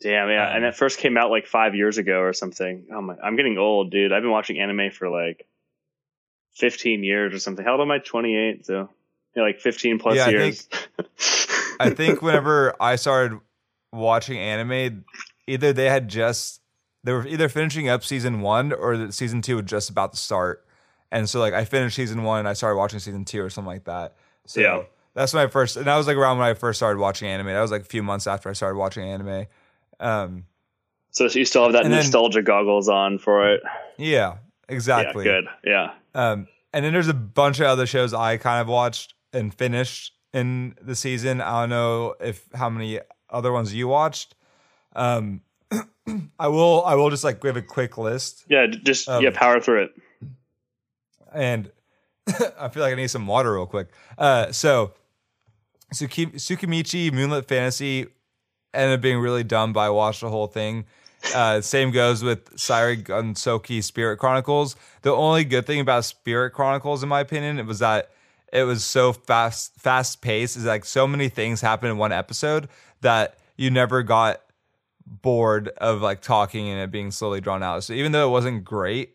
Damn, 0.00 0.28
yeah. 0.28 0.50
Um, 0.50 0.56
and 0.56 0.64
it 0.66 0.76
first 0.76 0.98
came 0.98 1.16
out 1.16 1.30
like 1.30 1.46
five 1.46 1.74
years 1.74 1.96
ago 1.98 2.20
or 2.20 2.32
something. 2.34 2.86
Oh 2.92 3.00
my, 3.00 3.16
I'm 3.22 3.34
getting 3.34 3.56
old, 3.56 3.90
dude. 3.90 4.12
I've 4.12 4.22
been 4.22 4.30
watching 4.30 4.58
anime 4.60 4.90
for 4.90 5.08
like 5.08 5.46
15 6.56 7.02
years 7.02 7.32
or 7.34 7.38
something. 7.38 7.64
How 7.64 7.72
old 7.72 7.80
am 7.80 7.90
I? 7.90 7.98
28. 7.98 8.66
So, 8.66 8.90
yeah, 9.34 9.42
like 9.42 9.58
15 9.58 9.98
plus 9.98 10.16
Yeah, 10.16 10.26
I 10.26 10.28
years. 10.28 10.68
I 11.80 11.90
think 11.90 12.20
whenever 12.22 12.74
I 12.80 12.96
started 12.96 13.40
watching 13.90 14.38
anime, 14.38 15.04
either 15.46 15.72
they 15.72 15.86
had 15.90 16.08
just 16.08 16.60
they 17.04 17.12
were 17.12 17.26
either 17.26 17.48
finishing 17.48 17.88
up 17.88 18.02
season 18.04 18.40
one 18.40 18.72
or 18.72 19.10
season 19.12 19.42
two 19.42 19.56
was 19.56 19.64
just 19.66 19.90
about 19.90 20.12
to 20.12 20.18
start. 20.18 20.64
And 21.12 21.28
so 21.28 21.38
like 21.40 21.54
I 21.54 21.64
finished 21.64 21.96
season 21.96 22.24
one 22.24 22.40
and 22.40 22.48
I 22.48 22.52
started 22.52 22.76
watching 22.76 22.98
season 22.98 23.24
two 23.24 23.42
or 23.42 23.50
something 23.50 23.68
like 23.72 23.84
that. 23.84 24.16
So 24.46 24.60
Yeah. 24.60 24.82
that's 25.14 25.32
when 25.32 25.44
I 25.46 25.48
first 25.48 25.76
and 25.76 25.86
that 25.86 25.96
was 25.96 26.06
like 26.08 26.16
around 26.16 26.38
when 26.38 26.48
I 26.48 26.54
first 26.54 26.78
started 26.78 26.98
watching 26.98 27.28
anime. 27.28 27.46
That 27.46 27.60
was 27.60 27.70
like 27.70 27.82
a 27.82 27.86
few 27.86 28.02
months 28.02 28.26
after 28.26 28.48
I 28.48 28.54
started 28.54 28.76
watching 28.76 29.04
anime. 29.04 29.46
Um 30.00 30.44
so 31.10 31.24
you 31.26 31.44
still 31.46 31.62
have 31.62 31.72
that 31.72 31.84
And 31.84 31.92
then- 31.92 32.00
nostalgia 32.00 32.42
goggles 32.42 32.88
on 32.88 33.18
for 33.18 33.50
it. 33.52 33.62
yeah, 33.96 34.38
exactly. 34.68 35.24
Yeah, 35.24 35.40
good. 35.40 35.48
Yeah. 35.64 35.90
Um, 36.14 36.46
and 36.74 36.84
then 36.84 36.92
there's 36.92 37.08
a 37.08 37.14
bunch 37.14 37.58
of 37.60 37.66
other 37.66 37.86
shows 37.86 38.12
I 38.12 38.36
kind 38.36 38.60
of 38.60 38.68
watched 38.68 39.14
and 39.32 39.54
finished 39.54 40.12
in 40.34 40.74
the 40.82 40.94
season. 40.94 41.40
I 41.40 41.60
don't 41.62 41.70
know 41.70 42.14
if 42.20 42.46
how 42.54 42.68
many 42.68 43.00
other 43.30 43.50
ones 43.52 43.72
you 43.72 43.88
watched. 43.88 44.34
Um, 44.96 45.42
I 46.38 46.48
will. 46.48 46.84
I 46.84 46.94
will 46.94 47.10
just 47.10 47.22
like 47.24 47.40
give 47.40 47.56
a 47.56 47.62
quick 47.62 47.98
list, 47.98 48.44
Yeah, 48.48 48.66
just 48.66 49.08
Um, 49.08 49.22
yeah, 49.22 49.30
power 49.32 49.60
through 49.60 49.84
it. 49.84 49.90
and 51.34 51.70
I 52.58 52.68
feel 52.68 52.82
like 52.82 52.92
I 52.92 52.96
need 52.96 53.08
some 53.10 53.26
water 53.26 53.54
real 53.54 53.66
quick. 53.66 53.88
Uh, 54.18 54.50
so 54.52 54.92
Tsuki- 55.94 56.34
Tsukimichi 56.34 57.12
Moonlit 57.12 57.46
Fantasy 57.46 58.06
ended 58.74 58.98
up 58.98 59.02
being 59.02 59.18
really 59.18 59.44
dumb, 59.44 59.72
but 59.72 59.80
I 59.80 59.90
watched 59.90 60.20
the 60.22 60.28
whole 60.30 60.46
thing. 60.48 60.84
Uh, 61.34 61.60
same 61.60 61.90
goes 61.90 62.22
with 62.22 62.54
Seirei 62.56 63.02
Gensouki 63.02 63.82
Spirit 63.82 64.18
Chronicles. 64.18 64.76
The 65.02 65.12
only 65.12 65.44
good 65.44 65.66
thing 65.66 65.80
about 65.80 66.04
Spirit 66.04 66.50
Chronicles, 66.50 67.02
in 67.02 67.08
my 67.08 67.20
opinion, 67.20 67.58
it 67.58 67.66
was 67.66 67.78
that 67.80 68.10
it 68.52 68.62
was 68.64 68.84
so 68.84 69.12
fast, 69.12 69.74
fast 69.76 70.20
paced. 70.20 70.56
Is 70.56 70.64
like 70.64 70.84
so 70.84 71.06
many 71.06 71.28
things 71.28 71.60
happen 71.60 71.90
in 71.90 71.96
one 71.98 72.12
episode 72.12 72.68
that 73.00 73.38
you 73.56 73.70
never 73.70 74.02
got 74.02 74.40
bored 75.06 75.68
of 75.78 76.02
like 76.02 76.20
talking 76.20 76.68
and 76.68 76.80
it 76.80 76.90
being 76.90 77.10
slowly 77.10 77.40
drawn 77.40 77.62
out. 77.62 77.84
So 77.84 77.92
even 77.92 78.12
though 78.12 78.28
it 78.28 78.30
wasn't 78.30 78.64
great, 78.64 79.14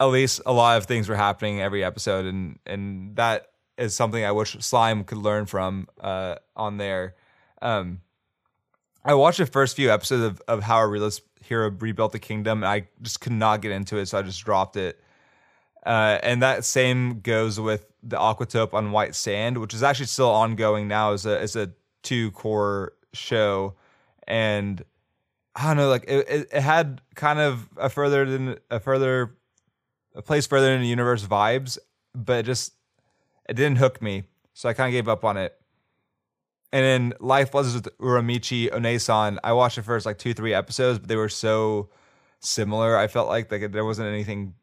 at 0.00 0.06
least 0.06 0.40
a 0.46 0.52
lot 0.52 0.78
of 0.78 0.86
things 0.86 1.08
were 1.08 1.16
happening 1.16 1.60
every 1.60 1.84
episode, 1.84 2.26
and 2.26 2.58
and 2.66 3.14
that 3.16 3.52
is 3.78 3.94
something 3.94 4.24
I 4.24 4.32
wish 4.32 4.56
Slime 4.60 5.04
could 5.04 5.18
learn 5.18 5.46
from 5.46 5.88
uh, 6.00 6.36
on 6.56 6.76
there. 6.76 7.14
Um, 7.60 8.00
I 9.04 9.14
watched 9.14 9.38
the 9.38 9.46
first 9.46 9.76
few 9.76 9.92
episodes 9.92 10.22
of, 10.22 10.42
of 10.48 10.62
how 10.62 10.80
a 10.80 10.86
realist 10.86 11.22
hero 11.40 11.70
rebuilt 11.70 12.12
the 12.12 12.18
kingdom, 12.18 12.62
and 12.62 12.68
I 12.68 12.88
just 13.00 13.20
could 13.20 13.32
not 13.32 13.62
get 13.62 13.72
into 13.72 13.96
it, 13.98 14.06
so 14.06 14.18
I 14.18 14.22
just 14.22 14.44
dropped 14.44 14.76
it. 14.76 15.00
Uh, 15.84 16.18
and 16.22 16.42
that 16.42 16.64
same 16.64 17.20
goes 17.20 17.58
with 17.58 17.86
the 18.02 18.16
Aquatope 18.16 18.74
on 18.74 18.92
White 18.92 19.14
Sand, 19.14 19.58
which 19.58 19.74
is 19.74 19.82
actually 19.82 20.06
still 20.06 20.30
ongoing 20.30 20.88
now 20.88 21.12
as 21.12 21.26
a 21.26 21.40
as 21.40 21.56
a 21.56 21.70
two 22.02 22.30
core 22.32 22.92
show, 23.12 23.74
and 24.26 24.84
I 25.54 25.66
don't 25.66 25.76
know, 25.76 25.88
like 25.88 26.04
it, 26.08 26.28
it, 26.28 26.48
it 26.52 26.60
had 26.60 27.00
kind 27.14 27.38
of 27.38 27.68
a 27.76 27.90
further 27.90 28.24
than 28.24 28.58
a 28.70 28.80
further 28.80 29.36
a 30.14 30.22
place 30.22 30.46
further 30.46 30.72
in 30.72 30.80
the 30.80 30.88
universe 30.88 31.24
vibes, 31.26 31.78
but 32.14 32.40
it 32.40 32.42
just 32.46 32.72
it 33.48 33.54
didn't 33.54 33.78
hook 33.78 34.00
me, 34.00 34.24
so 34.54 34.68
I 34.68 34.72
kind 34.72 34.88
of 34.88 34.92
gave 34.92 35.08
up 35.08 35.24
on 35.24 35.36
it. 35.36 35.54
And 36.72 36.84
then 36.84 37.14
Life 37.20 37.52
was 37.52 37.74
with 37.74 37.98
Uramichi 37.98 38.70
Oniisan. 38.70 39.38
I 39.44 39.52
watched 39.52 39.76
the 39.76 39.82
first 39.82 40.06
like 40.06 40.18
two 40.18 40.32
three 40.32 40.54
episodes, 40.54 40.98
but 40.98 41.08
they 41.08 41.16
were 41.16 41.28
so 41.28 41.90
similar. 42.40 42.96
I 42.96 43.06
felt 43.08 43.28
like 43.28 43.52
like 43.52 43.72
there 43.72 43.84
wasn't 43.84 44.08
anything 44.08 44.54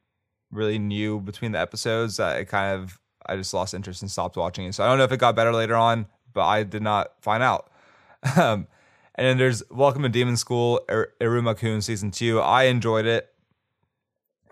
really 0.52 0.80
new 0.80 1.19
between 1.19 1.52
the 1.52 1.60
episodes 1.60 2.19
it 2.19 2.45
kind 2.47 2.82
of 2.82 2.99
I 3.28 3.36
just 3.36 3.54
lost 3.54 3.75
interest 3.75 4.02
and 4.02 4.10
stopped 4.10 4.38
watching 4.38 4.65
it. 4.65 4.73
So 4.73 4.84
I 4.84 4.88
don't 4.88 4.97
know 4.97 5.04
if 5.04 5.12
it 5.12 5.19
got 5.19 5.36
better 5.36 5.54
later 5.54 5.75
on, 5.75 6.08
but 6.34 6.45
I 6.47 6.63
did 6.63 6.82
not 6.82 7.13
find 7.21 7.43
out. 7.43 7.69
Um, 8.36 8.67
and 9.19 9.27
then 9.27 9.38
there's 9.38 9.62
Welcome 9.69 10.03
to 10.03 10.10
Demon 10.10 10.38
School, 10.38 10.79
Ir- 10.88 11.12
Iruma-kun 11.19 11.82
season 11.82 12.10
two. 12.10 12.39
I 12.39 12.63
enjoyed 12.63 13.05
it. 13.05 13.27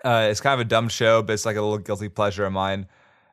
Uh, 0.03 0.27
it's 0.29 0.41
kind 0.41 0.53
of 0.59 0.59
a 0.59 0.69
dumb 0.69 0.89
show, 0.89 1.21
but 1.21 1.31
it's 1.31 1.45
like 1.45 1.55
a 1.55 1.61
little 1.61 1.77
guilty 1.77 2.09
pleasure 2.09 2.45
of 2.45 2.51
mine. 2.51 2.85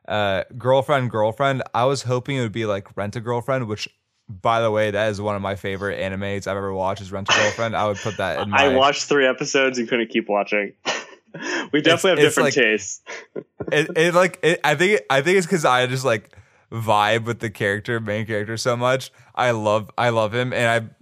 Uh, 0.07 0.43
girlfriend, 0.57 1.11
girlfriend. 1.11 1.61
I 1.73 1.83
was 1.83 2.03
hoping 2.03 2.37
it 2.37 2.41
would 2.41 2.53
be 2.53 2.65
like 2.65 2.95
Rent 2.95 3.17
a 3.17 3.19
Girlfriend, 3.19 3.67
which, 3.67 3.89
by 4.29 4.61
the 4.61 4.71
way, 4.71 4.91
that 4.91 5.09
is 5.09 5.19
one 5.19 5.35
of 5.35 5.41
my 5.41 5.55
favorite 5.55 5.99
animes 5.99 6.47
I've 6.47 6.55
ever 6.55 6.73
watched. 6.73 7.01
Is 7.01 7.11
Rent 7.11 7.27
a 7.29 7.33
Girlfriend. 7.33 7.75
I 7.75 7.85
would 7.85 7.97
put 7.97 8.15
that 8.15 8.39
in. 8.39 8.51
My, 8.51 8.67
I 8.67 8.67
watched 8.69 9.03
three 9.03 9.27
episodes 9.27 9.77
and 9.77 9.89
couldn't 9.89 10.09
keep 10.11 10.29
watching. 10.29 10.71
we 11.73 11.81
definitely 11.81 12.11
have 12.11 12.19
it's 12.19 12.27
different 12.35 12.45
like- 12.45 12.53
tastes. 12.53 13.01
it, 13.73 13.89
it 13.97 14.13
like 14.13 14.39
it, 14.41 14.61
I 14.63 14.75
think 14.75 15.01
I 15.09 15.21
think 15.21 15.37
it's 15.37 15.45
because 15.47 15.65
I 15.65 15.85
just 15.87 16.05
like 16.05 16.33
vibe 16.71 17.25
with 17.25 17.39
the 17.39 17.49
character, 17.49 17.99
main 17.99 18.25
character, 18.25 18.55
so 18.55 18.77
much. 18.77 19.11
I 19.35 19.51
love 19.51 19.91
I 19.97 20.09
love 20.11 20.33
him, 20.33 20.53
and 20.53 20.65
I'm 20.65 20.95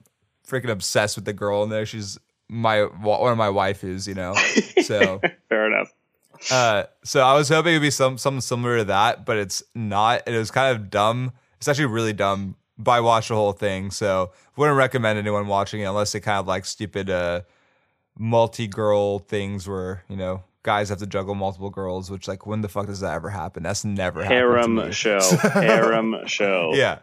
freaking 0.47 0.69
obsessed 0.69 1.15
with 1.15 1.25
the 1.25 1.33
girl 1.33 1.63
in 1.63 1.69
there. 1.69 1.85
She's 1.85 2.17
my 2.49 2.81
one 2.83 3.31
of 3.31 3.37
my 3.37 3.47
waifus, 3.47 4.07
you 4.07 4.13
know. 4.13 4.33
So 4.83 5.21
Fair 5.49 5.67
enough. 5.67 5.93
uh, 6.51 6.83
so 7.03 7.21
I 7.21 7.33
was 7.35 7.49
hoping 7.49 7.71
it'd 7.71 7.81
be 7.81 7.89
some 7.89 8.17
something 8.17 8.41
similar 8.41 8.79
to 8.79 8.83
that, 8.85 9.25
but 9.25 9.37
it's 9.37 9.63
not. 9.73 10.27
It 10.27 10.37
was 10.37 10.51
kind 10.51 10.75
of 10.75 10.89
dumb. 10.89 11.31
It's 11.57 11.67
actually 11.67 11.85
really 11.85 12.13
dumb. 12.13 12.55
But 12.77 12.91
I 12.91 12.99
watched 13.01 13.29
the 13.29 13.35
whole 13.35 13.53
thing, 13.53 13.91
so 13.91 14.31
wouldn't 14.55 14.77
recommend 14.77 15.19
anyone 15.19 15.47
watching 15.47 15.81
it 15.81 15.85
unless 15.85 16.11
they 16.11 16.19
kind 16.19 16.39
of 16.39 16.47
like 16.47 16.65
stupid 16.65 17.09
uh, 17.09 17.41
multi 18.17 18.67
girl 18.67 19.19
things 19.19 19.67
where 19.67 20.03
you 20.09 20.15
know 20.15 20.43
guys 20.63 20.89
have 20.89 20.97
to 20.97 21.05
juggle 21.07 21.35
multiple 21.35 21.69
girls. 21.69 22.09
Which 22.09 22.27
like 22.27 22.47
when 22.47 22.61
the 22.61 22.69
fuck 22.69 22.87
does 22.87 23.01
that 23.01 23.13
ever 23.13 23.29
happen? 23.29 23.63
That's 23.63 23.85
never 23.85 24.23
Harem 24.23 24.91
show. 24.91 25.19
Harem 25.53 26.15
show. 26.25 26.71
Yeah, 26.73 26.99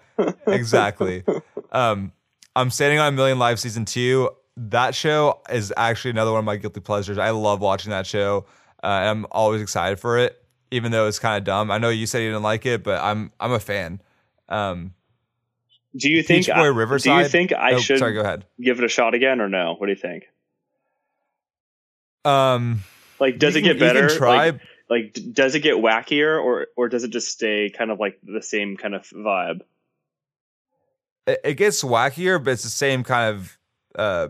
exactly. 0.46 1.22
um, 1.72 2.12
I'm 2.56 2.70
standing 2.70 2.98
on 2.98 3.12
a 3.12 3.16
million 3.16 3.38
lives 3.38 3.62
season 3.62 3.84
two. 3.84 4.30
That 4.56 4.94
show 4.94 5.40
is 5.50 5.72
actually 5.76 6.10
another 6.10 6.32
one 6.32 6.40
of 6.40 6.44
my 6.44 6.56
guilty 6.56 6.80
pleasures. 6.80 7.18
I 7.18 7.30
love 7.30 7.60
watching 7.60 7.90
that 7.90 8.06
show. 8.06 8.46
Uh, 8.82 8.86
I'm 8.86 9.26
always 9.30 9.62
excited 9.62 10.00
for 10.00 10.18
it, 10.18 10.42
even 10.70 10.90
though 10.92 11.06
it's 11.06 11.18
kind 11.18 11.38
of 11.38 11.44
dumb. 11.44 11.70
I 11.70 11.78
know 11.78 11.88
you 11.88 12.06
said 12.06 12.20
you 12.20 12.28
didn't 12.30 12.42
like 12.42 12.66
it, 12.66 12.82
but 12.82 13.00
I'm 13.02 13.32
I'm 13.38 13.52
a 13.52 13.60
fan. 13.60 14.00
Um, 14.48 14.94
Do 15.96 16.10
you 16.10 16.22
think? 16.22 16.46
Peach 16.46 16.54
Boy 16.54 16.62
I, 16.62 16.66
Riverside. 16.66 17.16
Do 17.18 17.22
you 17.22 17.28
think 17.28 17.52
I 17.52 17.74
oh, 17.74 17.78
should 17.78 17.98
Sorry, 17.98 18.14
go 18.14 18.20
ahead. 18.20 18.44
give 18.60 18.78
it 18.78 18.84
a 18.84 18.88
shot 18.88 19.14
again 19.14 19.40
or 19.40 19.48
no? 19.48 19.74
What 19.78 19.86
do 19.86 19.92
you 19.92 19.98
think? 19.98 20.24
Um, 22.24 22.82
Like, 23.18 23.38
does 23.38 23.56
it 23.56 23.62
get 23.62 23.78
can 23.78 23.80
better? 23.80 24.08
Try. 24.08 24.50
Like, 24.50 24.60
like, 24.88 25.18
does 25.32 25.54
it 25.54 25.60
get 25.60 25.76
wackier, 25.76 26.42
or 26.42 26.66
or 26.76 26.88
does 26.88 27.04
it 27.04 27.10
just 27.10 27.28
stay 27.28 27.70
kind 27.70 27.90
of 27.90 28.00
like 28.00 28.18
the 28.22 28.42
same 28.42 28.76
kind 28.76 28.94
of 28.94 29.02
vibe? 29.08 29.60
It, 31.32 31.40
it 31.44 31.54
gets 31.54 31.82
wackier, 31.82 32.42
but 32.42 32.52
it's 32.52 32.62
the 32.62 32.68
same 32.68 33.02
kind 33.04 33.34
of. 33.36 33.58
Uh, 33.96 34.28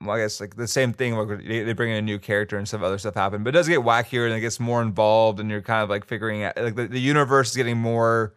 well, 0.00 0.16
I 0.16 0.20
guess 0.20 0.40
like 0.40 0.54
the 0.56 0.68
same 0.68 0.92
thing. 0.92 1.14
Like 1.16 1.44
they, 1.44 1.72
bring 1.72 1.90
in 1.90 1.96
a 1.96 2.02
new 2.02 2.18
character 2.20 2.56
and 2.56 2.68
stuff, 2.68 2.82
other 2.82 2.98
stuff 2.98 3.14
happen, 3.14 3.42
but 3.42 3.48
it 3.50 3.52
does 3.58 3.66
get 3.68 3.80
wackier 3.80 4.26
and 4.26 4.34
it 4.34 4.40
gets 4.40 4.60
more 4.60 4.80
involved, 4.80 5.40
and 5.40 5.50
you're 5.50 5.62
kind 5.62 5.82
of 5.82 5.90
like 5.90 6.04
figuring 6.04 6.44
out 6.44 6.56
like 6.56 6.76
the, 6.76 6.86
the 6.86 7.00
universe 7.00 7.50
is 7.50 7.56
getting 7.56 7.76
more 7.78 8.34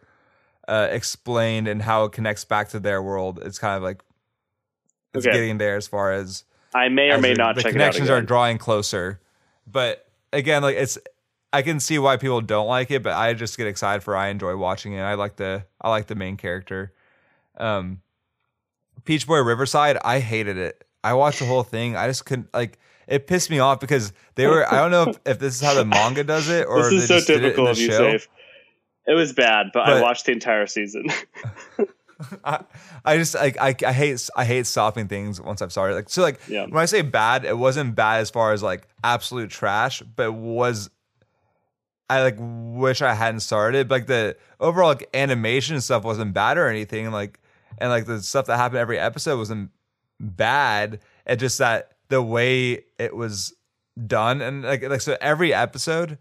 uh, 0.66 0.88
explained 0.90 1.68
and 1.68 1.80
how 1.82 2.04
it 2.04 2.12
connects 2.12 2.44
back 2.44 2.68
to 2.70 2.80
their 2.80 3.00
world. 3.02 3.40
It's 3.44 3.58
kind 3.60 3.76
of 3.76 3.82
like 3.84 4.02
it's 5.14 5.24
Okay. 5.26 5.36
getting 5.36 5.58
there 5.58 5.76
as 5.76 5.86
far 5.86 6.12
as 6.12 6.44
I 6.74 6.88
may 6.88 7.10
or 7.10 7.18
may 7.18 7.32
the- 7.34 7.38
not 7.38 7.54
the 7.54 7.62
check 7.62 7.70
it 7.70 7.76
out. 7.76 7.78
connections 7.92 8.10
are 8.10 8.22
drawing 8.22 8.58
closer. 8.58 9.20
But 9.66 10.04
again, 10.32 10.62
like 10.62 10.74
it's 10.76 10.98
I 11.52 11.62
can 11.62 11.80
see 11.80 11.98
why 11.98 12.16
people 12.16 12.40
don't 12.40 12.66
like 12.66 12.90
it, 12.90 13.02
but 13.02 13.12
I 13.12 13.34
just 13.34 13.56
get 13.56 13.66
excited 13.66 14.02
for 14.02 14.16
I 14.16 14.28
enjoy 14.28 14.56
watching 14.56 14.94
it. 14.94 15.00
I 15.02 15.14
like 15.14 15.36
the 15.36 15.64
I 15.80 15.90
like 15.90 16.06
the 16.06 16.14
main 16.14 16.36
character. 16.36 16.92
Um 17.56 18.00
Peach 19.04 19.26
Boy 19.26 19.38
Riverside, 19.42 19.98
I 20.04 20.20
hated 20.20 20.56
it. 20.56 20.84
I 21.04 21.14
watched 21.14 21.40
the 21.40 21.46
whole 21.46 21.64
thing. 21.64 21.96
I 21.96 22.06
just 22.06 22.24
couldn't 22.24 22.52
like 22.54 22.78
it 23.08 23.26
pissed 23.26 23.50
me 23.50 23.58
off 23.58 23.80
because 23.80 24.12
they 24.36 24.46
were 24.46 24.66
I 24.72 24.76
don't 24.76 24.90
know 24.90 25.10
if, 25.10 25.18
if 25.26 25.38
this 25.38 25.54
is 25.56 25.60
how 25.60 25.74
the 25.74 25.84
manga 25.84 26.24
does 26.24 26.48
it 26.48 26.66
or 26.66 26.82
this 26.90 27.02
is 27.02 27.08
so 27.08 27.14
just 27.16 27.26
did 27.26 27.36
it 27.36 27.36
in 27.36 27.42
typical 27.50 27.64
the 27.66 27.70
of 27.72 27.78
you, 27.78 27.88
show. 27.88 28.10
Safe. 28.12 28.28
It 29.04 29.14
was 29.14 29.32
bad, 29.32 29.70
but, 29.74 29.88
I 29.88 30.00
watched 30.00 30.26
the 30.26 30.32
entire 30.32 30.66
season. 30.68 31.06
I, 32.44 32.60
I 33.04 33.16
just 33.16 33.34
like 33.34 33.56
I, 33.60 33.74
I 33.86 33.92
hate 33.92 34.30
I 34.36 34.44
hate 34.44 34.66
stopping 34.66 35.08
things 35.08 35.40
once 35.40 35.60
I've 35.60 35.72
started. 35.72 35.96
Like 35.96 36.08
so 36.08 36.22
like 36.22 36.40
Yeah. 36.48 36.66
when 36.66 36.76
I 36.80 36.84
say 36.84 37.02
bad, 37.02 37.44
it 37.44 37.58
wasn't 37.58 37.94
bad 37.94 38.20
as 38.20 38.30
far 38.30 38.52
as 38.52 38.62
like 38.62 38.86
absolute 39.02 39.50
trash, 39.50 40.02
but 40.02 40.26
it 40.26 40.34
was 40.34 40.88
I 42.18 42.22
like 42.22 42.36
wish 42.38 43.02
I 43.02 43.14
hadn't 43.14 43.40
started. 43.40 43.88
But, 43.88 43.94
like 43.94 44.06
the 44.06 44.36
overall 44.60 44.88
like 44.88 45.08
animation 45.14 45.80
stuff 45.80 46.04
wasn't 46.04 46.34
bad 46.34 46.58
or 46.58 46.68
anything. 46.68 47.10
Like 47.10 47.40
and 47.78 47.90
like 47.90 48.06
the 48.06 48.22
stuff 48.22 48.46
that 48.46 48.56
happened 48.56 48.78
every 48.78 48.98
episode 48.98 49.38
wasn't 49.38 49.70
bad. 50.20 51.00
It 51.26 51.36
just 51.36 51.58
that 51.58 51.92
the 52.08 52.22
way 52.22 52.84
it 52.98 53.14
was 53.16 53.54
done 54.06 54.40
and 54.40 54.62
like 54.62 54.82
like 54.88 55.00
so 55.00 55.16
every 55.20 55.52
episode 55.52 56.18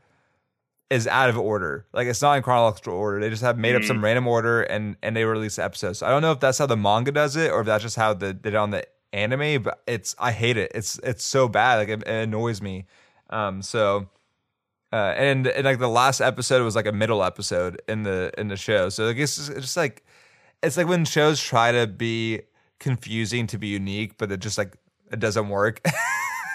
is 0.90 1.08
out 1.08 1.30
of 1.30 1.38
order. 1.38 1.86
Like 1.94 2.08
it's 2.08 2.22
not 2.22 2.34
in 2.36 2.44
chronological 2.44 2.94
order. 2.94 3.20
They 3.22 3.30
just 3.30 3.42
have 3.44 3.58
made 3.58 3.76
up 3.76 3.82
Mhm. 3.82 3.88
some 3.88 4.04
random 4.04 4.28
order 4.28 4.62
and 4.64 4.98
and 5.02 5.16
they 5.16 5.24
release 5.26 5.56
the 5.56 5.64
episodes. 5.64 6.00
So 6.00 6.06
I 6.06 6.10
don't 6.10 6.22
know 6.22 6.32
if 6.34 6.40
that's 6.40 6.58
how 6.58 6.66
the 6.66 6.78
manga 6.78 7.12
does 7.12 7.36
it 7.36 7.52
or 7.52 7.62
if 7.62 7.66
that's 7.66 7.84
just 7.84 7.96
how 7.96 8.14
the 8.14 8.34
did 8.34 8.54
it 8.54 8.56
on 8.56 8.72
the 8.72 8.84
anime. 9.14 9.64
But 9.64 9.82
it's 9.88 10.16
I 10.20 10.32
hate 10.32 10.58
it. 10.58 10.72
It's 10.76 11.00
it's 11.04 11.24
so 11.26 11.48
bad. 11.48 11.76
Like 11.78 11.90
it, 11.90 12.02
it 12.08 12.24
annoys 12.24 12.62
me. 12.62 12.86
Um. 13.30 13.62
So. 13.62 14.10
Uh, 14.94 15.14
and, 15.18 15.48
and 15.48 15.64
like 15.66 15.80
the 15.80 15.88
last 15.88 16.20
episode 16.22 16.64
was 16.64 16.76
like 16.76 16.86
a 16.86 16.92
middle 16.92 17.24
episode 17.24 17.82
in 17.88 18.04
the 18.04 18.32
in 18.38 18.50
the 18.50 18.58
show, 18.58 18.90
so 18.90 19.08
I 19.10 19.14
guess 19.14 19.38
it's 19.38 19.48
just, 19.48 19.50
it's 19.52 19.62
just 19.62 19.78
like 19.78 20.04
it's 20.62 20.76
like 20.78 20.88
when 20.88 21.06
shows 21.06 21.42
try 21.42 21.72
to 21.72 21.88
be 21.88 22.42
confusing 22.80 23.48
to 23.48 23.58
be 23.58 23.68
unique, 23.68 24.18
but 24.18 24.32
it 24.32 24.40
just 24.42 24.58
like 24.58 24.74
it 25.12 25.20
doesn't 25.20 25.50
work. 25.50 25.82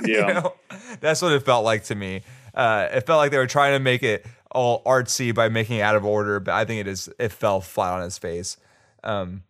You 0.05 0.19
Yeah. 0.19 0.27
know? 0.35 0.53
That's 1.01 1.23
what 1.23 1.33
it 1.33 1.43
felt 1.43 1.65
like 1.65 1.85
to 1.85 1.95
me. 1.95 2.21
Uh, 2.55 2.87
it 2.93 3.07
felt 3.07 3.17
like 3.17 3.31
they 3.31 3.39
were 3.39 3.47
trying 3.47 3.73
to 3.73 3.79
make 3.79 4.03
it 4.03 4.27
all 4.51 4.85
artsy 4.85 5.35
by 5.35 5.49
making 5.49 5.79
it 5.79 5.81
out 5.81 5.97
of 5.97 6.05
order, 6.05 6.39
but 6.39 6.53
I 6.53 6.67
think 6.67 6.81
it 6.83 6.87
is 6.87 7.09
it 7.19 7.33
fell 7.33 7.63
flat 7.63 7.95
on 7.95 8.03
its 8.03 8.19
face. 8.19 8.59
Um, 9.03 9.43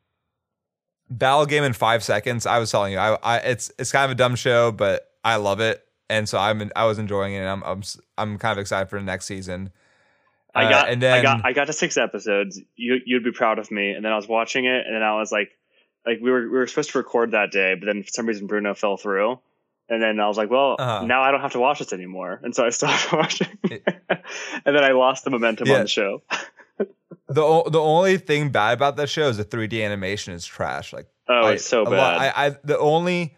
Battle 1.09 1.47
game 1.47 1.63
in 1.65 1.73
five 1.73 2.03
seconds. 2.03 2.47
I 2.47 2.59
was 2.59 2.71
telling 2.71 2.93
you, 2.93 2.99
I, 2.99 3.17
I 3.23 3.37
it's 3.39 3.71
it's 3.79 3.91
kind 3.93 4.05
of 4.05 4.11
a 4.13 4.15
dumb 4.17 4.35
show, 4.37 4.71
but 4.73 5.09
I 5.25 5.37
love 5.37 5.61
it, 5.61 5.85
and 6.09 6.29
so 6.29 6.39
I'm 6.39 6.71
I 6.77 6.85
was 6.87 6.99
enjoying 6.99 7.35
it. 7.35 7.39
And 7.39 7.49
I'm 7.49 7.63
I'm 7.65 7.83
I'm 8.19 8.39
kind 8.39 8.53
of 8.53 8.59
excited 8.59 8.89
for 8.89 8.99
the 8.99 9.05
next 9.05 9.27
season. 9.27 9.71
I 10.55 10.65
Uh, 10.65 10.71
got, 10.71 10.89
and 10.89 11.03
then 11.03 11.13
I 11.19 11.23
got, 11.23 11.45
I 11.45 11.53
got 11.53 11.67
to 11.67 11.73
six 11.75 11.97
episodes. 11.99 12.59
You, 12.77 12.99
you'd 13.05 13.23
be 13.25 13.33
proud 13.33 13.59
of 13.59 13.71
me. 13.71 13.91
And 13.91 14.03
then 14.05 14.13
I 14.13 14.17
was 14.17 14.27
watching 14.27 14.65
it, 14.65 14.87
and 14.87 14.95
then 14.95 15.03
I 15.03 15.15
was 15.19 15.31
like, 15.31 15.51
like 16.07 16.19
we 16.23 16.31
were, 16.31 16.43
we 16.43 16.49
were 16.49 16.67
supposed 16.67 16.91
to 16.93 16.99
record 16.99 17.33
that 17.33 17.51
day, 17.51 17.75
but 17.79 17.85
then 17.85 18.03
for 18.03 18.09
some 18.11 18.25
reason 18.27 18.47
Bruno 18.47 18.75
fell 18.75 18.97
through. 18.97 19.39
And 19.91 20.03
then 20.03 20.19
I 20.19 20.27
was 20.29 20.37
like, 20.39 20.49
well, 20.51 20.77
Uh-huh. 20.79 21.05
now 21.05 21.21
I 21.23 21.31
don't 21.31 21.43
have 21.43 21.53
to 21.53 21.59
watch 21.61 21.79
this 21.81 21.93
anymore. 21.93 22.41
And 22.43 22.55
so 22.55 22.65
I 22.65 22.71
stopped 22.71 23.13
watching. 23.13 23.49
It- 23.65 23.85
and 24.65 24.75
then 24.75 24.83
I 24.83 24.93
lost 24.93 25.25
the 25.25 25.31
momentum 25.31 25.69
Yeah. 25.69 25.75
on 25.75 25.81
the 25.83 25.89
show. 25.89 26.23
the 27.29 27.43
o- 27.43 27.69
the 27.69 27.79
only 27.81 28.17
thing 28.19 28.49
bad 28.51 28.73
about 28.73 28.97
that 28.97 29.09
show 29.11 29.29
is 29.29 29.37
the 29.37 29.45
3D 29.45 29.85
animation 29.85 30.33
is 30.33 30.47
trash. 30.47 30.93
Like 30.93 31.07
Oh, 31.29 31.49
I- 31.49 31.53
it's 31.53 31.67
so 31.67 31.85
bad. 31.85 31.91
lot- 31.93 32.17
I, 32.19 32.47
I 32.47 32.57
the 32.65 32.79
only 32.79 33.36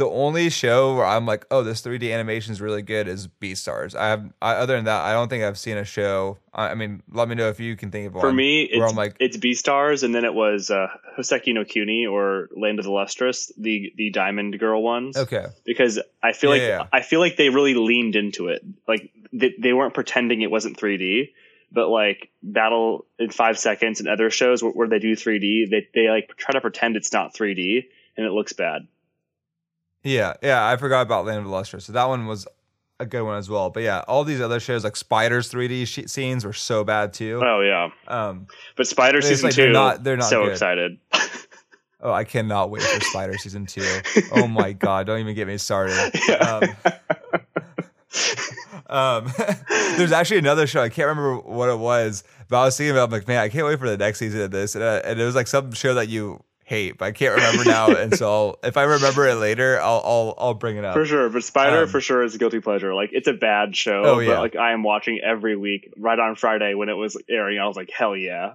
the 0.00 0.08
only 0.08 0.48
show 0.48 0.96
where 0.96 1.04
I'm 1.04 1.26
like, 1.26 1.44
oh, 1.50 1.62
this 1.62 1.82
3D 1.82 2.10
animation 2.10 2.52
is 2.52 2.60
really 2.62 2.80
good 2.80 3.06
is 3.06 3.28
Beastars. 3.28 3.94
I 3.94 4.08
have, 4.08 4.32
I, 4.40 4.54
other 4.54 4.74
than 4.74 4.86
that, 4.86 5.02
I 5.02 5.12
don't 5.12 5.28
think 5.28 5.44
I've 5.44 5.58
seen 5.58 5.76
a 5.76 5.84
show. 5.84 6.38
I, 6.54 6.70
I 6.70 6.74
mean, 6.74 7.02
let 7.12 7.28
me 7.28 7.34
know 7.34 7.50
if 7.50 7.60
you 7.60 7.76
can 7.76 7.90
think 7.90 8.06
of 8.06 8.14
one. 8.14 8.22
For 8.22 8.32
me, 8.32 8.62
it's 8.62 8.94
like, 8.94 9.16
it's 9.20 9.36
Beastars, 9.36 10.02
and 10.02 10.14
then 10.14 10.24
it 10.24 10.32
was 10.32 10.70
uh, 10.70 10.86
Hoseki 11.18 11.52
no 11.52 11.66
Kuni 11.66 12.06
or 12.06 12.48
Land 12.56 12.78
of 12.78 12.86
the 12.86 12.90
Lustrous, 12.90 13.52
the 13.58 13.92
the 13.96 14.10
Diamond 14.10 14.58
Girl 14.58 14.82
ones. 14.82 15.18
Okay, 15.18 15.44
because 15.66 16.00
I 16.22 16.32
feel 16.32 16.56
yeah, 16.56 16.62
like 16.62 16.68
yeah. 16.70 16.98
I 16.98 17.02
feel 17.02 17.20
like 17.20 17.36
they 17.36 17.50
really 17.50 17.74
leaned 17.74 18.16
into 18.16 18.48
it. 18.48 18.64
Like 18.88 19.10
they, 19.34 19.54
they 19.58 19.74
weren't 19.74 19.92
pretending 19.92 20.40
it 20.40 20.50
wasn't 20.50 20.78
3D 20.78 21.28
but 21.72 21.88
like 21.88 22.30
battle 22.42 23.06
in 23.16 23.30
five 23.30 23.56
seconds 23.56 24.00
and 24.00 24.08
other 24.08 24.28
shows 24.28 24.60
where, 24.60 24.72
where, 24.72 24.88
they 24.88 24.98
do 24.98 25.14
3d 25.14 25.70
they, 25.70 25.86
they 25.94 26.08
like 26.08 26.36
try 26.36 26.52
to 26.52 26.60
pretend 26.60 26.96
it's 26.96 27.12
not 27.12 27.32
3d 27.32 27.84
and 28.16 28.26
it 28.26 28.32
looks 28.32 28.52
bad 28.52 28.88
yeah, 30.02 30.34
yeah, 30.42 30.66
I 30.66 30.76
forgot 30.76 31.02
about 31.02 31.26
Land 31.26 31.38
of 31.38 31.44
the 31.44 31.50
Lustrous. 31.50 31.84
So 31.84 31.92
that 31.92 32.08
one 32.08 32.26
was 32.26 32.46
a 32.98 33.06
good 33.06 33.22
one 33.22 33.38
as 33.38 33.48
well. 33.48 33.70
But 33.70 33.82
yeah, 33.82 34.04
all 34.06 34.24
these 34.24 34.40
other 34.40 34.60
shows 34.60 34.84
like 34.84 34.96
Spiders 34.96 35.50
3D 35.50 35.86
sh- 35.86 36.10
scenes 36.10 36.44
were 36.44 36.52
so 36.52 36.84
bad 36.84 37.12
too. 37.12 37.40
Oh 37.42 37.60
yeah. 37.60 37.90
Um, 38.06 38.46
but 38.76 38.86
Spider 38.86 39.22
season 39.22 39.46
like, 39.48 39.54
two, 39.54 39.62
they're 39.62 39.72
not, 39.72 40.04
they're 40.04 40.16
not 40.16 40.28
so 40.28 40.44
good. 40.44 40.52
excited. 40.52 40.98
oh, 42.00 42.12
I 42.12 42.24
cannot 42.24 42.70
wait 42.70 42.82
for 42.82 43.00
Spider 43.00 43.36
season 43.38 43.66
two. 43.66 44.00
Oh 44.32 44.46
my 44.46 44.72
god, 44.72 45.06
don't 45.06 45.20
even 45.20 45.34
get 45.34 45.46
me 45.46 45.58
started. 45.58 46.12
Yeah. 46.28 46.34
Um, 46.34 46.76
um, 48.86 49.32
there's 49.96 50.12
actually 50.12 50.38
another 50.38 50.66
show. 50.66 50.82
I 50.82 50.88
can't 50.88 51.08
remember 51.08 51.38
what 51.38 51.68
it 51.68 51.78
was, 51.78 52.24
but 52.48 52.58
I 52.58 52.64
was 52.66 52.76
thinking 52.76 52.92
about, 52.92 53.04
I'm 53.04 53.10
like, 53.12 53.28
man, 53.28 53.38
I 53.38 53.48
can't 53.48 53.66
wait 53.66 53.78
for 53.78 53.88
the 53.88 53.96
next 53.96 54.18
season 54.18 54.40
of 54.42 54.50
this. 54.50 54.74
And, 54.74 54.84
uh, 54.84 55.00
and 55.04 55.20
it 55.20 55.24
was 55.24 55.34
like 55.34 55.46
some 55.46 55.72
show 55.72 55.94
that 55.94 56.08
you 56.08 56.42
hate, 56.70 56.98
but 56.98 57.06
I 57.06 57.12
can't 57.12 57.34
remember 57.34 57.64
now. 57.64 57.88
and 57.96 58.16
so 58.16 58.32
I'll, 58.32 58.58
if 58.62 58.76
I 58.76 58.84
remember 58.84 59.26
it 59.26 59.34
later, 59.34 59.80
I'll 59.80 60.00
I'll 60.04 60.34
I'll 60.38 60.54
bring 60.54 60.76
it 60.76 60.84
up 60.84 60.94
for 60.94 61.04
sure. 61.04 61.28
But 61.28 61.42
Spider 61.42 61.82
um, 61.82 61.88
for 61.88 62.00
sure 62.00 62.22
is 62.22 62.34
a 62.36 62.38
guilty 62.38 62.60
pleasure. 62.60 62.94
Like 62.94 63.10
it's 63.12 63.28
a 63.28 63.32
bad 63.34 63.76
show, 63.76 64.02
oh, 64.04 64.18
yeah. 64.20 64.28
but 64.34 64.40
like 64.40 64.56
I 64.56 64.72
am 64.72 64.82
watching 64.84 65.20
every 65.22 65.56
week. 65.56 65.92
Right 65.98 66.18
on 66.18 66.36
Friday 66.36 66.74
when 66.74 66.88
it 66.88 66.94
was 66.94 67.18
airing, 67.28 67.58
I 67.58 67.66
was 67.66 67.76
like, 67.76 67.90
hell 67.90 68.16
yeah. 68.16 68.54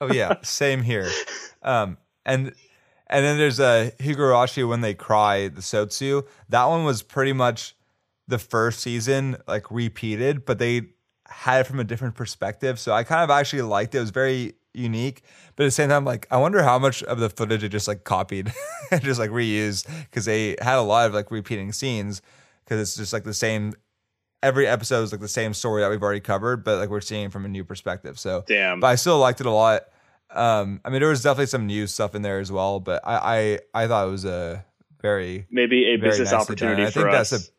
oh 0.00 0.12
yeah, 0.12 0.36
same 0.42 0.82
here. 0.82 1.10
Um, 1.62 1.98
and 2.24 2.54
and 3.06 3.24
then 3.24 3.36
there's 3.36 3.60
a 3.60 3.64
uh, 3.64 3.90
Higurashi 4.02 4.66
when 4.66 4.80
they 4.80 4.94
cry, 4.94 5.48
the 5.48 5.60
Sotsu. 5.60 6.26
That 6.48 6.64
one 6.64 6.84
was 6.84 7.02
pretty 7.02 7.34
much 7.34 7.76
the 8.26 8.38
first 8.38 8.80
season, 8.80 9.36
like 9.46 9.70
repeated, 9.70 10.46
but 10.46 10.58
they 10.58 10.88
had 11.26 11.60
it 11.60 11.64
from 11.64 11.78
a 11.78 11.84
different 11.84 12.14
perspective. 12.14 12.80
So 12.80 12.92
I 12.92 13.04
kind 13.04 13.22
of 13.22 13.30
actually 13.30 13.62
liked 13.62 13.94
it. 13.94 13.98
It 13.98 14.00
was 14.00 14.10
very 14.10 14.54
unique. 14.74 15.22
But 15.56 15.64
at 15.64 15.66
the 15.66 15.72
same 15.72 15.88
time, 15.88 16.04
like 16.04 16.26
I 16.30 16.36
wonder 16.36 16.62
how 16.62 16.78
much 16.78 17.02
of 17.02 17.18
the 17.18 17.30
footage 17.30 17.62
they 17.62 17.68
just 17.68 17.88
like 17.88 18.04
copied 18.04 18.52
and 18.90 19.02
just 19.02 19.20
like 19.20 19.30
reused 19.30 19.86
because 20.04 20.24
they 20.24 20.56
had 20.60 20.76
a 20.76 20.82
lot 20.82 21.06
of 21.06 21.14
like 21.14 21.30
repeating 21.30 21.72
scenes 21.72 22.22
because 22.64 22.80
it's 22.80 22.96
just 22.96 23.12
like 23.12 23.24
the 23.24 23.34
same. 23.34 23.74
Every 24.42 24.66
episode 24.66 25.02
is 25.02 25.12
like 25.12 25.20
the 25.20 25.28
same 25.28 25.54
story 25.54 25.82
that 25.82 25.90
we've 25.90 26.02
already 26.02 26.20
covered, 26.20 26.64
but 26.64 26.78
like 26.78 26.88
we're 26.88 27.00
seeing 27.00 27.30
from 27.30 27.44
a 27.44 27.48
new 27.48 27.64
perspective. 27.64 28.18
So 28.18 28.44
damn. 28.48 28.80
But 28.80 28.88
I 28.88 28.94
still 28.96 29.18
liked 29.18 29.40
it 29.40 29.46
a 29.46 29.50
lot. 29.50 29.82
Um, 30.30 30.80
I 30.84 30.90
mean, 30.90 31.00
there 31.00 31.10
was 31.10 31.22
definitely 31.22 31.46
some 31.46 31.66
new 31.66 31.86
stuff 31.86 32.14
in 32.14 32.22
there 32.22 32.40
as 32.40 32.50
well, 32.50 32.80
but 32.80 33.06
I 33.06 33.60
I, 33.74 33.82
I 33.84 33.86
thought 33.86 34.08
it 34.08 34.10
was 34.10 34.24
a 34.24 34.64
very 35.00 35.46
maybe 35.50 35.92
a 35.92 35.96
business 35.96 36.32
opportunity 36.32 36.90
for 36.90 37.08
us. 37.08 37.30
That's 37.30 37.48
a, 37.48 37.50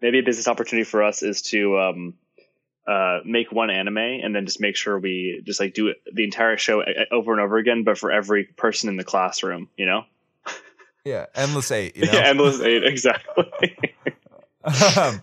maybe 0.00 0.18
a 0.20 0.22
business 0.22 0.46
opportunity 0.46 0.84
for 0.84 1.02
us 1.02 1.22
is 1.22 1.42
to 1.42 1.78
um 1.78 2.14
uh, 2.86 3.20
make 3.24 3.52
one 3.52 3.70
anime 3.70 3.98
and 3.98 4.34
then 4.34 4.44
just 4.46 4.60
make 4.60 4.76
sure 4.76 4.98
we 4.98 5.40
just 5.44 5.60
like 5.60 5.74
do 5.74 5.94
the 6.12 6.24
entire 6.24 6.56
show 6.56 6.80
uh, 6.80 6.86
uh, 6.86 7.14
over 7.14 7.32
and 7.32 7.40
over 7.40 7.56
again, 7.58 7.84
but 7.84 7.96
for 7.96 8.10
every 8.10 8.44
person 8.44 8.88
in 8.88 8.96
the 8.96 9.04
classroom, 9.04 9.68
you 9.76 9.86
know? 9.86 10.04
Yeah, 11.04 11.26
endless 11.34 11.72
eight. 11.72 11.96
You 11.96 12.06
know? 12.06 12.12
yeah, 12.12 12.20
endless 12.20 12.60
eight, 12.60 12.84
exactly. 12.84 13.76
um, 14.96 15.20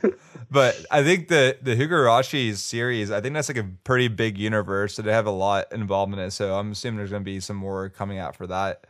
but 0.51 0.85
I 0.91 1.03
think 1.03 1.29
the 1.29 1.57
the 1.61 1.73
Higurashi 1.73 2.53
series, 2.57 3.11
I 3.11 3.21
think 3.21 3.33
that's 3.33 3.47
like 3.47 3.57
a 3.57 3.69
pretty 3.85 4.09
big 4.09 4.37
universe. 4.37 4.95
So 4.95 5.03
they 5.03 5.13
have 5.13 5.25
a 5.25 5.31
lot 5.31 5.71
involved 5.71 6.11
in 6.11 6.19
it. 6.19 6.31
So 6.31 6.53
I'm 6.59 6.73
assuming 6.73 6.97
there's 6.97 7.11
going 7.11 7.21
to 7.21 7.25
be 7.25 7.39
some 7.39 7.55
more 7.55 7.87
coming 7.87 8.17
out 8.17 8.35
for 8.35 8.45
that. 8.47 8.87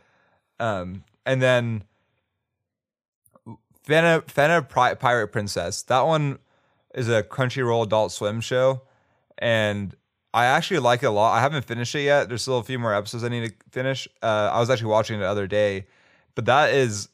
Um, 0.58 1.04
and 1.24 1.40
then 1.40 1.84
Fena 3.86 4.24
Fena 4.24 4.98
Pirate 4.98 5.28
Princess. 5.28 5.82
That 5.82 6.00
one 6.00 6.40
is 6.94 7.08
a 7.08 7.22
Crunchyroll 7.22 7.84
Adult 7.84 8.12
Swim 8.12 8.40
show, 8.40 8.82
and 9.38 9.94
I 10.32 10.46
actually 10.46 10.80
like 10.80 11.02
it 11.02 11.06
a 11.06 11.10
lot. 11.10 11.36
I 11.36 11.40
haven't 11.40 11.64
finished 11.64 11.94
it 11.94 12.02
yet. 12.02 12.28
There's 12.28 12.42
still 12.42 12.58
a 12.58 12.62
few 12.62 12.78
more 12.78 12.94
episodes 12.94 13.24
I 13.24 13.28
need 13.28 13.48
to 13.48 13.54
finish. 13.70 14.08
Uh, 14.22 14.50
I 14.52 14.60
was 14.60 14.70
actually 14.70 14.90
watching 14.90 15.16
it 15.16 15.20
the 15.20 15.28
other 15.28 15.46
day, 15.46 15.86
but 16.34 16.46
that 16.46 16.72
is, 16.72 17.08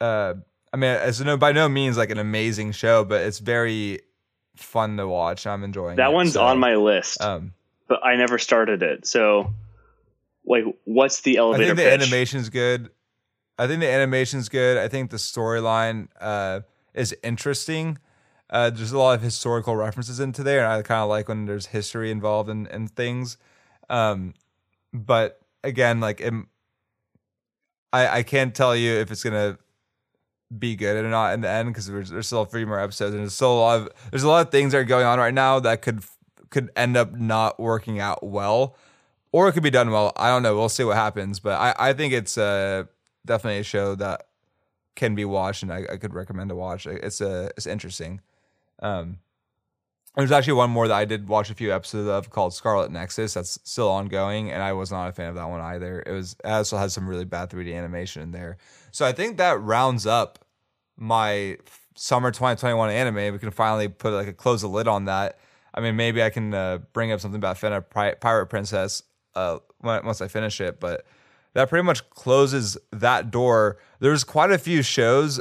uh, 0.00 0.34
I 0.72 0.76
mean, 0.76 0.90
it's 0.90 1.20
no 1.20 1.36
by 1.36 1.52
no 1.52 1.68
means 1.68 1.96
like 1.96 2.10
an 2.10 2.18
amazing 2.18 2.72
show, 2.72 3.04
but 3.04 3.22
it's 3.22 3.38
very 3.38 4.00
fun 4.56 4.96
to 4.96 5.06
watch. 5.06 5.46
I'm 5.46 5.62
enjoying 5.62 5.96
that 5.96 6.10
it, 6.10 6.14
one's 6.14 6.32
so, 6.32 6.42
on 6.42 6.58
my 6.58 6.74
list, 6.74 7.20
um, 7.20 7.52
but 7.86 8.04
I 8.04 8.16
never 8.16 8.38
started 8.38 8.82
it. 8.82 9.06
So, 9.06 9.54
like, 10.44 10.64
what's 10.84 11.20
the 11.22 11.36
elevator? 11.36 11.62
I 11.62 11.66
think 11.66 11.78
the 11.78 11.84
pitch? 11.84 12.02
animation's 12.02 12.48
good. 12.48 12.90
I 13.58 13.66
think 13.66 13.80
the 13.80 13.90
animation's 13.90 14.48
good. 14.48 14.76
I 14.76 14.88
think 14.88 15.10
the 15.10 15.16
storyline 15.16 16.08
uh, 16.20 16.60
is 16.94 17.14
interesting. 17.22 17.98
Uh, 18.50 18.70
there's 18.70 18.92
a 18.92 18.98
lot 18.98 19.14
of 19.14 19.22
historical 19.22 19.76
references 19.76 20.20
into 20.20 20.42
there, 20.42 20.64
and 20.64 20.72
I 20.72 20.82
kind 20.82 21.02
of 21.02 21.08
like 21.08 21.28
when 21.28 21.44
there's 21.44 21.66
history 21.66 22.10
involved 22.10 22.48
in, 22.48 22.66
in 22.68 22.88
things. 22.88 23.36
Um, 23.90 24.34
but 24.92 25.40
again, 25.62 26.00
like 26.00 26.20
it, 26.20 26.32
I 27.92 28.08
I 28.08 28.22
can't 28.22 28.54
tell 28.54 28.74
you 28.74 28.94
if 28.94 29.10
it's 29.10 29.22
gonna 29.22 29.58
be 30.56 30.76
good 30.76 31.04
or 31.04 31.08
not 31.10 31.34
in 31.34 31.42
the 31.42 31.48
end 31.48 31.68
because 31.68 31.86
there's, 31.86 32.08
there's 32.10 32.26
still 32.26 32.44
three 32.44 32.64
more 32.64 32.80
episodes, 32.80 33.12
and 33.14 33.22
there's 33.22 33.34
still 33.34 33.52
a 33.52 33.60
lot 33.60 33.80
of 33.80 33.88
there's 34.10 34.22
a 34.22 34.28
lot 34.28 34.46
of 34.46 34.50
things 34.50 34.72
that 34.72 34.78
are 34.78 34.84
going 34.84 35.04
on 35.06 35.18
right 35.18 35.34
now 35.34 35.60
that 35.60 35.82
could 35.82 36.02
could 36.50 36.70
end 36.76 36.96
up 36.96 37.12
not 37.12 37.60
working 37.60 38.00
out 38.00 38.22
well, 38.22 38.76
or 39.32 39.48
it 39.48 39.52
could 39.52 39.62
be 39.62 39.70
done 39.70 39.90
well. 39.90 40.12
I 40.16 40.28
don't 40.28 40.42
know. 40.42 40.56
We'll 40.56 40.70
see 40.70 40.84
what 40.84 40.96
happens, 40.96 41.40
but 41.40 41.60
I 41.60 41.90
I 41.90 41.92
think 41.92 42.14
it's 42.14 42.38
uh, 42.38 42.84
definitely 43.26 43.60
a 43.60 43.64
show 43.64 43.94
that 43.96 44.28
can 44.96 45.14
be 45.14 45.24
watched, 45.24 45.62
and 45.62 45.72
I, 45.72 45.84
I 45.92 45.96
could 45.96 46.14
recommend 46.14 46.48
to 46.48 46.56
watch. 46.56 46.86
It's 46.86 47.20
a 47.20 47.46
uh, 47.46 47.48
it's 47.56 47.66
interesting. 47.66 48.20
Um, 48.80 49.18
there's 50.16 50.32
actually 50.32 50.54
one 50.54 50.70
more 50.70 50.88
that 50.88 50.96
I 50.96 51.04
did 51.04 51.28
watch 51.28 51.48
a 51.48 51.54
few 51.54 51.72
episodes 51.72 52.08
of 52.08 52.30
called 52.30 52.52
Scarlet 52.52 52.90
Nexus. 52.90 53.34
That's 53.34 53.58
still 53.62 53.88
ongoing, 53.88 54.50
and 54.50 54.62
I 54.62 54.72
was 54.72 54.90
not 54.90 55.08
a 55.08 55.12
fan 55.12 55.28
of 55.28 55.36
that 55.36 55.48
one 55.48 55.60
either. 55.60 56.02
It 56.04 56.12
was 56.12 56.34
it 56.44 56.48
also 56.48 56.76
has 56.76 56.92
some 56.92 57.08
really 57.08 57.24
bad 57.24 57.50
3D 57.50 57.72
animation 57.74 58.22
in 58.22 58.32
there. 58.32 58.56
So 58.90 59.06
I 59.06 59.12
think 59.12 59.36
that 59.36 59.60
rounds 59.60 60.06
up 60.06 60.44
my 60.96 61.58
summer 61.94 62.30
2021 62.30 62.90
anime. 62.90 63.32
We 63.32 63.38
can 63.38 63.52
finally 63.52 63.88
put 63.88 64.12
like 64.12 64.26
a 64.26 64.32
close 64.32 64.62
the 64.62 64.68
lid 64.68 64.88
on 64.88 65.04
that. 65.04 65.38
I 65.72 65.80
mean, 65.80 65.94
maybe 65.94 66.22
I 66.22 66.30
can 66.30 66.52
uh, 66.52 66.78
bring 66.92 67.12
up 67.12 67.20
something 67.20 67.38
about 67.38 67.56
Fena 67.56 67.84
Pirate 68.20 68.46
Princess 68.46 69.04
uh, 69.36 69.58
once 69.82 70.20
I 70.20 70.26
finish 70.26 70.60
it, 70.60 70.80
but 70.80 71.04
that 71.54 71.68
pretty 71.68 71.84
much 71.84 72.08
closes 72.10 72.76
that 72.90 73.30
door. 73.30 73.78
There's 74.00 74.24
quite 74.24 74.50
a 74.50 74.58
few 74.58 74.82
shows 74.82 75.40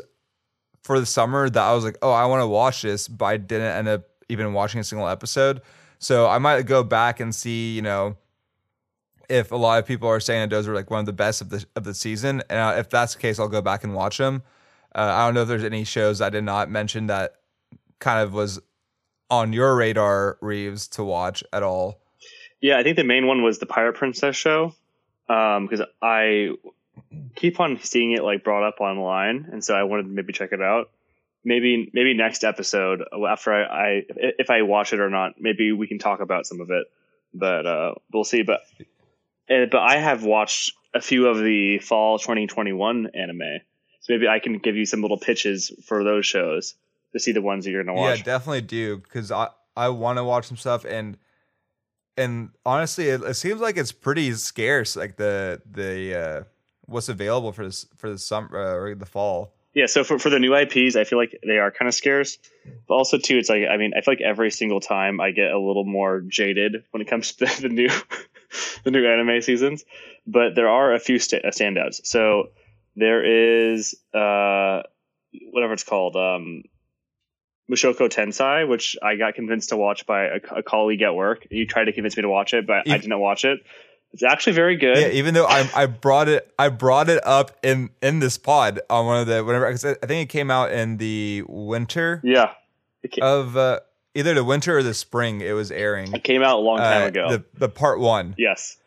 for 0.88 1.02
the 1.02 1.06
summer 1.06 1.50
that 1.50 1.62
I 1.62 1.74
was 1.74 1.84
like, 1.84 1.98
oh, 2.02 2.12
I 2.12 2.26
want 2.28 2.42
to 2.42 2.48
watch 2.48 2.82
this, 2.82 3.10
but 3.10 3.26
I 3.26 3.36
didn't 3.36 3.76
end 3.76 3.90
up 3.90 4.06
even 4.30 4.54
watching 4.54 4.80
a 4.80 4.86
single 4.86 5.10
episode. 5.10 5.62
So 6.00 6.28
I 6.28 6.38
might 6.38 6.62
go 6.62 6.82
back 6.82 7.20
and 7.20 7.36
see, 7.36 7.76
you 7.76 7.82
know, 7.82 8.16
if 9.28 9.52
a 9.52 9.58
lot 9.58 9.80
of 9.80 9.86
people 9.86 10.08
are 10.08 10.22
saying 10.22 10.44
that 10.44 10.56
those 10.56 10.66
were 10.66 10.74
like 10.74 10.90
one 10.90 11.02
of 11.02 11.06
the 11.06 11.12
best 11.12 11.42
of 11.42 11.50
the 11.50 11.66
of 11.76 11.84
the 11.84 11.94
season, 11.94 12.42
and 12.50 12.58
uh, 12.58 12.80
if 12.80 12.90
that's 12.90 13.16
the 13.16 13.22
case, 13.22 13.38
I'll 13.38 13.50
go 13.50 13.62
back 13.62 13.84
and 13.84 13.94
watch 13.94 14.18
them. 14.18 14.44
Uh, 14.96 15.12
I 15.14 15.26
don't 15.26 15.34
know 15.34 15.42
if 15.42 15.50
there's 15.50 15.66
any 15.66 15.84
shows 15.84 16.22
I 16.22 16.30
did 16.30 16.46
not 16.46 16.72
mention 16.72 17.08
that 17.08 17.34
kind 18.00 18.22
of 18.22 18.34
was 18.34 18.62
on 19.30 19.52
your 19.52 19.76
radar, 19.76 20.38
Reeves, 20.40 20.88
to 20.90 21.04
watch 21.04 21.44
at 21.52 21.64
all. 21.64 22.00
Yeah, 22.62 22.80
I 22.80 22.84
think 22.84 22.96
the 22.96 23.04
main 23.04 23.28
one 23.28 23.44
was 23.44 23.60
the 23.60 23.66
Pirate 23.66 23.96
Princess 23.96 24.38
show 24.38 24.74
because 25.28 25.82
um, 25.82 25.88
I 26.02 26.52
keep 27.36 27.60
on 27.60 27.80
seeing 27.82 28.12
it 28.12 28.24
like 28.24 28.44
brought 28.44 28.68
up 28.68 28.80
online, 28.80 29.48
and 29.52 29.64
so 29.64 29.74
I 29.74 29.84
wanted 29.84 30.04
to 30.04 30.10
maybe 30.10 30.34
check 30.34 30.52
it 30.52 30.62
out. 30.62 30.90
Maybe 31.44 31.90
maybe 31.94 32.14
next 32.14 32.44
episode 32.44 33.04
after 33.28 33.54
I, 33.54 33.64
I 33.64 34.04
if 34.10 34.50
I 34.50 34.64
watch 34.64 34.94
it 34.94 35.00
or 35.00 35.10
not, 35.10 35.36
maybe 35.40 35.72
we 35.72 35.88
can 35.88 36.00
talk 36.00 36.20
about 36.20 36.46
some 36.46 36.62
of 36.62 36.70
it. 36.72 36.88
But 37.34 37.66
uh, 37.66 37.96
we'll 38.12 38.24
see. 38.24 38.44
But 38.44 38.62
uh, 39.50 39.66
but 39.72 39.80
I 39.80 39.98
have 39.98 40.24
watched 40.24 40.74
a 40.94 41.02
few 41.02 41.28
of 41.28 41.38
the 41.38 41.80
fall 41.80 42.20
2021 42.20 43.12
anime, 43.14 43.62
so 44.02 44.14
maybe 44.14 44.28
I 44.28 44.40
can 44.40 44.58
give 44.58 44.76
you 44.76 44.86
some 44.86 45.02
little 45.02 45.20
pitches 45.20 45.72
for 45.86 46.04
those 46.04 46.26
shows 46.26 46.76
to 47.14 47.20
see 47.20 47.32
the 47.32 47.42
ones 47.42 47.66
that 47.66 47.72
you're 47.72 47.84
gonna 47.84 47.98
watch. 47.98 48.20
Yeah, 48.20 48.24
definitely 48.24 48.62
do 48.62 48.98
because 48.98 49.32
I 49.32 49.50
I 49.76 49.90
want 49.90 50.18
to 50.18 50.24
watch 50.24 50.46
some 50.46 50.58
stuff 50.58 50.86
and 50.86 51.18
and 52.18 52.50
honestly, 52.66 53.10
it, 53.10 53.22
it, 53.22 53.36
seems 53.36 53.62
like 53.62 53.78
it's 53.78 53.92
pretty 53.92 54.34
scarce. 54.34 54.96
Like 54.96 55.18
the 55.18 55.62
the 55.70 56.20
uh, 56.20 56.44
what's 56.88 57.10
available 57.10 57.52
for 57.52 57.66
this 57.66 57.86
for 57.98 58.10
the 58.10 58.18
summer 58.18 58.50
uh, 58.58 58.76
or 58.76 58.96
the 58.96 59.06
fall. 59.06 59.54
Yeah, 59.74 59.86
so 59.86 60.04
for, 60.04 60.18
for 60.18 60.32
the 60.32 60.40
new 60.40 60.56
IPs, 60.56 60.96
I 60.96 61.04
feel 61.04 61.20
like 61.20 61.40
they 61.46 61.60
are 61.60 61.70
kind 61.70 61.88
of 61.88 61.94
scarce. 61.94 62.40
But 62.88 62.96
also 62.96 63.20
too, 63.20 63.38
it's 63.38 63.50
like 63.50 63.64
I 63.70 63.78
mean, 63.78 63.92
I 63.96 64.02
feel 64.02 64.14
like 64.14 64.22
every 64.22 64.50
single 64.50 64.80
time 64.80 65.22
I 65.22 65.32
get 65.32 65.52
a 65.52 65.60
little 65.60 65.86
more 65.86 66.22
jaded 66.22 66.84
when 66.92 67.02
it 67.02 67.08
comes 67.08 67.32
to 67.34 67.46
the 67.62 67.70
new 67.70 67.90
the 68.84 68.92
new 68.92 69.06
anime 69.08 69.42
seasons. 69.42 69.86
But 70.26 70.56
there 70.56 70.68
are 70.68 70.94
a 70.94 71.00
few 71.00 71.20
st- 71.20 71.46
uh, 71.46 71.50
standouts. 71.50 72.06
So 72.06 72.50
There 72.96 73.24
is 73.74 73.94
uh, 74.14 74.82
whatever 75.52 75.74
it's 75.74 75.84
called, 75.84 76.16
um, 76.16 76.64
Mushoku 77.70 78.10
Tensei, 78.10 78.68
which 78.68 78.96
I 79.04 79.18
got 79.18 79.36
convinced 79.36 79.70
to 79.70 79.78
watch 79.78 80.06
by 80.06 80.24
a, 80.24 80.40
a 80.56 80.64
colleague 80.64 81.02
at 81.02 81.14
work. 81.14 81.46
He 81.52 81.66
tried 81.66 81.86
to 81.86 81.92
convince 81.94 82.16
me 82.18 82.22
to 82.24 82.30
watch 82.30 82.54
it, 82.54 82.66
but 82.66 82.90
I 82.90 82.98
didn't 82.98 83.20
watch 83.20 83.46
it. 83.46 83.60
It's 84.14 84.24
actually 84.24 84.54
very 84.54 84.76
good. 84.78 84.98
Yeah, 84.98 85.10
even 85.10 85.34
though 85.34 85.46
I 85.46 85.70
I 85.76 85.86
brought 85.86 86.28
it 86.30 86.52
I 86.58 86.70
brought 86.70 87.10
it 87.10 87.20
up 87.26 87.52
in 87.64 87.90
in 88.02 88.20
this 88.20 88.38
pod 88.38 88.80
on 88.90 89.06
one 89.06 89.20
of 89.22 89.28
the 89.28 89.44
whatever 89.44 89.70
'cause 89.70 89.84
I 89.86 89.90
said 89.90 89.98
I 90.02 90.08
think 90.08 90.30
it 90.30 90.32
came 90.32 90.50
out 90.50 90.72
in 90.72 90.98
the 90.98 91.44
winter 91.48 92.22
Yeah. 92.24 92.52
Of 93.22 93.56
uh, 93.56 93.80
either 94.16 94.34
the 94.34 94.44
winter 94.44 94.78
or 94.78 94.84
the 94.84 94.94
spring. 94.94 95.42
It 95.42 95.54
was 95.54 95.72
airing. 95.72 96.14
it 96.14 96.24
came 96.24 96.42
out 96.44 96.58
a 96.58 96.62
long 96.62 96.78
time 96.80 97.04
Uh, 97.04 97.08
ago. 97.08 97.30
The 97.30 97.44
the 97.54 97.70
part 97.70 98.00
one. 98.00 98.34
yes. 98.38 98.78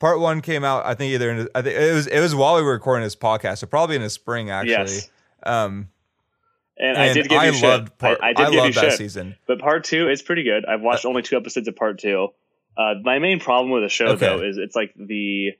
Part 0.00 0.20
one 0.20 0.40
came 0.42 0.62
out. 0.64 0.86
I 0.86 0.94
think 0.94 1.12
either 1.12 1.30
in, 1.30 1.48
I 1.54 1.62
think 1.62 1.76
it 1.76 1.92
was 1.92 2.06
it 2.06 2.20
was 2.20 2.34
while 2.34 2.56
we 2.56 2.62
were 2.62 2.72
recording 2.72 3.02
this 3.04 3.16
podcast, 3.16 3.58
so 3.58 3.66
probably 3.66 3.96
in 3.96 4.02
the 4.02 4.10
spring 4.10 4.48
actually. 4.50 4.70
Yes. 4.72 5.10
Um, 5.42 5.88
And, 6.76 6.96
I 6.96 7.12
did 7.12 7.28
give 7.28 7.42
you 7.42 7.52
shit. 7.52 7.98
part. 7.98 8.18
I, 8.22 8.28
I 8.28 8.32
did 8.32 8.52
give 8.52 8.64
you 8.66 8.72
that 8.72 8.80
shit. 8.90 8.92
season. 8.92 9.36
But 9.48 9.58
part 9.58 9.82
two 9.84 10.08
is 10.08 10.22
pretty 10.22 10.44
good. 10.44 10.64
I've 10.66 10.80
watched 10.80 11.04
only 11.04 11.22
two 11.22 11.36
episodes 11.36 11.66
of 11.66 11.74
part 11.76 11.98
two. 11.98 12.28
Uh, 12.78 12.94
my 13.02 13.18
main 13.18 13.40
problem 13.40 13.72
with 13.72 13.82
the 13.82 13.88
show 13.88 14.06
Okay. 14.10 14.24
though 14.26 14.42
is 14.42 14.56
it's 14.56 14.76
like 14.76 14.94
the 14.96 15.50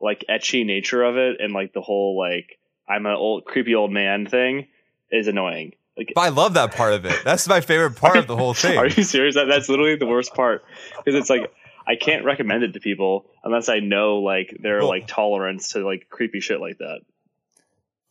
like 0.00 0.24
etchy 0.28 0.66
nature 0.66 1.02
of 1.04 1.16
it 1.16 1.36
and 1.40 1.52
like 1.54 1.72
the 1.72 1.80
whole 1.80 2.18
like 2.18 2.58
I'm 2.88 3.06
an 3.06 3.12
old 3.14 3.44
creepy 3.44 3.74
old 3.76 3.92
man 3.92 4.26
thing 4.26 4.66
is 5.10 5.28
annoying. 5.28 5.72
Like 5.96 6.12
But 6.14 6.20
I 6.22 6.28
love 6.30 6.54
that 6.54 6.74
part 6.74 6.92
of 6.92 7.04
it. 7.06 7.16
That's 7.24 7.48
my 7.48 7.60
favorite 7.60 7.96
part 7.96 8.16
of 8.16 8.26
the 8.26 8.36
whole 8.36 8.52
thing. 8.52 8.76
Are 8.78 8.86
you 8.88 9.02
serious? 9.04 9.36
That, 9.36 9.46
that's 9.48 9.68
literally 9.68 9.96
the 9.96 10.06
worst 10.06 10.34
part 10.34 10.64
because 10.98 11.14
it's 11.18 11.30
like 11.30 11.50
I 11.88 11.94
can't 11.94 12.24
recommend 12.24 12.64
it 12.64 12.72
to 12.74 12.80
people 12.80 13.26
unless 13.44 13.68
I 13.68 13.78
know 13.78 14.16
like 14.18 14.56
their 14.60 14.78
Well- 14.80 14.88
like 14.88 15.06
tolerance 15.06 15.70
to 15.70 15.86
like 15.86 16.08
creepy 16.10 16.40
shit 16.40 16.60
like 16.60 16.78
that. 16.78 17.00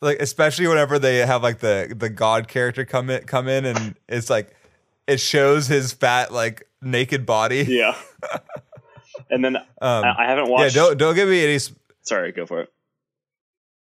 like 0.00 0.18
especially 0.20 0.66
whenever 0.66 0.98
they 0.98 1.18
have 1.18 1.42
like 1.42 1.58
the 1.58 1.94
the 1.96 2.08
god 2.10 2.48
character 2.48 2.84
come 2.84 3.10
in 3.10 3.22
come 3.24 3.48
in 3.48 3.64
and 3.66 3.94
it's 4.08 4.28
like 4.30 4.54
it 5.06 5.20
shows 5.20 5.66
his 5.68 5.92
fat 5.92 6.32
like 6.32 6.66
naked 6.86 7.26
body. 7.26 7.64
Yeah. 7.68 7.94
and 9.30 9.44
then 9.44 9.56
Um, 9.56 9.64
I, 10.04 10.14
I 10.18 10.26
haven't 10.26 10.48
watched. 10.50 10.74
yeah, 10.74 10.82
don't 10.82 10.98
don't 10.98 11.14
give 11.14 11.28
me 11.28 11.42
any. 11.44 11.54
s- 11.56 11.72
sorry, 12.02 12.32
go 12.32 12.46
for 12.46 12.60
it. 12.62 12.68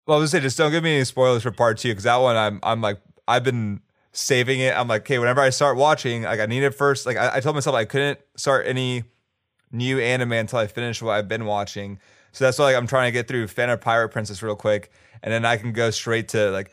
Well, 0.06 0.18
I 0.18 0.20
was 0.20 0.30
gonna 0.32 0.40
say 0.42 0.44
just 0.46 0.58
don't 0.58 0.70
give 0.70 0.84
me 0.84 0.96
any 0.96 1.04
spoilers 1.04 1.42
for 1.42 1.50
part 1.50 1.78
two 1.78 1.88
because 1.88 2.04
that 2.04 2.16
one 2.16 2.36
I'm 2.36 2.60
I'm 2.62 2.80
like 2.80 3.00
I've 3.26 3.44
been 3.44 3.80
saving 4.12 4.60
it. 4.60 4.76
I'm 4.76 4.86
like, 4.88 5.02
okay, 5.02 5.18
whenever 5.18 5.40
I 5.40 5.50
start 5.50 5.76
watching, 5.76 6.22
like 6.22 6.40
I 6.40 6.46
need 6.46 6.62
it 6.62 6.74
first. 6.74 7.06
Like 7.06 7.16
I, 7.16 7.36
I 7.36 7.40
told 7.40 7.54
myself 7.56 7.74
I 7.74 7.84
couldn't 7.84 8.18
start 8.36 8.66
any 8.66 9.04
new 9.72 9.98
anime 9.98 10.32
until 10.32 10.58
I 10.58 10.66
finish 10.66 11.00
what 11.02 11.12
I've 11.12 11.26
been 11.28 11.46
watching. 11.46 11.98
So 12.32 12.44
that's 12.44 12.58
why 12.58 12.66
like, 12.66 12.76
I'm 12.76 12.86
trying 12.86 13.08
to 13.08 13.12
get 13.12 13.28
through 13.28 13.46
Fena 13.46 13.80
Pirate 13.80 14.10
Princess 14.10 14.42
real 14.42 14.56
quick, 14.56 14.90
and 15.22 15.32
then 15.32 15.44
I 15.44 15.56
can 15.56 15.72
go 15.72 15.90
straight 15.90 16.28
to 16.28 16.50
like 16.50 16.70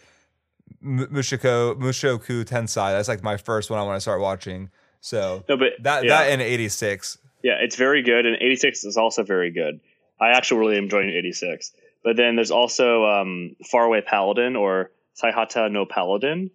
M- 0.84 1.08
Mushiko 1.12 1.76
Mushoku 1.80 2.44
Tensei. 2.44 2.92
That's 2.92 3.08
like 3.08 3.24
my 3.24 3.38
first 3.38 3.70
one 3.70 3.80
I 3.80 3.84
want 3.84 3.96
to 3.98 4.02
start 4.02 4.20
watching. 4.22 4.70
So 5.02 5.44
No, 5.50 5.58
but 5.58 5.74
that 5.82 6.04
yeah. 6.04 6.10
that 6.10 6.32
in 6.32 6.42
'86. 6.42 7.18
Yeah, 7.44 7.56
it's 7.60 7.76
very 7.76 8.04
good, 8.04 8.26
and 8.26 8.38
86 8.40 8.84
is 8.84 8.98
also 8.98 9.24
very 9.24 9.52
good. 9.52 9.80
I 10.20 10.30
actually 10.30 10.60
really 10.60 10.78
enjoyed 10.78 11.06
86. 11.06 11.74
But 12.04 12.18
then 12.18 12.36
there's 12.36 12.52
also 12.52 13.06
um, 13.06 13.56
Faraway 13.66 14.02
Paladin 14.02 14.56
or 14.56 14.92
Saihate 15.22 15.72
no 15.72 15.86
Paladin. 15.86 16.52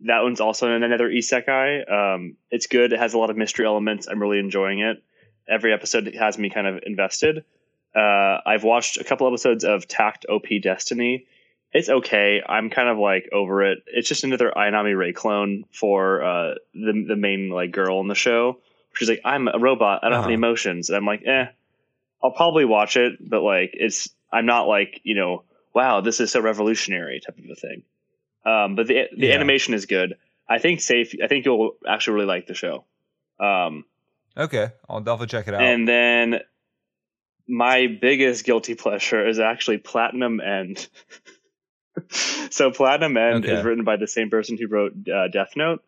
That 0.00 0.22
one's 0.22 0.40
also 0.40 0.70
another 0.70 1.10
isekai. 1.10 1.90
Um, 1.90 2.36
it's 2.50 2.66
good. 2.66 2.92
It 2.92 2.98
has 2.98 3.12
a 3.12 3.18
lot 3.18 3.28
of 3.28 3.36
mystery 3.36 3.66
elements. 3.66 4.08
I'm 4.08 4.20
really 4.20 4.38
enjoying 4.38 4.80
it. 4.80 5.02
Every 5.46 5.74
episode 5.74 6.14
has 6.18 6.38
me 6.38 6.48
kind 6.48 6.66
of 6.66 6.80
invested. 6.84 7.44
Uh, 7.94 8.38
I've 8.46 8.64
watched 8.64 8.98
a 8.98 9.04
couple 9.04 9.26
episodes 9.26 9.64
of 9.64 9.86
Takt 9.86 10.24
OP 10.28 10.46
Destiny. 10.62 11.26
It's 11.72 11.88
okay. 11.88 12.42
I'm 12.46 12.68
kind 12.70 12.88
of 12.88 12.98
like 12.98 13.28
over 13.32 13.62
it. 13.62 13.78
It's 13.86 14.08
just 14.08 14.24
another 14.24 14.52
Ayanami 14.56 14.96
Rei 14.96 15.12
clone 15.12 15.64
for 15.72 16.22
uh, 16.22 16.54
the 16.74 17.04
the 17.08 17.16
main 17.16 17.48
like 17.50 17.70
girl 17.70 18.00
in 18.00 18.08
the 18.08 18.14
show. 18.14 18.58
She's 18.94 19.08
like, 19.08 19.20
I'm 19.24 19.46
a 19.48 19.58
robot. 19.58 20.00
I 20.02 20.08
don't 20.08 20.16
have 20.16 20.24
any 20.24 20.34
Uh-huh. 20.34 20.40
emotions. 20.46 20.88
And 20.88 20.96
I'm 20.96 21.06
like, 21.06 21.22
eh, 21.24 21.46
I'll 22.22 22.32
probably 22.32 22.64
watch 22.64 22.96
it, 22.96 23.14
but 23.20 23.42
like, 23.42 23.70
it's 23.74 24.08
I'm 24.32 24.46
not 24.46 24.66
like 24.66 25.00
you 25.04 25.14
know, 25.14 25.44
wow, 25.74 26.00
this 26.00 26.18
is 26.20 26.32
so 26.32 26.40
revolutionary 26.40 27.20
type 27.24 27.38
of 27.38 27.44
a 27.48 27.54
thing. 27.54 27.82
Um, 28.44 28.74
but 28.74 28.88
the 28.88 29.06
the 29.16 29.28
Yeah. 29.28 29.34
animation 29.34 29.74
is 29.74 29.86
good. 29.86 30.14
I 30.48 30.58
think 30.58 30.80
safe. 30.80 31.14
I 31.22 31.28
think 31.28 31.44
you'll 31.44 31.76
actually 31.86 32.14
really 32.14 32.26
like 32.26 32.46
the 32.48 32.54
show. 32.54 32.84
Um, 33.38 33.84
Okay, 34.36 34.70
I'll 34.88 35.00
definitely 35.00 35.26
check 35.28 35.46
it 35.48 35.54
out. 35.54 35.62
and 35.62 35.86
then 35.86 36.40
my 37.48 37.86
biggest 37.86 38.44
guilty 38.44 38.74
pleasure 38.74 39.26
is 39.26 39.38
actually 39.38 39.78
Platinum 39.78 40.40
End. 40.40 40.88
so 42.50 42.70
Platinum 42.70 43.16
End 43.16 43.44
Okay. 43.44 43.54
is 43.56 43.64
written 43.64 43.84
by 43.84 43.96
the 43.96 44.06
same 44.06 44.30
person 44.30 44.56
who 44.58 44.66
wrote 44.66 44.92
uh, 45.08 45.28
Death 45.28 45.52
Note, 45.56 45.82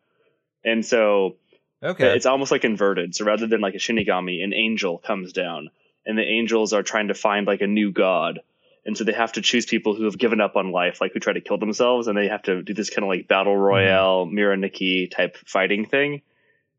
and 0.64 0.84
so 0.84 1.36
okay, 1.82 2.14
it's 2.14 2.26
almost 2.26 2.50
like 2.50 2.64
inverted. 2.64 3.14
So 3.14 3.24
rather 3.24 3.46
than 3.46 3.60
like 3.60 3.74
a 3.74 3.78
Shinigami, 3.78 4.42
an 4.42 4.52
angel 4.54 4.98
comes 4.98 5.32
down, 5.32 5.70
and 6.06 6.16
the 6.16 6.22
angels 6.22 6.72
are 6.72 6.82
trying 6.82 7.08
to 7.08 7.14
find 7.14 7.46
like 7.46 7.60
a 7.60 7.66
new 7.66 7.92
god. 7.92 8.40
And 8.84 8.98
so 8.98 9.04
they 9.04 9.12
have 9.12 9.32
to 9.34 9.42
choose 9.42 9.64
people 9.64 9.94
who 9.94 10.06
have 10.06 10.18
given 10.18 10.40
up 10.40 10.56
on 10.56 10.72
life, 10.72 11.00
like 11.00 11.12
who 11.12 11.20
try 11.20 11.32
to 11.32 11.40
kill 11.40 11.56
themselves, 11.58 12.08
and 12.08 12.18
they 12.18 12.26
have 12.26 12.42
to 12.42 12.62
do 12.64 12.74
this 12.74 12.90
kind 12.90 13.04
of 13.04 13.10
like 13.10 13.28
battle 13.28 13.56
royale, 13.56 14.26
Mirai 14.26 14.58
Nikki 14.58 15.06
type 15.06 15.36
fighting 15.46 15.86
thing. 15.86 16.22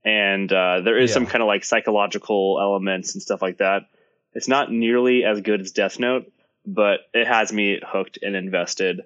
And 0.04 0.52
uh, 0.52 0.82
there 0.82 1.00
is 1.00 1.14
some 1.14 1.26
kind 1.26 1.42
of 1.42 1.48
like 1.48 1.64
psychological 1.64 2.60
elements 2.62 3.14
and 3.14 3.22
stuff 3.22 3.42
like 3.42 3.60
that. 3.60 3.84
It's 4.34 4.50
not 4.50 4.70
nearly 4.70 5.24
as 5.24 5.40
good 5.40 5.62
as 5.62 5.72
Death 5.72 5.98
Note, 5.98 6.30
but 6.66 7.00
it 7.14 7.26
has 7.26 7.54
me 7.54 7.80
hooked 7.82 8.20
and 8.22 8.36
invested, 8.36 9.04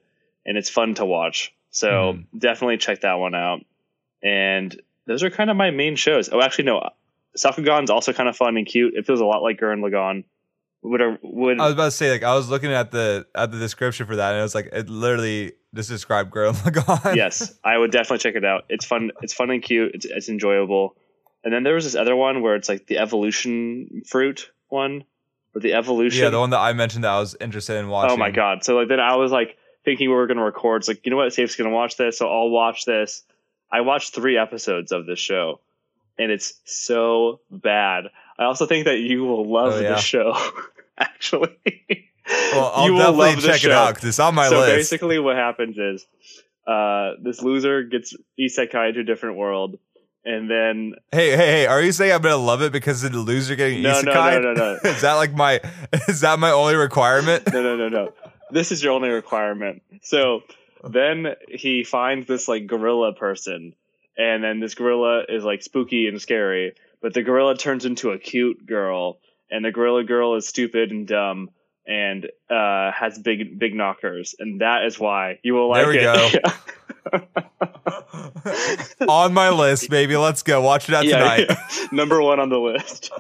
and 0.48 0.58
it's 0.58 0.70
fun 0.70 0.96
to 0.96 1.06
watch. 1.06 1.54
So 1.70 2.14
Mhm. 2.14 2.26
definitely 2.40 2.78
check 2.78 3.02
that 3.02 3.16
one 3.20 3.36
out. 3.36 3.60
And 4.24 4.80
those 5.06 5.22
are 5.24 5.30
kind 5.30 5.50
of 5.50 5.58
my 5.58 5.70
main 5.72 5.96
shows. 5.96 6.30
Oh, 6.32 6.42
actually, 6.42 6.66
no. 6.66 6.90
Sakugan's 7.38 7.90
also 7.90 8.14
kind 8.14 8.28
of 8.28 8.36
fun 8.36 8.58
and 8.58 8.66
cute. 8.66 8.96
It 8.96 9.06
feels 9.06 9.20
a 9.20 9.26
lot 9.26 9.44
like 9.44 9.60
Gurren 9.60 9.82
Lagann. 9.82 10.24
Would 10.82 11.02
would 11.22 11.60
I 11.60 11.66
was 11.66 11.74
about 11.74 11.86
to 11.86 11.92
say, 11.92 12.12
like, 12.12 12.24
I 12.24 12.34
was 12.36 12.50
looking 12.50 12.72
at 12.72 12.92
the 12.92 13.28
at 13.36 13.52
the 13.52 13.60
description 13.60 14.06
for 14.08 14.16
that, 14.16 14.32
and 14.32 14.40
it 14.40 14.44
was 14.44 14.56
like 14.56 14.70
it 14.72 14.90
literally 14.90 15.54
just 15.76 15.90
described 15.90 16.32
Gurren 16.32 16.54
Lagann. 16.64 17.16
yes, 17.16 17.54
I 17.64 17.78
would 17.78 17.92
definitely 17.92 18.20
check 18.20 18.36
it 18.36 18.46
out. 18.46 18.66
It's 18.70 18.86
fun. 18.86 19.12
It's 19.22 19.34
fun 19.34 19.50
and 19.52 19.62
cute. 19.62 19.92
It's, 19.96 20.06
it's 20.06 20.30
enjoyable. 20.30 20.96
And 21.44 21.54
then 21.54 21.64
there 21.64 21.74
was 21.76 21.84
this 21.84 21.96
other 21.96 22.16
one 22.16 22.42
where 22.42 22.56
it's 22.56 22.70
like 22.70 22.88
the 22.88 22.98
evolution 23.00 24.02
fruit 24.08 24.52
one, 24.70 25.04
or 25.56 25.62
the 25.62 25.74
evolution. 25.74 26.24
yeah, 26.24 26.30
the 26.30 26.40
one 26.40 26.52
that 26.52 26.60
I 26.60 26.74
mentioned 26.74 27.04
that 27.04 27.12
I 27.12 27.20
was 27.20 27.36
interested 27.42 27.78
in 27.78 27.88
watching. 27.90 28.14
Oh 28.14 28.18
my 28.18 28.32
god! 28.32 28.64
So 28.64 28.78
like 28.78 28.88
then 28.88 29.00
I 29.00 29.16
was 29.16 29.32
like 29.32 29.58
thinking 29.88 30.10
we 30.10 30.16
were 30.16 30.28
going 30.28 30.38
to 30.38 30.44
record. 30.44 30.82
It's 30.82 30.90
like 30.90 31.06
you 31.06 31.12
know 31.12 31.18
what, 31.18 31.32
Safe's 31.34 31.56
going 31.56 31.70
to 31.70 31.74
watch 31.76 31.96
this, 31.96 32.18
so 32.18 32.28
I'll 32.28 32.50
watch 32.50 32.84
this. 32.86 33.24
I 33.72 33.82
watched 33.82 34.14
three 34.14 34.38
episodes 34.38 34.92
of 34.92 35.06
this 35.06 35.18
show, 35.20 35.62
and 36.20 36.30
it's 36.32 36.54
so 36.66 37.40
bad. 37.50 38.06
I 38.38 38.44
also 38.44 38.66
think 38.66 38.86
that 38.86 39.00
you 39.00 39.24
will 39.24 39.50
love 39.52 39.74
Oh, 39.74 39.80
yeah. 39.80 39.94
this 39.96 40.02
show. 40.04 40.36
Actually, 41.00 41.56
Well, 42.54 42.72
I'll 42.76 42.86
you 42.86 42.94
will 42.94 43.00
definitely 43.00 43.36
love 43.36 43.44
check 43.44 43.56
it 43.56 43.60
show. 43.62 43.72
out 43.72 43.94
because 43.96 44.10
it's 44.10 44.20
on 44.20 44.36
my 44.36 44.50
so 44.50 44.60
list. 44.60 44.76
basically, 44.76 45.20
what 45.20 45.36
happens 45.36 45.78
is 45.78 46.06
uh, 46.68 47.12
this 47.24 47.42
loser 47.42 47.84
gets 47.84 48.16
isekai 48.40 48.94
to 48.96 49.00
a 49.02 49.04
different 49.04 49.38
world, 49.38 49.78
and 50.26 50.50
then 50.50 50.94
Hey, 51.12 51.30
hey, 51.32 51.38
hey! 51.38 51.66
Are 51.68 51.82
you 51.82 51.92
saying 51.92 52.12
I'm 52.14 52.22
gonna 52.22 52.36
love 52.38 52.62
it 52.62 52.72
because 52.72 53.04
of 53.04 53.12
the 53.14 53.20
loser 53.20 53.56
getting 53.56 53.82
No, 53.84 54.02
no, 54.02 54.12
isekai? 54.12 54.42
no, 54.42 54.54
no, 54.54 54.54
no. 54.54 54.80
is 54.90 55.02
that 55.02 55.14
like 55.14 55.34
my? 55.34 55.60
Is 56.08 56.22
that 56.22 56.40
my 56.40 56.52
only 56.52 56.76
requirement? 56.76 57.44
no, 57.54 57.62
no, 57.64 57.76
no, 57.78 57.90
no. 57.90 58.14
This 58.52 58.72
is 58.72 58.84
your 58.84 58.94
only 58.94 59.10
requirement. 59.10 59.82
So 60.02 60.44
then 60.84 61.36
he 61.50 61.84
finds 61.84 62.28
this 62.28 62.48
like 62.48 62.68
gorilla 62.68 63.14
person, 63.14 63.74
and 64.18 64.44
then 64.44 64.60
this 64.60 64.76
gorilla 64.76 65.24
is 65.28 65.44
like 65.44 65.64
spooky 65.64 66.08
and 66.08 66.22
scary, 66.22 66.74
but 67.02 67.14
the 67.14 67.24
gorilla 67.24 67.58
turns 67.58 67.86
into 67.86 68.12
a 68.12 68.18
cute 68.18 68.66
girl, 68.66 69.18
and 69.52 69.66
the 69.66 69.72
gorilla 69.72 70.04
girl 70.04 70.36
is 70.36 70.48
stupid 70.48 70.92
and 70.92 71.08
dumb 71.08 71.50
and 71.88 72.26
uh, 72.50 72.92
has 72.92 73.18
big 73.18 73.58
big 73.58 73.74
knockers, 73.74 74.36
and 74.40 74.62
that 74.62 74.84
is 74.86 75.00
why 75.00 75.40
you 75.44 75.54
will 75.54 75.70
like 75.70 75.86
There 75.86 75.90
we 75.90 76.00
it. 76.00 76.44
on 79.08 79.34
my 79.34 79.50
list, 79.50 79.90
baby. 79.90 80.18
Let's 80.18 80.44
go. 80.44 80.62
Watch 80.62 80.90
it 80.90 80.96
out 80.96 81.06
Yeah, 81.06 81.20
tonight. 81.20 81.46
yeah. 81.50 81.88
number 81.92 82.22
one 82.22 82.40
on 82.40 82.50
the 82.50 82.60
list. 82.60 83.12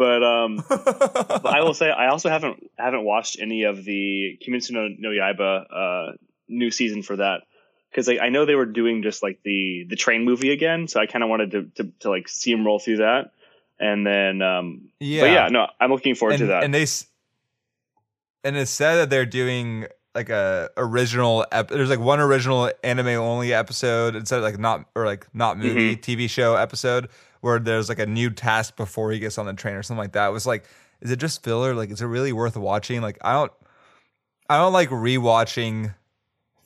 But 0.00 0.22
um, 0.22 0.64
But 0.68 1.46
I 1.46 1.60
will 1.60 1.74
say 1.74 1.90
I 1.90 2.08
also 2.08 2.30
haven't 2.30 2.70
haven't 2.78 3.04
watched 3.04 3.38
any 3.38 3.64
of 3.64 3.84
the 3.84 4.38
Kimetsu 4.40 4.70
no, 4.70 4.88
no 4.98 5.10
Yaiba 5.10 5.66
uh, 5.70 6.12
new 6.48 6.70
season 6.70 7.02
for 7.02 7.16
that 7.16 7.42
because 7.90 8.08
like, 8.08 8.18
I 8.18 8.30
know 8.30 8.46
they 8.46 8.54
were 8.54 8.64
doing 8.64 9.02
just 9.02 9.22
like 9.22 9.40
the 9.44 9.84
the 9.90 9.96
train 9.96 10.24
movie 10.24 10.52
again, 10.52 10.88
so 10.88 11.00
I 11.00 11.04
kind 11.04 11.22
of 11.22 11.28
wanted 11.28 11.50
to, 11.50 11.64
to 11.74 11.92
to 12.00 12.08
like 12.08 12.28
see 12.28 12.50
him 12.50 12.64
roll 12.64 12.78
through 12.78 12.96
that, 12.96 13.32
and 13.78 14.06
then 14.06 14.40
um, 14.40 14.88
yeah, 15.00 15.20
but 15.20 15.30
yeah, 15.32 15.48
no, 15.48 15.66
I'm 15.78 15.90
looking 15.90 16.14
forward 16.14 16.36
and, 16.36 16.40
to 16.40 16.46
that. 16.46 16.64
And 16.64 16.72
they 16.72 16.86
and 18.42 18.56
it 18.56 18.68
said 18.68 18.96
that 18.96 19.10
they're 19.10 19.26
doing 19.26 19.86
like 20.14 20.30
a 20.30 20.70
original. 20.78 21.44
Ep- 21.52 21.68
there's 21.68 21.90
like 21.90 22.00
one 22.00 22.20
original 22.20 22.72
anime 22.82 23.08
only 23.08 23.52
episode 23.52 24.16
instead 24.16 24.38
of 24.38 24.44
like 24.44 24.58
not 24.58 24.86
or 24.96 25.04
like 25.04 25.26
not 25.34 25.58
movie 25.58 25.94
Mm-hmm. 25.94 26.22
TV 26.22 26.30
show 26.30 26.56
episode 26.56 27.10
where 27.40 27.58
there's 27.58 27.88
like 27.88 27.98
a 27.98 28.06
new 28.06 28.30
task 28.30 28.76
before 28.76 29.10
he 29.12 29.18
gets 29.18 29.38
on 29.38 29.46
the 29.46 29.52
train 29.54 29.74
or 29.74 29.82
something 29.82 29.98
like 29.98 30.12
that. 30.12 30.28
It 30.28 30.32
was 30.32 30.46
like, 30.46 30.64
is 31.00 31.10
it 31.10 31.16
just 31.18 31.42
filler? 31.42 31.74
Like, 31.74 31.90
is 31.90 32.02
it 32.02 32.06
really 32.06 32.32
worth 32.32 32.56
watching? 32.56 33.00
Like, 33.00 33.18
I 33.22 33.32
don't, 33.32 33.52
I 34.48 34.58
don't 34.58 34.72
like 34.72 34.90
rewatching 34.90 35.94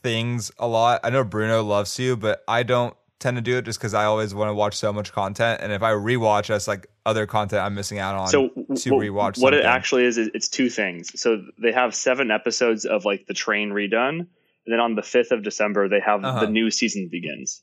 things 0.03 0.51
a 0.59 0.67
lot. 0.67 1.01
I 1.05 1.11
know 1.11 1.25
Bruno 1.25 1.63
loves 1.63 1.99
you, 1.99 2.17
but 2.17 2.43
I 2.49 2.63
don't 2.63 2.95
tend 3.21 3.37
to 3.37 3.41
do 3.43 3.57
it 3.57 3.65
just 3.65 3.79
because 3.79 3.95
I 3.95 4.05
always 4.05 4.35
want 4.35 4.49
to 4.51 4.55
watch 4.55 4.75
so 4.77 4.93
much 4.93 5.13
content. 5.13 5.61
And 5.63 5.73
if 5.73 5.83
I 5.83 5.93
rewatch, 5.93 6.49
that's 6.49 6.69
like 6.69 6.89
other 7.07 7.27
content 7.27 7.63
I'm 7.63 7.75
missing 7.75 7.99
out 7.99 8.15
on. 8.17 8.29
So 8.29 8.49
to 8.49 8.91
w- 8.91 9.13
rewatch. 9.13 9.41
what 9.41 9.55
it 9.55 9.65
actually 9.65 10.05
is, 10.05 10.19
is 10.19 10.31
it's 10.35 10.49
two 10.49 10.69
things. 10.69 11.19
So 11.21 11.43
they 11.63 11.73
have 11.73 11.95
seven 11.95 12.31
episodes 12.31 12.85
of 12.85 13.05
like 13.05 13.27
the 13.27 13.35
train 13.35 13.71
redone, 13.71 14.19
and 14.21 14.29
then 14.67 14.81
on 14.81 14.95
the 14.95 15.03
fifth 15.03 15.31
of 15.31 15.43
December 15.43 15.89
they 15.89 16.01
have 16.01 16.25
Uh-huh. 16.25 16.41
the 16.41 16.51
new 16.51 16.71
season 16.71 17.09
begins. 17.09 17.63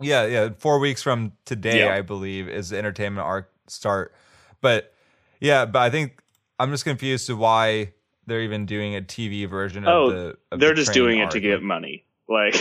Yeah, 0.00 0.26
yeah. 0.26 0.48
Four 0.58 0.78
weeks 0.78 1.02
from 1.02 1.32
today. 1.44 1.88
I 1.88 2.00
believe, 2.02 2.48
is 2.48 2.70
the 2.70 2.78
entertainment 2.78 3.24
arc 3.26 3.50
start. 3.68 4.14
But 4.60 4.92
yeah, 5.40 5.66
but 5.66 5.80
I 5.82 5.90
think 5.90 6.22
I'm 6.58 6.70
just 6.70 6.84
confused 6.84 7.26
to 7.28 7.36
why 7.36 7.92
they're 8.26 8.40
even 8.42 8.66
doing 8.66 8.96
a 8.96 9.00
TV 9.00 9.48
version 9.48 9.86
Oh, 9.86 10.08
of 10.08 10.12
the. 10.50 10.56
They're 10.56 10.70
the 10.70 10.74
just 10.74 10.92
doing 10.92 11.18
it 11.20 11.30
to 11.32 11.40
get 11.40 11.62
money. 11.62 12.04
Like, 12.28 12.54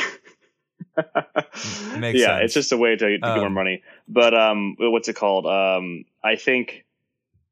Makes 1.98 2.20
yeah, 2.20 2.38
sense. 2.40 2.44
it's 2.46 2.54
just 2.54 2.72
a 2.72 2.78
way 2.78 2.96
to, 2.96 3.06
to 3.06 3.18
get 3.18 3.22
more 3.22 3.46
Um, 3.48 3.54
money. 3.54 3.82
But 4.08 4.34
um, 4.34 4.76
what's 4.78 5.08
it 5.08 5.16
called? 5.16 5.46
Um, 5.48 6.06
I 6.24 6.36
think, 6.36 6.86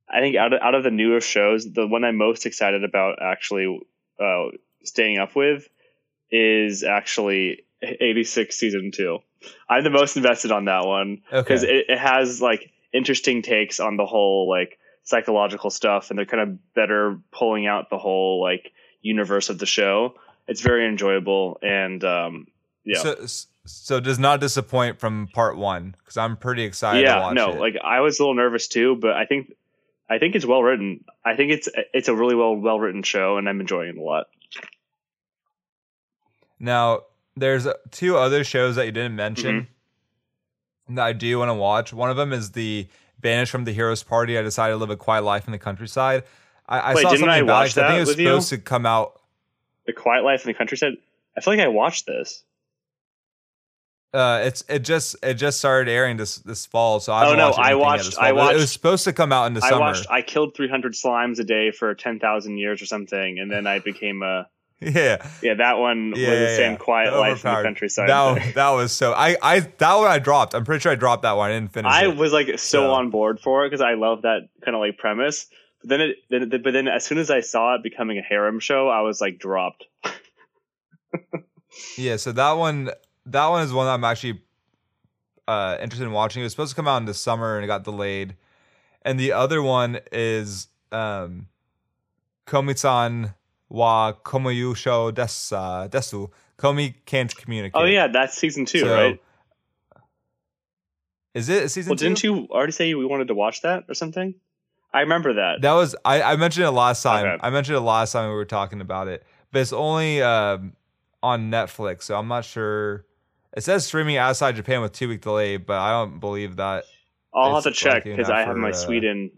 I 0.10 0.20
think 0.20 0.36
out 0.36 0.54
of 0.54 0.62
out 0.62 0.76
of 0.76 0.84
the 0.84 0.92
newer 0.92 1.22
shows, 1.22 1.72
the 1.72 1.88
one 1.88 2.04
I'm 2.04 2.18
most 2.18 2.46
excited 2.46 2.84
about 2.84 3.20
actually 3.22 3.80
uh, 4.20 4.48
staying 4.84 5.18
up 5.18 5.36
with 5.36 5.68
is 6.30 6.84
actually 6.84 7.64
86 7.82 8.56
season 8.56 8.92
two. 8.92 9.20
I'm 9.70 9.84
the 9.84 9.90
most 9.90 10.18
invested 10.18 10.52
on 10.52 10.66
that 10.66 10.86
one 10.86 11.22
because 11.32 11.64
Okay. 11.64 11.80
it, 11.80 11.86
it 11.90 11.98
has 11.98 12.42
like 12.42 12.72
interesting 12.94 13.42
takes 13.42 13.80
on 13.80 13.98
the 13.98 14.06
whole 14.06 14.50
like 14.50 14.78
psychological 15.04 15.70
stuff, 15.70 16.10
and 16.10 16.18
they're 16.20 16.26
kind 16.26 16.42
of 16.42 16.74
better 16.74 17.20
pulling 17.32 17.68
out 17.68 17.90
the 17.90 17.98
whole 17.98 18.42
like 18.42 18.72
universe 19.02 19.50
of 19.50 19.58
the 19.60 19.66
show. 19.66 20.16
It's 20.48 20.62
very 20.62 20.88
enjoyable, 20.88 21.60
and 21.62 22.04
um, 22.04 22.48
yeah, 22.84 23.02
So, 23.02 23.26
so 23.66 24.00
does 24.00 24.20
not 24.20 24.40
disappoint 24.42 25.00
from 25.00 25.28
part 25.28 25.58
one 25.58 25.96
because 26.00 26.18
I'm 26.18 26.36
pretty 26.38 26.64
excited 26.64 27.08
to 27.08 27.14
yeah, 27.14 27.20
watch 27.20 27.36
no, 27.36 27.52
it. 27.52 27.60
like 27.60 27.76
I 27.84 28.02
was 28.02 28.20
a 28.20 28.24
little 28.24 28.36
nervous 28.36 28.68
too, 28.68 28.96
but 28.96 29.12
I 29.14 29.26
think 29.26 29.54
I 30.10 30.18
think 30.20 30.36
it's 30.36 30.46
well 30.46 30.62
written. 30.64 31.06
I 31.24 31.36
think 31.36 31.52
it's 31.52 31.70
it's 31.94 32.10
a 32.10 32.16
really 32.16 32.36
well 32.36 32.56
well 32.56 32.80
written 32.80 33.04
show, 33.04 33.38
and 33.38 33.48
I'm 33.48 33.62
enjoying 33.62 33.90
it 33.90 33.98
a 33.98 34.02
lot. 34.02 34.28
Now, 36.60 37.02
there's 37.36 37.68
two 37.92 38.18
other 38.18 38.44
shows 38.44 38.76
that 38.76 38.86
you 38.86 38.92
didn't 38.92 39.16
mention 39.16 39.68
Mm-hmm. 40.88 40.96
that 40.96 41.06
I 41.06 41.14
do 41.14 41.40
want 41.40 41.50
to 41.50 41.54
watch. 41.54 41.94
One 41.94 42.10
of 42.10 42.18
them 42.18 42.34
is 42.34 42.52
the 42.52 42.88
Banished 43.20 43.52
from 43.52 43.64
the 43.66 43.72
Heroes 43.72 44.04
Party. 44.04 44.38
I 44.38 44.42
decided 44.42 44.74
to 44.74 44.78
live 44.78 44.90
a 44.90 44.98
quiet 44.98 45.24
life 45.24 45.46
in 45.48 45.52
the 45.52 45.60
countryside. 45.60 46.24
I, 46.68 46.80
I 46.80 46.94
Wait, 46.96 47.02
saw 47.04 47.10
didn't 47.10 47.20
something 47.22 47.30
I 47.30 47.38
about 47.40 47.54
watch 47.62 47.78
it 47.78 47.84
I 47.84 47.88
think 47.88 47.90
that 47.90 47.96
it 47.98 48.00
was 48.00 48.10
with 48.10 48.20
you? 48.20 48.26
supposed 48.28 48.50
to 48.50 48.58
come 48.58 48.86
out. 48.86 49.22
The 49.86 49.94
Quiet 49.94 50.24
Life 50.24 50.44
in 50.46 50.48
the 50.52 50.58
Countryside. 50.58 50.94
I 51.38 51.42
feel 51.42 51.54
like 51.56 51.62
I 51.64 51.68
watched 51.68 52.06
this. 52.06 52.44
Uh, 54.14 54.42
it's 54.44 54.64
it 54.68 54.80
just 54.80 55.16
it 55.24 55.36
just 55.36 55.58
started 55.60 55.90
airing 55.90 56.18
this 56.18 56.36
this 56.40 56.66
fall, 56.66 57.00
so 57.00 57.14
I 57.14 57.28
Oh, 57.30 57.36
no, 57.36 57.48
watched 57.48 57.60
I 57.60 57.76
watched- 57.76 58.18
I 58.20 58.32
watched. 58.34 58.56
It 58.56 58.60
was 58.60 58.72
supposed 58.72 59.06
to 59.06 59.14
come 59.14 59.32
out 59.32 59.46
in 59.46 59.54
the 59.54 59.64
I 59.64 59.70
summer. 59.70 59.80
watched. 59.82 60.06
I 60.10 60.22
killed 60.22 60.54
300 60.54 60.94
slimes 60.94 61.40
a 61.40 61.46
day 61.46 61.72
for 61.72 61.94
10,000 61.96 62.58
years 62.58 62.82
or 62.82 62.86
something, 62.86 63.40
and 63.40 63.50
then 63.50 63.66
I 63.68 63.80
became 63.80 64.22
a 64.22 64.50
yeah, 64.96 65.30
yeah. 65.44 65.54
That 65.54 65.78
one 65.78 66.14
yeah, 66.16 66.30
was 66.30 66.40
the 66.40 66.46
yeah, 66.46 66.56
same 66.56 66.72
yeah. 66.74 66.78
Quiet 66.78 67.14
Life 67.14 67.46
in 67.46 67.54
the 67.54 67.62
Countryside. 67.64 68.10
That 68.10 68.24
one- 68.24 68.52
that 68.56 68.70
was 68.72 68.92
so. 68.92 69.14
I 69.14 69.38
I 69.42 69.60
that 69.60 69.94
one 69.96 70.08
I 70.08 70.18
dropped. 70.20 70.54
I'm 70.56 70.66
pretty 70.66 70.82
sure 70.82 70.92
I 70.92 70.96
dropped 70.96 71.22
that 71.22 71.34
one. 71.38 71.52
I 71.52 71.54
didn't 71.54 71.72
finish 71.72 71.92
I 71.92 72.06
it. 72.06 72.18
was 72.18 72.34
like 72.34 72.48
so, 72.48 72.56
So- 72.56 72.92
on 72.94 73.10
board 73.12 73.40
for 73.40 73.64
it 73.66 73.70
because 73.70 73.82
I 73.82 73.94
love 73.94 74.24
that 74.24 74.50
kind 74.66 74.76
of 74.76 74.80
like 74.82 74.98
premise. 74.98 75.48
But 75.82 75.90
then 75.90 76.02
it, 76.02 76.16
then, 76.30 76.50
but 76.64 76.74
then 76.74 76.88
as 76.88 77.06
soon 77.06 77.18
as 77.18 77.30
I 77.32 77.42
saw 77.42 77.76
it 77.76 77.84
becoming 77.84 78.18
a 78.18 78.22
harem 78.22 78.60
show, 78.60 78.88
I 78.90 79.02
was 79.02 79.22
like 79.22 79.38
dropped. 79.40 79.86
Yeah, 81.98 82.18
so 82.18 82.32
that 82.34 82.52
one 82.54 82.92
that 83.28 83.48
one 83.48 83.64
is 83.64 83.72
one 83.74 83.86
that 83.86 83.94
I'm 83.94 84.04
actually 84.04 84.42
uh 85.48 85.78
interested 85.82 86.06
in 86.06 86.12
watching. 86.12 86.42
It 86.42 86.46
was 86.46 86.54
supposed 86.54 86.72
to 86.72 86.76
come 86.76 86.88
out 86.88 86.98
in 86.98 87.06
the 87.06 87.14
summer 87.14 87.56
and 87.56 87.64
it 87.64 87.68
got 87.68 87.84
delayed. 87.84 88.36
And 89.04 89.20
the 89.20 89.32
other 89.32 89.62
one 89.62 90.00
is 90.12 90.68
um 90.92 91.48
Komi-san 92.46 93.34
wa 93.72 94.14
Komyushou 94.14 95.14
desu 95.14 95.90
desu. 95.90 96.30
Komi 96.58 96.94
can't 97.06 97.36
communicate. 97.36 97.82
Oh 97.82 97.86
yeah, 97.86 98.08
that's 98.08 98.38
season 98.38 98.66
two, 98.66 98.80
So, 98.82 98.94
right? 98.94 99.20
Is 101.34 101.50
it 101.50 101.72
season 101.72 101.92
Well, 101.92 101.98
two? 101.98 102.06
didn't 102.06 102.24
you 102.24 102.48
already 102.52 102.74
say 102.74 102.94
we 102.94 103.06
wanted 103.06 103.30
to 103.30 103.34
watch 103.34 103.62
that 103.62 103.86
or 103.88 103.94
something? 103.94 104.36
I 104.94 105.00
remember 105.00 105.34
that. 105.34 105.62
That 105.62 105.74
was 105.74 105.96
I, 106.04 106.22
I 106.22 106.36
mentioned 106.36 106.66
it 106.66 106.72
last 106.72 107.02
time. 107.02 107.26
Okay. 107.26 107.38
I 107.42 107.50
mentioned 107.50 107.78
it 107.78 107.82
last 107.82 108.12
time 108.12 108.30
we 108.30 108.36
were 108.36 108.46
talking 108.46 108.82
about 108.82 109.08
it, 109.08 109.24
but 109.52 109.60
it's 109.60 109.72
only 109.72 110.22
um, 110.22 110.74
on 111.24 111.50
Netflix, 111.50 112.04
so 112.04 112.18
I'm 112.18 112.28
not 112.28 112.44
sure. 112.44 113.06
It 113.56 113.64
says 113.64 113.86
streaming 113.86 114.18
outside 114.18 114.56
Japan 114.56 114.82
with 114.82 114.92
two 114.92 115.08
week 115.08 115.22
delay, 115.22 115.58
but 115.58 115.78
I 115.78 115.92
don't 115.92 116.20
believe 116.20 116.58
that. 116.58 116.84
I'll 117.34 117.56
have 117.56 117.64
to 117.64 117.72
check 117.72 118.04
because 118.04 118.30
I 118.30 118.42
have 118.42 118.58
my 118.58 118.72
uh, 118.72 118.74
Sweden 118.74 119.32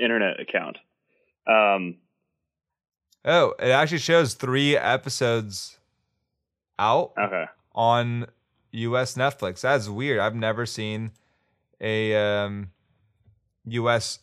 internet 0.00 0.38
account. 0.38 0.76
Um, 1.46 1.96
Oh, 3.26 3.54
it 3.58 3.70
actually 3.70 3.98
shows 3.98 4.34
three 4.34 4.76
episodes 4.76 5.78
out 6.78 7.12
okay. 7.18 7.46
on 7.74 8.26
U.S. 8.70 9.16
Netflix. 9.16 9.62
That's 9.62 9.88
weird. 9.88 10.20
I've 10.20 10.36
never 10.36 10.64
seen 10.64 11.10
a 11.80 12.14
um, 12.14 12.70
U.S. 13.66 14.20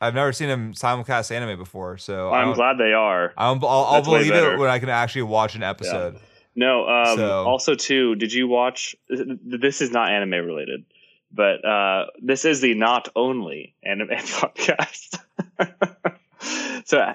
I've 0.00 0.14
never 0.14 0.32
seen 0.32 0.48
them 0.48 0.74
simulcast 0.74 1.30
anime 1.30 1.58
before, 1.58 1.96
so 1.96 2.30
I 2.30 2.42
I'm 2.42 2.54
glad 2.54 2.76
they 2.76 2.92
are. 2.92 3.32
I 3.36 3.48
don't, 3.50 3.62
I'll, 3.64 3.84
I'll 3.84 4.02
believe 4.02 4.32
it 4.32 4.58
when 4.58 4.68
I 4.68 4.78
can 4.78 4.88
actually 4.90 5.22
watch 5.22 5.54
an 5.54 5.62
episode. 5.62 6.18
No. 6.54 6.86
Um, 6.88 7.16
So- 7.16 7.44
Also, 7.46 7.74
too, 7.74 8.16
did 8.16 8.32
you 8.32 8.48
watch? 8.48 8.94
This 9.08 9.80
is 9.80 9.90
not 9.92 10.10
anime 10.10 10.44
related, 10.44 10.84
but 11.32 11.64
uh, 11.64 12.06
this 12.20 12.44
is 12.44 12.60
the 12.60 12.74
not 12.74 13.08
only 13.16 13.74
anime 13.82 14.08
podcast. 14.10 15.18
so, 16.84 17.14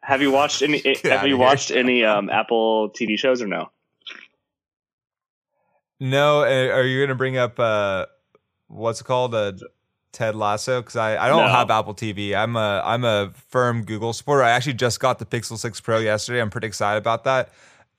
have 0.00 0.22
you 0.22 0.30
watched 0.30 0.62
any? 0.62 0.82
Have 1.04 1.26
you 1.26 1.36
watched 1.36 1.70
any 1.70 2.04
um, 2.04 2.30
Apple 2.30 2.90
TV 2.90 3.18
shows 3.18 3.42
or 3.42 3.46
no? 3.46 3.70
No, 6.00 6.40
uh, 6.40 6.74
are 6.74 6.82
you 6.84 6.98
going 6.98 7.10
to 7.10 7.14
bring 7.14 7.36
up 7.36 7.58
uh, 7.60 8.06
what's 8.68 9.00
it 9.00 9.04
called, 9.04 9.34
uh, 9.34 9.52
Ted 10.12 10.34
Lasso? 10.34 10.80
Because 10.80 10.96
I, 10.96 11.16
I 11.16 11.28
don't 11.28 11.46
No. 11.46 11.48
have 11.48 11.70
Apple 11.70 11.94
TV. 11.94 12.34
I'm 12.34 12.56
a 12.56 12.82
I'm 12.84 13.04
a 13.04 13.32
firm 13.48 13.84
Google 13.84 14.12
supporter. 14.12 14.42
I 14.42 14.50
actually 14.50 14.74
just 14.74 14.98
got 15.00 15.18
the 15.18 15.26
Pixel 15.26 15.56
Six 15.56 15.80
Pro 15.80 15.98
yesterday. 15.98 16.40
I'm 16.40 16.50
pretty 16.50 16.66
excited 16.66 16.98
about 16.98 17.24
that. 17.24 17.50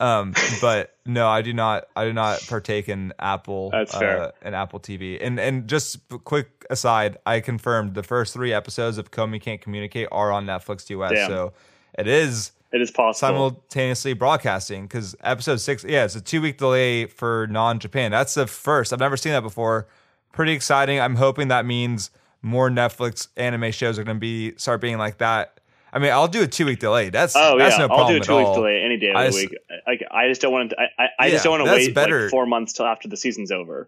Um, 0.04 0.34
but 0.62 0.96
no, 1.06 1.28
I 1.28 1.42
do 1.42 1.54
not. 1.54 1.88
I 1.96 2.06
do 2.06 2.14
not 2.14 2.46
partake 2.48 2.90
in 2.90 3.14
Apple. 3.20 3.70
That's 3.72 3.96
fair. 3.96 4.22
Uh, 4.22 4.32
in 4.44 4.54
Apple 4.54 4.80
TV. 4.80 5.18
And 5.22 5.40
and 5.40 5.68
just 5.68 6.00
quick 6.26 6.66
aside, 6.70 7.18
I 7.26 7.40
confirmed 7.40 7.94
the 7.94 8.04
first 8.04 8.34
three 8.34 8.52
episodes 8.54 8.98
of 8.98 9.12
Komi 9.12 9.42
Can't 9.42 9.62
Communicate 9.62 10.08
are 10.12 10.32
on 10.32 10.46
Netflix 10.46 10.90
US. 10.90 11.12
Damn. 11.14 11.30
So 11.30 11.54
it 11.98 12.08
is 12.08 12.52
It 12.72 12.82
is 12.82 12.92
possible. 12.92 13.14
simultaneously 13.14 14.14
broadcasting 14.14 14.84
because 14.88 15.16
episode 15.22 15.62
six, 15.62 15.84
yeah, 15.84 16.04
it's 16.06 16.16
a 16.16 16.22
two 16.22 16.42
week 16.42 16.58
delay 16.58 17.06
for 17.06 17.48
non 17.48 17.80
Japan. 17.80 18.12
That's 18.12 18.34
the 18.34 18.48
first. 18.48 18.92
I've 18.92 19.00
never 19.00 19.16
seen 19.18 19.32
that 19.32 19.42
before. 19.44 19.88
Pretty 20.34 20.52
exciting. 20.54 21.00
I'm 21.00 21.16
hoping 21.16 21.48
that 21.50 21.66
means 21.66 22.10
more 22.42 22.70
Netflix 22.70 23.28
anime 23.38 23.72
shows 23.72 23.98
are 23.98 24.04
going 24.04 24.18
to 24.18 24.22
be 24.22 24.54
start 24.58 24.82
being 24.82 24.98
like 24.98 25.20
that. 25.20 25.60
I 25.96 26.00
mean, 26.00 26.12
I'll 26.12 26.28
do 26.28 26.42
a 26.42 26.48
two 26.48 26.66
week 26.66 26.80
delay. 26.80 27.10
That's 27.12 27.36
Oh 27.36 27.56
that's 27.58 27.78
yeah, 27.78 27.86
no 27.86 27.94
I'll 27.94 28.08
do 28.10 28.18
a 28.18 28.20
two 28.20 28.36
week 28.36 28.48
all. 28.48 28.56
delay 28.56 28.82
any 28.84 28.98
day 28.98 29.12
of 29.12 29.16
I 29.16 29.24
the 29.24 29.28
s- 29.30 29.36
week. 29.36 29.56
Like 29.86 30.04
I 30.10 30.28
just 30.28 30.42
don't 30.42 30.52
want 30.52 30.72
to. 30.72 30.78
I, 30.80 31.04
I, 31.04 31.08
I 31.20 31.30
just 31.30 31.44
don't 31.44 31.60
want 31.60 31.66
to 31.70 31.72
wait 31.72 31.94
better. 31.94 32.24
like 32.24 32.32
four 32.32 32.48
months 32.48 32.74
till 32.74 32.86
after 32.88 33.08
the 33.08 33.16
season's 33.16 33.52
over. 33.52 33.88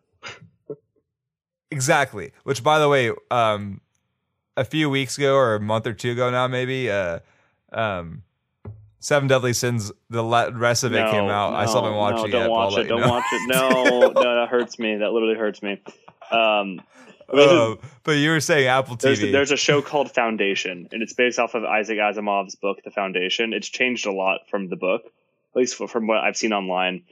Exactly. 1.71 2.31
Which, 2.43 2.63
by 2.63 2.79
the 2.79 2.87
way, 2.87 3.11
um, 3.31 3.81
a 4.55 4.63
few 4.63 4.89
weeks 4.89 5.17
ago 5.17 5.35
or 5.35 5.55
a 5.55 5.59
month 5.59 5.87
or 5.87 5.93
two 5.93 6.11
ago 6.11 6.29
now, 6.29 6.47
maybe, 6.47 6.89
uh, 6.89 7.19
um, 7.73 8.23
Seven 8.99 9.27
Deadly 9.27 9.53
Sins. 9.53 9.91
The 10.09 10.21
le- 10.23 10.51
rest 10.51 10.83
of 10.83 10.93
it 10.93 11.01
no, 11.01 11.11
came 11.11 11.25
out. 11.25 11.53
I 11.53 11.65
still 11.65 11.81
no, 11.81 11.85
haven't 11.87 11.97
watched 11.99 12.17
no, 12.17 12.25
it 12.25 12.31
don't 12.31 12.41
yet. 12.41 12.49
watch 12.51 12.77
it. 12.77 12.83
Don't 12.87 13.01
know. 13.01 13.09
watch 13.09 13.25
it. 13.31 13.41
No, 13.47 13.99
no, 14.21 14.35
that 14.35 14.47
hurts 14.49 14.79
me. 14.79 14.97
That 14.97 15.11
literally 15.11 15.35
hurts 15.35 15.61
me. 15.61 15.81
Um, 16.31 16.81
there's, 17.33 17.49
Oh, 17.49 17.79
but 18.03 18.13
you 18.13 18.29
were 18.31 18.39
saying 18.39 18.67
Apple 18.67 18.95
there's, 18.95 19.19
TV. 19.21 19.31
there's 19.31 19.51
a 19.51 19.57
show 19.57 19.81
called 19.81 20.11
Foundation, 20.11 20.87
and 20.91 21.01
it's 21.03 21.13
based 21.13 21.39
off 21.39 21.53
of 21.55 21.63
Isaac 21.63 21.97
Asimov's 21.97 22.55
book, 22.55 22.79
The 22.83 22.91
Foundation. 22.91 23.53
It's 23.53 23.67
changed 23.67 24.05
a 24.05 24.11
lot 24.11 24.41
from 24.49 24.69
the 24.69 24.75
book, 24.75 25.03
at 25.05 25.55
least 25.55 25.75
from 25.75 26.07
what 26.07 26.17
I've 26.19 26.37
seen 26.37 26.53
online. 26.53 27.03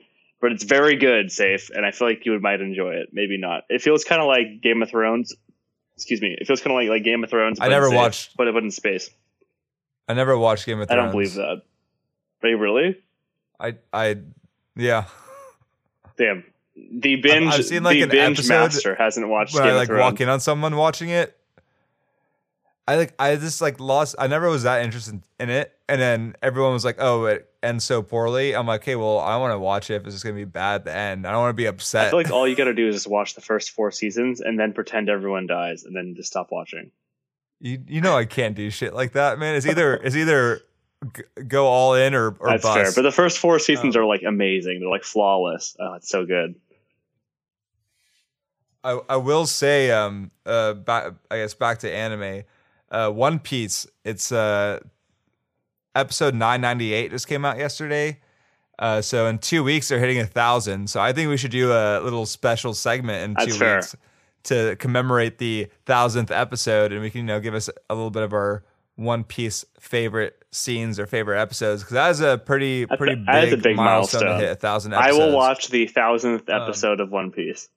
But 0.42 0.52
it's 0.52 0.64
very 0.66 0.96
good, 0.98 1.32
safe, 1.32 1.70
and 1.70 1.86
I 1.86 1.92
feel 1.92 2.08
like 2.10 2.26
you 2.26 2.34
would 2.34 2.42
might 2.42 2.60
enjoy 2.60 2.96
it. 2.96 3.10
Maybe 3.14 3.38
not. 3.38 3.64
It 3.70 3.82
feels 3.82 4.04
kind 4.04 4.22
of 4.22 4.28
like 4.28 4.62
Game 4.62 4.82
of 4.84 4.90
Thrones. 4.90 5.34
Excuse 5.96 6.22
me. 6.22 6.36
It 6.40 6.46
feels 6.48 6.60
kind 6.60 6.72
of 6.74 6.76
like 6.76 6.90
like 6.90 7.04
Game 7.04 7.24
of 7.24 7.30
Thrones. 7.30 7.60
I 7.62 7.70
never 7.70 7.88
safe, 7.88 7.96
watched- 7.96 8.38
but 8.38 8.48
it 8.48 8.54
but 8.54 8.64
in 8.64 8.72
space. 8.72 9.10
I 10.08 10.14
never 10.16 10.38
watched 10.38 10.66
Game 10.66 10.82
of 10.82 10.90
Thrones. 10.90 11.00
I 11.00 11.02
don't 11.04 11.12
believe 11.12 11.34
that. 11.36 11.62
Are 12.44 12.50
you 12.50 12.58
really? 12.58 12.98
I, 13.58 13.76
I, 13.94 14.18
yeah. 14.76 15.06
Damn. 16.18 16.44
The 16.76 17.18
binge, 17.18 17.54
I've 17.54 17.66
seen, 17.66 17.84
like, 17.84 17.98
the 17.98 18.04
an 18.04 18.10
binge 18.10 18.40
episode 18.40 18.54
master 18.54 18.96
hasn't 18.96 19.28
watched 19.28 19.54
When 19.54 19.64
Game 19.64 19.74
I 19.74 19.76
like 19.76 19.90
walk 19.90 20.22
in 20.22 20.30
on 20.30 20.40
someone 20.40 20.76
watching 20.76 21.10
it, 21.10 21.38
I 22.88 22.96
like 22.98 23.14
I 23.18 23.36
just 23.36 23.62
like 23.62 23.80
lost. 23.80 24.16
I 24.20 24.28
never 24.28 24.50
was 24.50 24.64
that 24.64 24.84
interested 24.84 25.22
in 25.40 25.50
it, 25.50 25.72
and 25.88 26.02
then 26.02 26.36
everyone 26.42 26.74
was 26.74 26.84
like, 26.84 26.98
"Oh, 27.00 27.26
it 27.26 27.48
ends 27.64 27.86
so 27.86 28.02
poorly, 28.02 28.56
I'm 28.56 28.68
like, 28.68 28.82
okay, 28.82 28.96
well, 28.96 29.20
I 29.20 29.38
want 29.38 29.54
to 29.54 29.60
watch 29.60 29.90
it 29.90 29.96
if 29.96 30.06
it's 30.06 30.16
just 30.16 30.24
gonna 30.26 30.36
be 30.36 30.44
bad 30.44 30.76
at 30.76 30.86
the 30.86 30.94
end. 30.94 31.26
I 31.26 31.32
don't 31.32 31.40
want 31.40 31.52
to 31.52 31.62
be 31.62 31.66
upset. 31.66 32.08
I 32.08 32.10
feel 32.10 32.20
like 32.20 32.32
all 32.32 32.48
you 32.48 32.56
got 32.56 32.66
to 32.66 32.74
do 32.82 32.88
is 32.90 32.96
just 32.96 33.08
watch 33.08 33.36
the 33.36 33.42
first 33.42 33.72
four 33.72 33.90
seasons 33.92 34.42
and 34.42 34.60
then 34.60 34.74
pretend 34.74 35.10
everyone 35.10 35.48
dies 35.48 35.84
and 35.86 35.96
then 35.96 36.14
just 36.16 36.30
stop 36.30 36.52
watching. 36.52 36.92
you 37.62 37.82
you 37.88 38.02
know 38.02 38.18
I 38.18 38.26
can't 38.26 38.56
do 38.56 38.70
shit 38.70 38.94
like 38.94 39.14
that, 39.14 39.40
man. 39.40 39.56
It's 39.56 39.66
either 39.66 39.96
it's 39.96 40.16
either 40.16 40.62
g- 41.04 41.24
go 41.48 41.66
all 41.68 41.94
in 41.96 42.14
or 42.14 42.36
or 42.40 42.50
That's 42.50 42.64
bust. 42.64 42.76
fair. 42.80 42.92
But 42.96 43.02
the 43.08 43.12
first 43.16 43.38
four 43.40 43.60
seasons 43.60 43.96
Um, 43.96 44.02
are 44.04 44.06
like 44.06 44.24
amazing. 44.24 44.80
They're 44.80 44.90
like 44.90 45.04
flawless. 45.04 45.76
Oh, 45.80 45.94
it's 45.94 46.10
so 46.10 46.26
good. 46.26 46.56
I, 48.84 49.00
I 49.10 49.16
will 49.18 49.46
say, 49.46 49.92
um, 49.92 50.32
uh, 50.46 50.74
back, 50.74 51.14
I 51.32 51.38
guess 51.38 51.54
back 51.54 51.80
to 51.80 51.92
anime, 51.92 52.44
uh, 52.92 53.10
One 53.10 53.40
Piece. 53.40 53.88
It's 54.04 54.32
uh, 54.32 54.80
episode 55.96 56.36
nine 56.36 56.62
ninety 56.62 56.94
eight 56.94 57.12
just 57.12 57.28
came 57.28 57.46
out 57.46 57.58
yesterday. 57.58 58.20
Uh, 58.80 59.02
so 59.02 59.28
in 59.28 59.38
two 59.38 59.64
weeks 59.64 59.88
they're 59.88 60.00
hitting 60.00 60.20
a 60.20 60.26
thousand. 60.26 60.90
So 60.90 61.00
I 61.00 61.14
think 61.14 61.30
we 61.30 61.38
should 61.38 61.52
do 61.52 61.72
a 61.72 62.02
little 62.02 62.26
special 62.26 62.74
segment 62.74 63.24
in 63.24 63.34
That's 63.36 63.54
two 63.54 63.60
fair. 63.60 63.76
weeks 63.78 63.96
to 64.46 64.76
commemorate 64.78 65.38
the 65.38 65.68
thousandth 65.86 66.32
episode, 66.32 66.92
and 66.92 67.02
we 67.02 67.10
can 67.10 67.20
you 67.22 67.28
know 67.28 67.40
give 67.40 67.54
us 67.54 67.70
a 67.90 67.96
little 67.96 68.12
bit 68.12 68.24
of 68.24 68.34
our 68.34 68.64
One 68.96 69.24
Piece 69.24 69.66
favorite 69.80 70.36
scenes 70.52 71.00
or 71.00 71.08
favorite 71.08 71.40
episodes 71.42 71.82
because 71.82 71.94
that 71.96 72.12
is 72.12 72.22
a 72.22 72.38
pretty 72.38 72.86
That's 72.86 72.98
pretty 73.00 73.14
a- 73.14 73.26
big, 73.32 73.54
a 73.54 73.58
big 73.58 73.76
milestone, 73.76 74.22
to 74.22 74.26
milestone. 74.28 74.40
hit 74.42 74.52
a 74.52 74.56
thousand. 74.56 74.94
I 74.94 75.12
will 75.14 75.34
watch 75.36 75.70
the 75.70 75.88
thousandth 75.88 76.48
Um, 76.50 76.62
episode 76.62 77.00
of 77.00 77.12
One 77.12 77.32
Piece. 77.32 77.70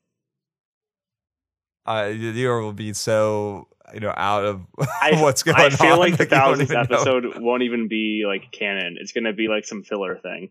uh, 1.87 2.11
you 2.15 2.49
will 2.49 2.73
be 2.73 2.93
so 2.93 3.69
you 3.95 4.01
know 4.01 4.13
out 4.17 4.45
of 4.45 4.67
I, 4.79 5.13
what's 5.23 5.43
going 5.43 5.55
on. 5.57 5.63
I 5.63 5.65
on. 5.67 5.71
feel 5.71 5.99
like 5.99 6.17
the 6.17 6.27
thousandth 6.27 6.71
even 6.71 6.87
know. 6.91 6.97
episode 6.97 7.39
won't 7.39 7.63
even 7.63 7.89
be 7.89 8.25
like 8.27 8.51
canon. 8.53 8.97
It's 9.01 9.13
gonna 9.13 9.33
be 9.33 9.49
like 9.49 9.65
some 9.65 9.83
filler 9.83 10.17
thing. 10.17 10.51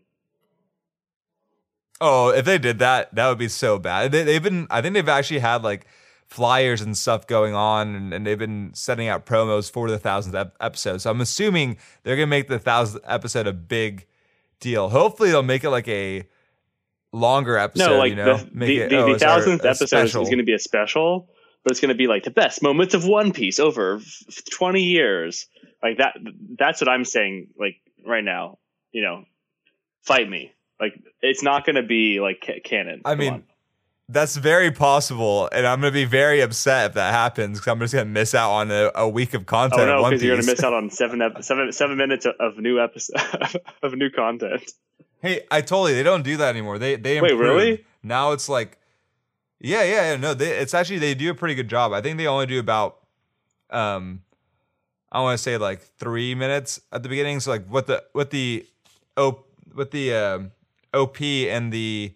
Oh, 2.00 2.28
if 2.30 2.44
they 2.44 2.58
did 2.58 2.80
that, 2.80 3.14
that 3.14 3.28
would 3.28 3.38
be 3.38 3.48
so 3.48 3.78
bad. 3.78 4.12
They, 4.12 4.22
they've 4.22 4.42
been, 4.42 4.66
I 4.68 4.82
think 4.82 4.92
they've 4.92 5.08
actually 5.08 5.38
had 5.38 5.62
like 5.62 5.86
flyers 6.28 6.80
and 6.80 6.96
stuff 6.96 7.26
going 7.26 7.54
on, 7.54 7.94
and, 7.94 8.12
and 8.14 8.26
they've 8.26 8.38
been 8.38 8.70
setting 8.74 9.08
out 9.08 9.26
promos 9.26 9.70
for 9.70 9.88
the 9.88 9.98
thousandth 9.98 10.34
ep- 10.34 10.56
episode. 10.60 10.98
So 11.00 11.10
I'm 11.10 11.20
assuming 11.20 11.76
they're 12.02 12.16
gonna 12.16 12.26
make 12.26 12.48
the 12.48 12.58
thousandth 12.58 13.04
episode 13.06 13.46
a 13.46 13.52
big 13.52 14.06
deal. 14.60 14.88
Hopefully, 14.88 15.30
they'll 15.30 15.42
make 15.42 15.64
it 15.64 15.70
like 15.70 15.88
a 15.88 16.24
longer 17.12 17.56
episode. 17.56 17.90
No, 17.90 17.98
like 17.98 18.10
you 18.10 18.16
know, 18.16 18.36
the 18.38 18.50
make 18.52 18.68
the, 18.68 18.78
it, 18.80 18.88
the, 18.90 18.96
oh, 18.98 19.06
the 19.06 19.12
it's 19.14 19.22
our- 19.22 19.38
thousandth 19.38 19.64
episode 19.64 19.84
is, 19.84 19.88
special. 19.88 20.22
is 20.22 20.28
going 20.28 20.38
to 20.38 20.44
be 20.44 20.54
a 20.54 20.58
special, 20.58 21.28
but 21.64 21.70
it's 21.70 21.80
going 21.80 21.90
to 21.90 21.94
be 21.94 22.06
like 22.06 22.24
the 22.24 22.30
best 22.30 22.62
moments 22.62 22.94
of 22.94 23.06
One 23.06 23.32
Piece 23.32 23.58
over 23.60 23.96
f- 23.96 24.42
twenty 24.52 24.82
years. 24.82 25.46
Like 25.82 25.98
that. 25.98 26.16
That's 26.58 26.80
what 26.80 26.88
I'm 26.88 27.04
saying. 27.04 27.48
Like 27.58 27.76
right 28.04 28.24
now, 28.24 28.58
you 28.92 29.02
know, 29.02 29.24
fight 30.02 30.28
me. 30.28 30.52
Like 30.80 30.94
it's 31.22 31.42
not 31.42 31.64
going 31.64 31.76
to 31.76 31.82
be 31.82 32.20
like 32.20 32.42
ca- 32.44 32.60
canon. 32.64 33.02
I 33.04 33.14
mean, 33.14 33.32
on. 33.34 33.44
That's 34.08 34.36
very 34.36 34.70
possible, 34.70 35.48
and 35.50 35.66
I'm 35.66 35.80
gonna 35.80 35.90
be 35.90 36.04
very 36.04 36.40
upset 36.40 36.90
if 36.90 36.94
that 36.94 37.12
happens 37.12 37.58
because 37.58 37.72
I'm 37.72 37.80
just 37.80 37.92
gonna 37.92 38.04
miss 38.04 38.36
out 38.36 38.52
on 38.52 38.70
a, 38.70 38.92
a 38.94 39.08
week 39.08 39.34
of 39.34 39.46
content. 39.46 39.80
oh 39.80 39.86
no, 39.86 40.04
because 40.04 40.22
you're 40.22 40.36
going 40.36 40.46
to 40.46 40.52
miss 40.52 40.62
out 40.62 40.72
on 40.72 40.90
seven 40.90 41.20
ep- 41.20 41.42
seven 41.42 41.72
seven 41.72 41.96
minutes 41.96 42.24
of, 42.24 42.56
new 42.56 42.80
episode 42.80 43.16
of 43.82 43.94
new 43.94 44.08
content. 44.10 44.62
Hey, 45.22 45.40
I 45.50 45.60
totally 45.60 45.94
they 45.94 46.04
don't 46.04 46.22
do 46.22 46.36
that 46.36 46.50
anymore. 46.50 46.78
They 46.78 46.94
they 46.94 47.20
Wait, 47.20 47.32
really? 47.32 47.84
Now 48.04 48.30
it's 48.30 48.48
like, 48.48 48.78
yeah, 49.58 49.82
yeah, 49.82 50.12
yeah. 50.12 50.16
No, 50.16 50.34
they, 50.34 50.50
it's 50.50 50.72
actually 50.72 50.98
they 50.98 51.14
do 51.14 51.28
a 51.30 51.34
pretty 51.34 51.56
good 51.56 51.68
job. 51.68 51.92
I 51.92 52.00
think 52.00 52.16
they 52.16 52.28
only 52.28 52.46
do 52.46 52.60
about, 52.60 52.98
um, 53.70 54.22
I 55.10 55.20
want 55.20 55.36
to 55.36 55.42
say 55.42 55.56
like 55.56 55.80
three 55.80 56.36
minutes 56.36 56.80
at 56.92 57.02
the 57.02 57.08
beginning. 57.08 57.40
So 57.40 57.50
like 57.50 57.66
what 57.66 57.88
the 57.88 58.04
what 58.12 58.30
the 58.30 58.68
op 59.16 59.48
with 59.74 59.90
the 59.90 60.14
um, 60.14 60.52
op 60.94 61.20
and 61.20 61.72
the 61.72 62.14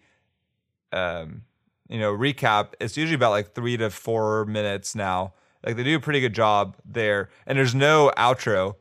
um 0.93 1.43
you 1.91 1.99
know 1.99 2.13
recap, 2.17 2.69
it's 2.81 2.97
usually 2.97 3.17
about 3.17 3.31
like 3.33 3.55
three 3.55 3.77
to 3.77 3.91
four 3.91 4.47
minutes 4.47 4.95
now. 4.95 5.35
Like 5.67 5.77
they 5.77 5.83
do 5.83 5.97
a 5.97 6.01
pretty 6.01 6.21
good 6.21 6.33
job 6.35 6.77
there, 6.87 7.29
and 7.47 7.59
there's 7.59 7.75
no 7.75 8.11
outro. 8.17 8.77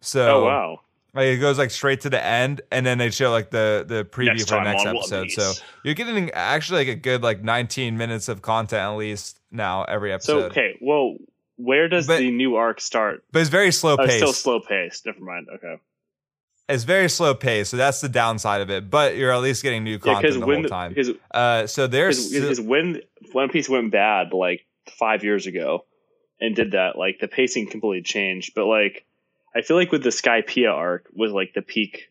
So 0.00 0.40
Oh 0.40 0.44
wow. 0.44 0.80
like 1.14 1.26
it 1.26 1.36
goes 1.38 1.58
like 1.58 1.70
straight 1.70 2.00
to 2.02 2.10
the 2.10 2.24
end, 2.24 2.62
and 2.70 2.86
then 2.86 2.96
they 2.98 3.10
show 3.10 3.30
like 3.30 3.50
the 3.50 3.84
the 3.86 4.04
preview 4.06 4.28
Next 4.28 4.48
for 4.48 4.54
the 4.56 4.62
next 4.64 4.86
episode. 4.86 5.30
So 5.30 5.52
you're 5.84 5.94
getting 5.94 6.30
actually 6.30 6.78
like 6.86 6.88
a 6.96 6.98
good 6.98 7.22
like 7.22 7.42
19 7.42 7.98
minutes 7.98 8.28
of 8.28 8.40
content 8.40 8.80
at 8.82 8.96
least 8.96 9.38
now 9.50 9.84
every 9.84 10.08
So 10.20 10.38
episode. 10.38 10.50
okay, 10.52 10.78
well, 10.80 11.16
where 11.56 11.86
does 11.88 12.06
But- 12.06 12.20
the 12.20 12.30
new 12.30 12.56
arc 12.56 12.80
start? 12.80 13.22
But 13.30 13.40
it's 13.42 13.50
very 13.50 13.70
slow 13.72 13.94
Oh, 13.98 14.06
paced. 14.06 14.16
still 14.16 14.32
slow 14.32 14.60
paced. 14.60 15.04
Never 15.04 15.20
mind. 15.20 15.48
Okay. 15.54 15.76
It's 16.72 16.84
very 16.84 17.08
slow 17.08 17.34
paced, 17.34 17.70
so 17.70 17.76
that's 17.76 18.00
the 18.00 18.08
downside 18.08 18.60
of 18.62 18.70
it. 18.70 18.90
But 18.90 19.16
you're 19.16 19.32
at 19.32 19.40
least 19.42 19.62
getting 19.62 19.84
new 19.84 19.98
content 19.98 20.22
because 20.22 20.38
the 20.40 20.46
when 20.46 20.56
whole 20.56 20.62
the- 20.62 20.68
time. 20.68 20.92
because 20.94 21.10
Uh, 21.30 21.66
so 21.66 21.86
there's 21.86 22.30
because 22.32 22.60
when 22.60 23.00
One 23.32 23.48
Piece 23.48 23.68
went 23.68 23.90
bad 23.92 24.32
like 24.32 24.64
five 24.98 25.22
years 25.24 25.46
ago 25.46 25.84
and 26.40 26.56
did 26.56 26.72
that, 26.72 26.96
like 26.96 27.18
the 27.20 27.28
pacing 27.28 27.68
completely 27.68 28.02
changed. 28.02 28.54
But 28.54 28.66
like 28.66 29.04
I 29.54 29.62
feel 29.62 29.76
like 29.76 29.92
with 29.92 30.02
the 30.02 30.10
Skypiea 30.10 30.72
arc 30.72 31.06
was 31.14 31.30
like 31.32 31.52
the 31.54 31.62
peak 31.62 32.10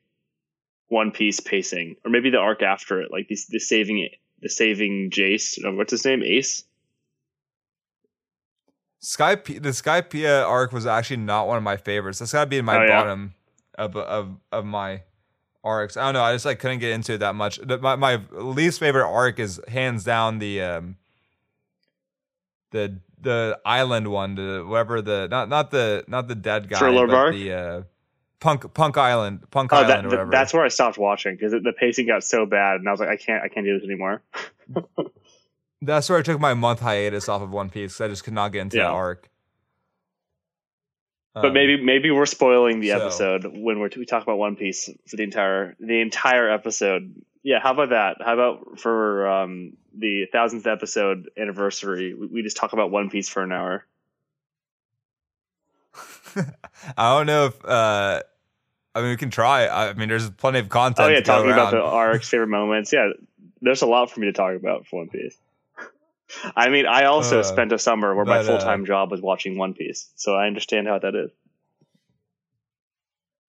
One 0.89 1.11
Piece 1.11 1.39
pacing, 1.39 1.95
or 2.05 2.11
maybe 2.11 2.29
the 2.29 2.37
arc 2.37 2.61
after 2.61 3.01
it, 3.01 3.11
like 3.11 3.27
the, 3.27 3.37
the 3.49 3.59
saving 3.59 4.07
the 4.41 4.49
saving 4.49 5.09
Jace. 5.09 5.57
What's 5.75 5.91
his 5.91 6.05
name? 6.05 6.21
Ace. 6.23 6.63
Sky 8.99 9.35
the 9.35 9.69
Skypiea 9.69 10.47
arc 10.47 10.71
was 10.71 10.85
actually 10.85 11.17
not 11.17 11.47
one 11.47 11.57
of 11.57 11.63
my 11.63 11.77
favorites. 11.77 12.19
That's 12.19 12.31
got 12.33 12.43
to 12.43 12.49
be 12.49 12.57
in 12.59 12.65
my 12.65 12.77
Oh, 12.77 12.83
yeah? 12.83 13.01
bottom 13.01 13.33
of 13.75 13.95
of 13.95 14.37
of 14.51 14.65
my 14.65 15.01
arcs. 15.63 15.95
I 15.97 16.05
don't 16.05 16.13
know. 16.13 16.23
I 16.23 16.33
just 16.33 16.45
like 16.45 16.59
couldn't 16.59 16.79
get 16.79 16.91
into 16.91 17.13
it 17.13 17.17
that 17.19 17.35
much. 17.35 17.59
My 17.65 17.95
my 17.95 18.19
least 18.31 18.79
favorite 18.79 19.07
arc 19.07 19.39
is 19.39 19.59
hands 19.67 20.03
down 20.03 20.39
the 20.39 20.61
um 20.61 20.97
the 22.71 22.99
the 23.19 23.59
island 23.65 24.07
one, 24.07 24.35
the 24.35 24.65
whatever 24.67 25.01
the 25.01 25.27
not 25.29 25.49
not 25.49 25.71
the 25.71 26.03
not 26.07 26.27
the 26.27 26.35
dead 26.35 26.69
guy, 26.69 26.79
but 26.79 27.31
the 27.31 27.53
uh, 27.53 27.81
Punk 28.39 28.73
Punk 28.73 28.97
Island, 28.97 29.49
Punk 29.51 29.71
Oh, 29.73 29.77
Island, 29.77 29.89
that, 29.91 30.05
or 30.05 30.09
whatever. 30.09 30.31
that's 30.31 30.53
where 30.53 30.63
I 30.63 30.69
stopped 30.69 30.97
watching 30.97 31.35
because 31.35 31.51
the 31.51 31.73
pacing 31.77 32.07
got 32.07 32.23
so 32.23 32.45
bad, 32.45 32.77
and 32.79 32.87
I 32.87 32.91
was 32.91 32.99
like, 32.99 33.09
I 33.09 33.17
can't, 33.17 33.43
I 33.43 33.47
can't 33.49 33.65
do 33.65 33.77
this 33.77 33.85
anymore. 33.87 34.21
That's 35.83 36.07
where 36.09 36.19
I 36.19 36.21
took 36.21 36.39
my 36.39 36.53
month 36.53 36.79
hiatus 36.81 37.27
off 37.27 37.41
of 37.41 37.49
One 37.49 37.71
Piece. 37.71 37.99
I 38.01 38.07
just 38.07 38.23
could 38.23 38.33
not 38.35 38.51
get 38.51 38.61
into 38.61 38.77
Yeah. 38.77 38.83
that 38.83 38.91
arc. 38.91 39.30
But 41.33 41.45
Um, 41.45 41.53
maybe 41.53 41.81
maybe 41.81 42.11
we're 42.11 42.25
spoiling 42.25 42.81
the 42.81 42.89
so- 42.89 42.97
episode 42.97 43.45
when 43.45 43.79
we're 43.79 43.89
we 43.95 44.05
talk 44.05 44.23
about 44.23 44.37
One 44.37 44.55
Piece 44.55 44.89
for 45.07 45.15
the 45.15 45.23
entire 45.23 45.75
the 45.79 46.01
entire 46.01 46.49
episode. 46.49 47.15
Yeah, 47.43 47.59
how 47.59 47.71
about 47.71 47.89
that? 47.89 48.17
How 48.23 48.33
about 48.33 48.79
for 48.79 49.27
um, 49.27 49.73
the 49.97 50.25
thousandth 50.31 50.67
episode 50.67 51.29
anniversary, 51.37 52.13
we, 52.13 52.27
we 52.27 52.41
just 52.43 52.57
talk 52.57 52.73
about 52.73 52.91
One 52.91 53.09
Piece 53.09 53.29
for 53.29 53.43
an 53.43 53.51
hour? 53.51 53.85
I 56.97 57.17
don't 57.17 57.25
know 57.25 57.45
if 57.45 57.65
uh 57.65 58.21
I 58.93 59.01
mean 59.01 59.09
we 59.11 59.17
can 59.17 59.29
try. 59.29 59.67
I 59.67 59.93
mean 59.93 60.09
there's 60.09 60.29
plenty 60.29 60.59
of 60.59 60.69
content. 60.69 61.07
Oh 61.07 61.11
yeah, 61.11 61.21
talking 61.21 61.51
about 61.51 61.71
the 61.71 61.81
arcs, 61.81 62.29
favorite 62.29 62.47
moments. 62.47 62.91
Yeah, 62.91 63.09
there's 63.61 63.81
a 63.81 63.87
lot 63.87 64.11
for 64.11 64.19
me 64.19 64.27
to 64.27 64.33
talk 64.33 64.55
about 64.55 64.85
for 64.87 64.99
One 64.99 65.09
Piece. 65.09 65.37
I 66.55 66.69
mean, 66.69 66.85
I 66.85 67.05
also 67.05 67.39
Uh, 67.39 67.43
spent 67.43 67.71
a 67.71 67.79
summer 67.79 68.15
where 68.15 68.25
my 68.25 68.37
but, 68.37 68.45
uh, 68.45 68.47
full 68.47 68.57
time 68.59 68.85
job 68.85 69.11
was 69.11 69.21
watching 69.21 69.57
One 69.57 69.73
Piece, 69.73 70.09
so 70.15 70.35
I 70.35 70.47
understand 70.47 70.87
how 70.87 70.99
that 70.99 71.15
is. 71.15 71.31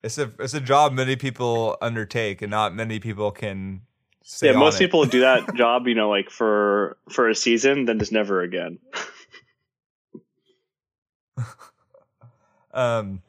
It's 0.03 0.19
a 0.19 0.33
it's 0.41 0.55
a 0.55 0.61
job 0.61 0.93
many 0.93 1.15
people 1.15 1.77
undertake 1.81 2.43
and 2.43 2.51
not 2.51 2.75
many 2.75 2.99
people 2.99 3.31
can 3.31 3.83
yeah, 4.41 4.53
most 4.53 4.79
people 4.79 5.05
do 5.05 5.21
that 5.21 5.55
job, 5.57 5.87
you 5.87 5.95
know, 5.95 6.11
like 6.11 6.29
for 6.31 6.97
for 7.09 7.29
a 7.29 7.35
season, 7.35 7.85
then 7.85 7.99
just 8.01 8.11
never 8.13 8.41
again. 8.43 8.79
um 12.75 13.23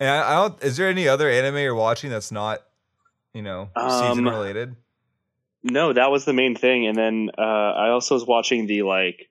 and 0.00 0.08
I, 0.10 0.30
I 0.30 0.34
don't 0.34 0.62
is 0.62 0.76
there 0.76 0.88
any 0.88 1.08
other 1.08 1.28
anime 1.28 1.58
you're 1.58 1.74
watching 1.74 2.10
that's 2.10 2.32
not, 2.32 2.60
you 3.34 3.42
know, 3.42 3.70
season 3.76 4.26
Um, 4.26 4.28
related? 4.28 4.76
No, 5.62 5.92
that 5.92 6.10
was 6.10 6.24
the 6.24 6.32
main 6.32 6.54
thing. 6.56 6.86
And 6.86 6.96
then 6.96 7.30
uh, 7.36 7.40
I 7.40 7.90
also 7.90 8.14
was 8.14 8.24
watching 8.26 8.66
the 8.66 8.82
like 8.82 9.28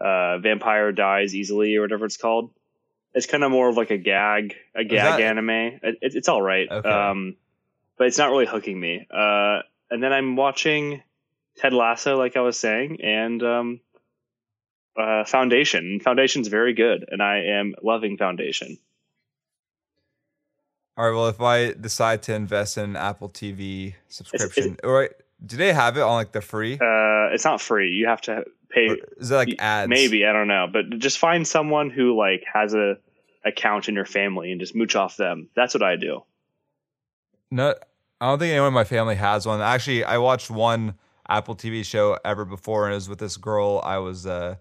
uh, 0.00 0.38
Vampire 0.38 0.92
Dies 0.92 1.34
Easily 1.34 1.76
or 1.76 1.82
whatever 1.82 2.04
it's 2.06 2.16
called. 2.16 2.50
It's 3.14 3.26
kind 3.26 3.44
of 3.44 3.50
more 3.50 3.68
of 3.68 3.76
like 3.76 3.90
a 3.90 3.96
gag, 3.98 4.54
a 4.74 4.84
gag 4.84 5.18
that- 5.18 5.20
anime. 5.20 5.50
It, 5.50 5.80
it- 5.82 6.14
it's 6.14 6.28
all 6.28 6.42
right, 6.42 6.68
Okay. 6.70 6.88
um, 6.88 7.36
but 7.96 8.06
it's 8.08 8.18
not 8.18 8.30
really 8.30 8.46
hooking 8.46 8.78
me. 8.78 9.06
Uh, 9.10 9.60
and 9.90 10.02
then 10.02 10.12
I'm 10.12 10.36
watching 10.36 11.02
Ted 11.56 11.72
Lasso, 11.72 12.18
like 12.18 12.36
I 12.36 12.40
was 12.40 12.58
saying, 12.58 12.98
and 13.02 13.42
um, 13.42 13.80
uh, 14.98 15.24
Foundation. 15.24 16.00
Foundation's 16.00 16.48
very 16.48 16.74
good, 16.74 17.06
and 17.08 17.22
I 17.22 17.38
am 17.58 17.74
loving 17.82 18.18
Foundation. 18.18 18.76
All 20.98 21.06
right, 21.08 21.14
well 21.14 21.28
if 21.28 21.40
I 21.40 21.72
decide 21.72 22.22
to 22.24 22.34
invest 22.34 22.78
in 22.78 22.84
an 22.84 22.96
Apple 22.96 23.28
TV 23.28 23.94
subscription, 24.08 24.76
all 24.82 24.90
right, 24.92 25.12
do 25.44 25.56
they 25.56 25.72
have 25.72 25.96
it 25.96 26.02
on 26.02 26.14
like 26.14 26.32
the 26.32 26.40
free? 26.40 26.74
Uh, 26.74 27.32
it's 27.32 27.44
not 27.44 27.60
free; 27.60 27.90
you 27.90 28.06
have 28.06 28.20
to 28.22 28.44
pay. 28.70 28.88
Or 28.88 28.96
is 29.18 29.30
it 29.30 29.34
like 29.34 29.54
ads? 29.58 29.88
Maybe 29.88 30.24
I 30.26 30.32
don't 30.32 30.48
know, 30.48 30.66
but 30.72 30.98
just 30.98 31.18
find 31.18 31.46
someone 31.46 31.90
who 31.90 32.16
like 32.16 32.44
has 32.52 32.74
a 32.74 32.96
account 33.44 33.88
in 33.88 33.94
your 33.94 34.06
family 34.06 34.50
and 34.50 34.60
just 34.60 34.74
mooch 34.74 34.96
off 34.96 35.16
them. 35.16 35.48
That's 35.54 35.72
what 35.74 35.82
I 35.82 35.96
do. 35.96 36.22
No, 37.50 37.74
I 38.20 38.28
don't 38.28 38.38
think 38.38 38.50
anyone 38.50 38.68
in 38.68 38.74
my 38.74 38.84
family 38.84 39.14
has 39.14 39.46
one. 39.46 39.60
Actually, 39.60 40.04
I 40.04 40.18
watched 40.18 40.50
one 40.50 40.94
Apple 41.28 41.54
TV 41.54 41.84
show 41.84 42.18
ever 42.24 42.44
before, 42.44 42.86
and 42.86 42.92
it 42.92 42.96
was 42.96 43.08
with 43.08 43.18
this 43.18 43.36
girl 43.36 43.80
I 43.84 43.98
was 43.98 44.26
uh, 44.26 44.56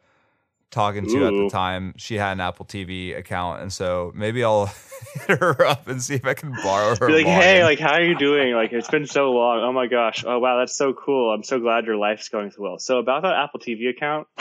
talking 0.71 1.07
to 1.07 1.25
at 1.25 1.33
the 1.33 1.49
time. 1.49 1.93
She 1.97 2.15
had 2.15 2.33
an 2.33 2.41
Apple 2.41 2.65
TV 2.65 3.17
account, 3.17 3.61
and 3.61 3.71
so 3.71 4.11
maybe 4.15 4.43
I'll 4.43 4.65
hit 5.27 5.39
her 5.39 5.65
up 5.65 5.87
and 5.87 6.01
see 6.01 6.15
if 6.15 6.25
I 6.25 6.33
can 6.33 6.51
borrow 6.63 6.95
her. 6.95 7.07
Be 7.07 7.13
like, 7.13 7.25
hey, 7.25 7.63
like, 7.63 7.79
how 7.79 7.93
are 7.93 8.03
you 8.03 8.17
doing? 8.17 8.53
Like, 8.53 8.71
it's 8.73 8.89
been 8.89 9.07
so 9.07 9.31
long. 9.31 9.59
Oh 9.63 9.71
my 9.71 9.87
gosh. 9.87 10.23
Oh 10.25 10.39
wow, 10.39 10.59
that's 10.59 10.75
so 10.75 10.93
cool. 10.93 11.33
I'm 11.33 11.43
so 11.43 11.59
glad 11.59 11.85
your 11.85 11.97
life's 11.97 12.29
going 12.29 12.51
so 12.51 12.61
well. 12.61 12.79
So 12.79 12.99
about 12.99 13.23
that 13.23 13.33
Apple 13.33 13.59
TV 13.59 13.89
account, 13.89 14.27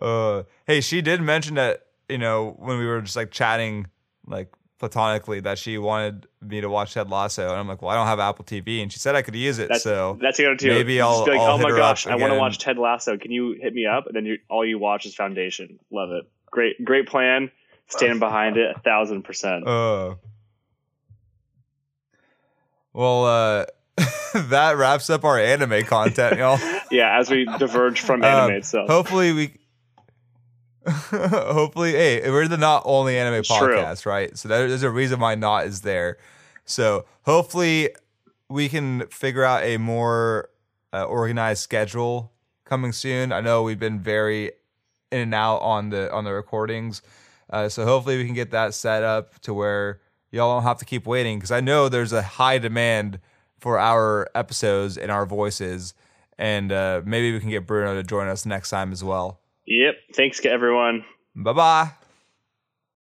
Uh, 0.00 0.42
hey, 0.66 0.80
she 0.80 1.00
did 1.00 1.20
mention 1.20 1.54
that 1.54 1.86
you 2.08 2.18
know 2.18 2.54
when 2.58 2.78
we 2.78 2.86
were 2.86 3.00
just 3.00 3.16
like 3.16 3.30
chatting, 3.30 3.86
like 4.26 4.52
platonically, 4.78 5.40
that 5.40 5.58
she 5.58 5.78
wanted 5.78 6.26
me 6.42 6.60
to 6.60 6.68
watch 6.68 6.94
Ted 6.94 7.08
Lasso, 7.10 7.48
and 7.50 7.58
I'm 7.58 7.68
like, 7.68 7.80
well, 7.82 7.90
I 7.90 7.94
don't 7.94 8.06
have 8.06 8.20
Apple 8.20 8.44
TV, 8.44 8.82
and 8.82 8.92
she 8.92 8.98
said 8.98 9.14
I 9.14 9.22
could 9.22 9.34
use 9.34 9.58
it, 9.58 9.68
that's 9.68 9.82
so 9.82 10.18
that's 10.20 10.36
the 10.38 10.46
other 10.46 10.56
two. 10.56 10.68
maybe 10.68 11.00
I'll- 11.00 11.20
like, 11.20 11.30
I'll 11.38 11.52
oh 11.52 11.58
my 11.58 11.70
gosh, 11.70 12.06
I 12.06 12.16
want 12.16 12.32
to 12.32 12.38
watch 12.38 12.58
Ted 12.58 12.78
Lasso. 12.78 13.16
Can 13.16 13.30
you 13.30 13.56
hit 13.60 13.72
me 13.74 13.86
up? 13.86 14.06
And 14.06 14.14
then 14.16 14.26
you, 14.26 14.38
all 14.48 14.64
you 14.64 14.78
watch 14.78 15.06
is 15.06 15.14
Foundation. 15.14 15.78
Love 15.90 16.10
it. 16.12 16.24
Great, 16.50 16.84
great 16.84 17.08
plan. 17.08 17.50
Standing 17.88 18.18
behind 18.18 18.56
it 18.56 18.74
a 18.76 18.80
thousand 18.80 19.22
percent. 19.22 19.66
Uh. 19.66 20.14
Well, 22.92 23.24
uh, 23.26 23.64
that 24.34 24.76
wraps 24.76 25.10
up 25.10 25.24
our 25.24 25.38
anime 25.38 25.84
content, 25.84 26.38
y'all. 26.38 26.58
Yeah, 26.90 27.18
as 27.18 27.28
we 27.28 27.44
diverge 27.58 28.00
from 28.02 28.22
Um, 28.22 28.28
anime 28.28 28.56
itself. 28.58 28.88
Hopefully 28.88 29.32
we. 29.32 29.54
hopefully, 31.10 31.92
hey, 31.92 32.28
we're 32.30 32.48
the 32.48 32.56
not 32.56 32.82
only 32.84 33.18
anime 33.18 33.34
It's 33.34 33.48
true. 33.48 33.76
podcast, 33.76 34.06
right? 34.06 34.36
So 34.36 34.48
there's 34.48 34.82
a 34.82 34.90
reason 34.90 35.20
why 35.20 35.34
not 35.34 35.66
is 35.66 35.80
there. 35.82 36.18
So 36.64 37.04
hopefully 37.22 37.90
we 38.48 38.68
can 38.68 39.06
figure 39.08 39.44
out 39.44 39.62
a 39.62 39.76
more 39.78 40.50
uh, 40.92 41.04
organized 41.04 41.62
schedule 41.62 42.32
coming 42.64 42.92
soon. 42.92 43.32
I 43.32 43.40
know 43.40 43.62
we've 43.62 43.78
been 43.78 44.00
very 44.00 44.52
in 45.10 45.20
and 45.20 45.34
out 45.34 45.58
on 45.58 45.90
the 45.90 46.12
on 46.12 46.24
the 46.24 46.32
recordings, 46.32 47.02
uh, 47.50 47.68
so 47.68 47.84
hopefully 47.84 48.16
we 48.18 48.24
can 48.24 48.34
get 48.34 48.50
that 48.50 48.74
set 48.74 49.02
up 49.02 49.38
to 49.40 49.54
where 49.54 50.00
y'all 50.30 50.56
don't 50.56 50.64
have 50.64 50.78
to 50.78 50.84
keep 50.84 51.06
waiting 51.06 51.38
because 51.38 51.52
I 51.52 51.60
know 51.60 51.88
there's 51.88 52.12
a 52.12 52.22
high 52.22 52.58
demand 52.58 53.20
for 53.58 53.78
our 53.78 54.28
episodes 54.34 54.96
and 54.98 55.10
our 55.10 55.24
voices, 55.26 55.94
and 56.38 56.72
uh, 56.72 57.02
maybe 57.04 57.32
we 57.32 57.40
can 57.40 57.50
get 57.50 57.66
Bruno 57.66 57.94
to 57.94 58.02
join 58.02 58.26
us 58.28 58.44
next 58.44 58.70
time 58.70 58.90
as 58.92 59.02
well. 59.04 59.40
Yep. 59.66 59.94
Thanks, 60.14 60.44
everyone. 60.44 61.04
Bye 61.34 61.52
bye. 61.52 61.90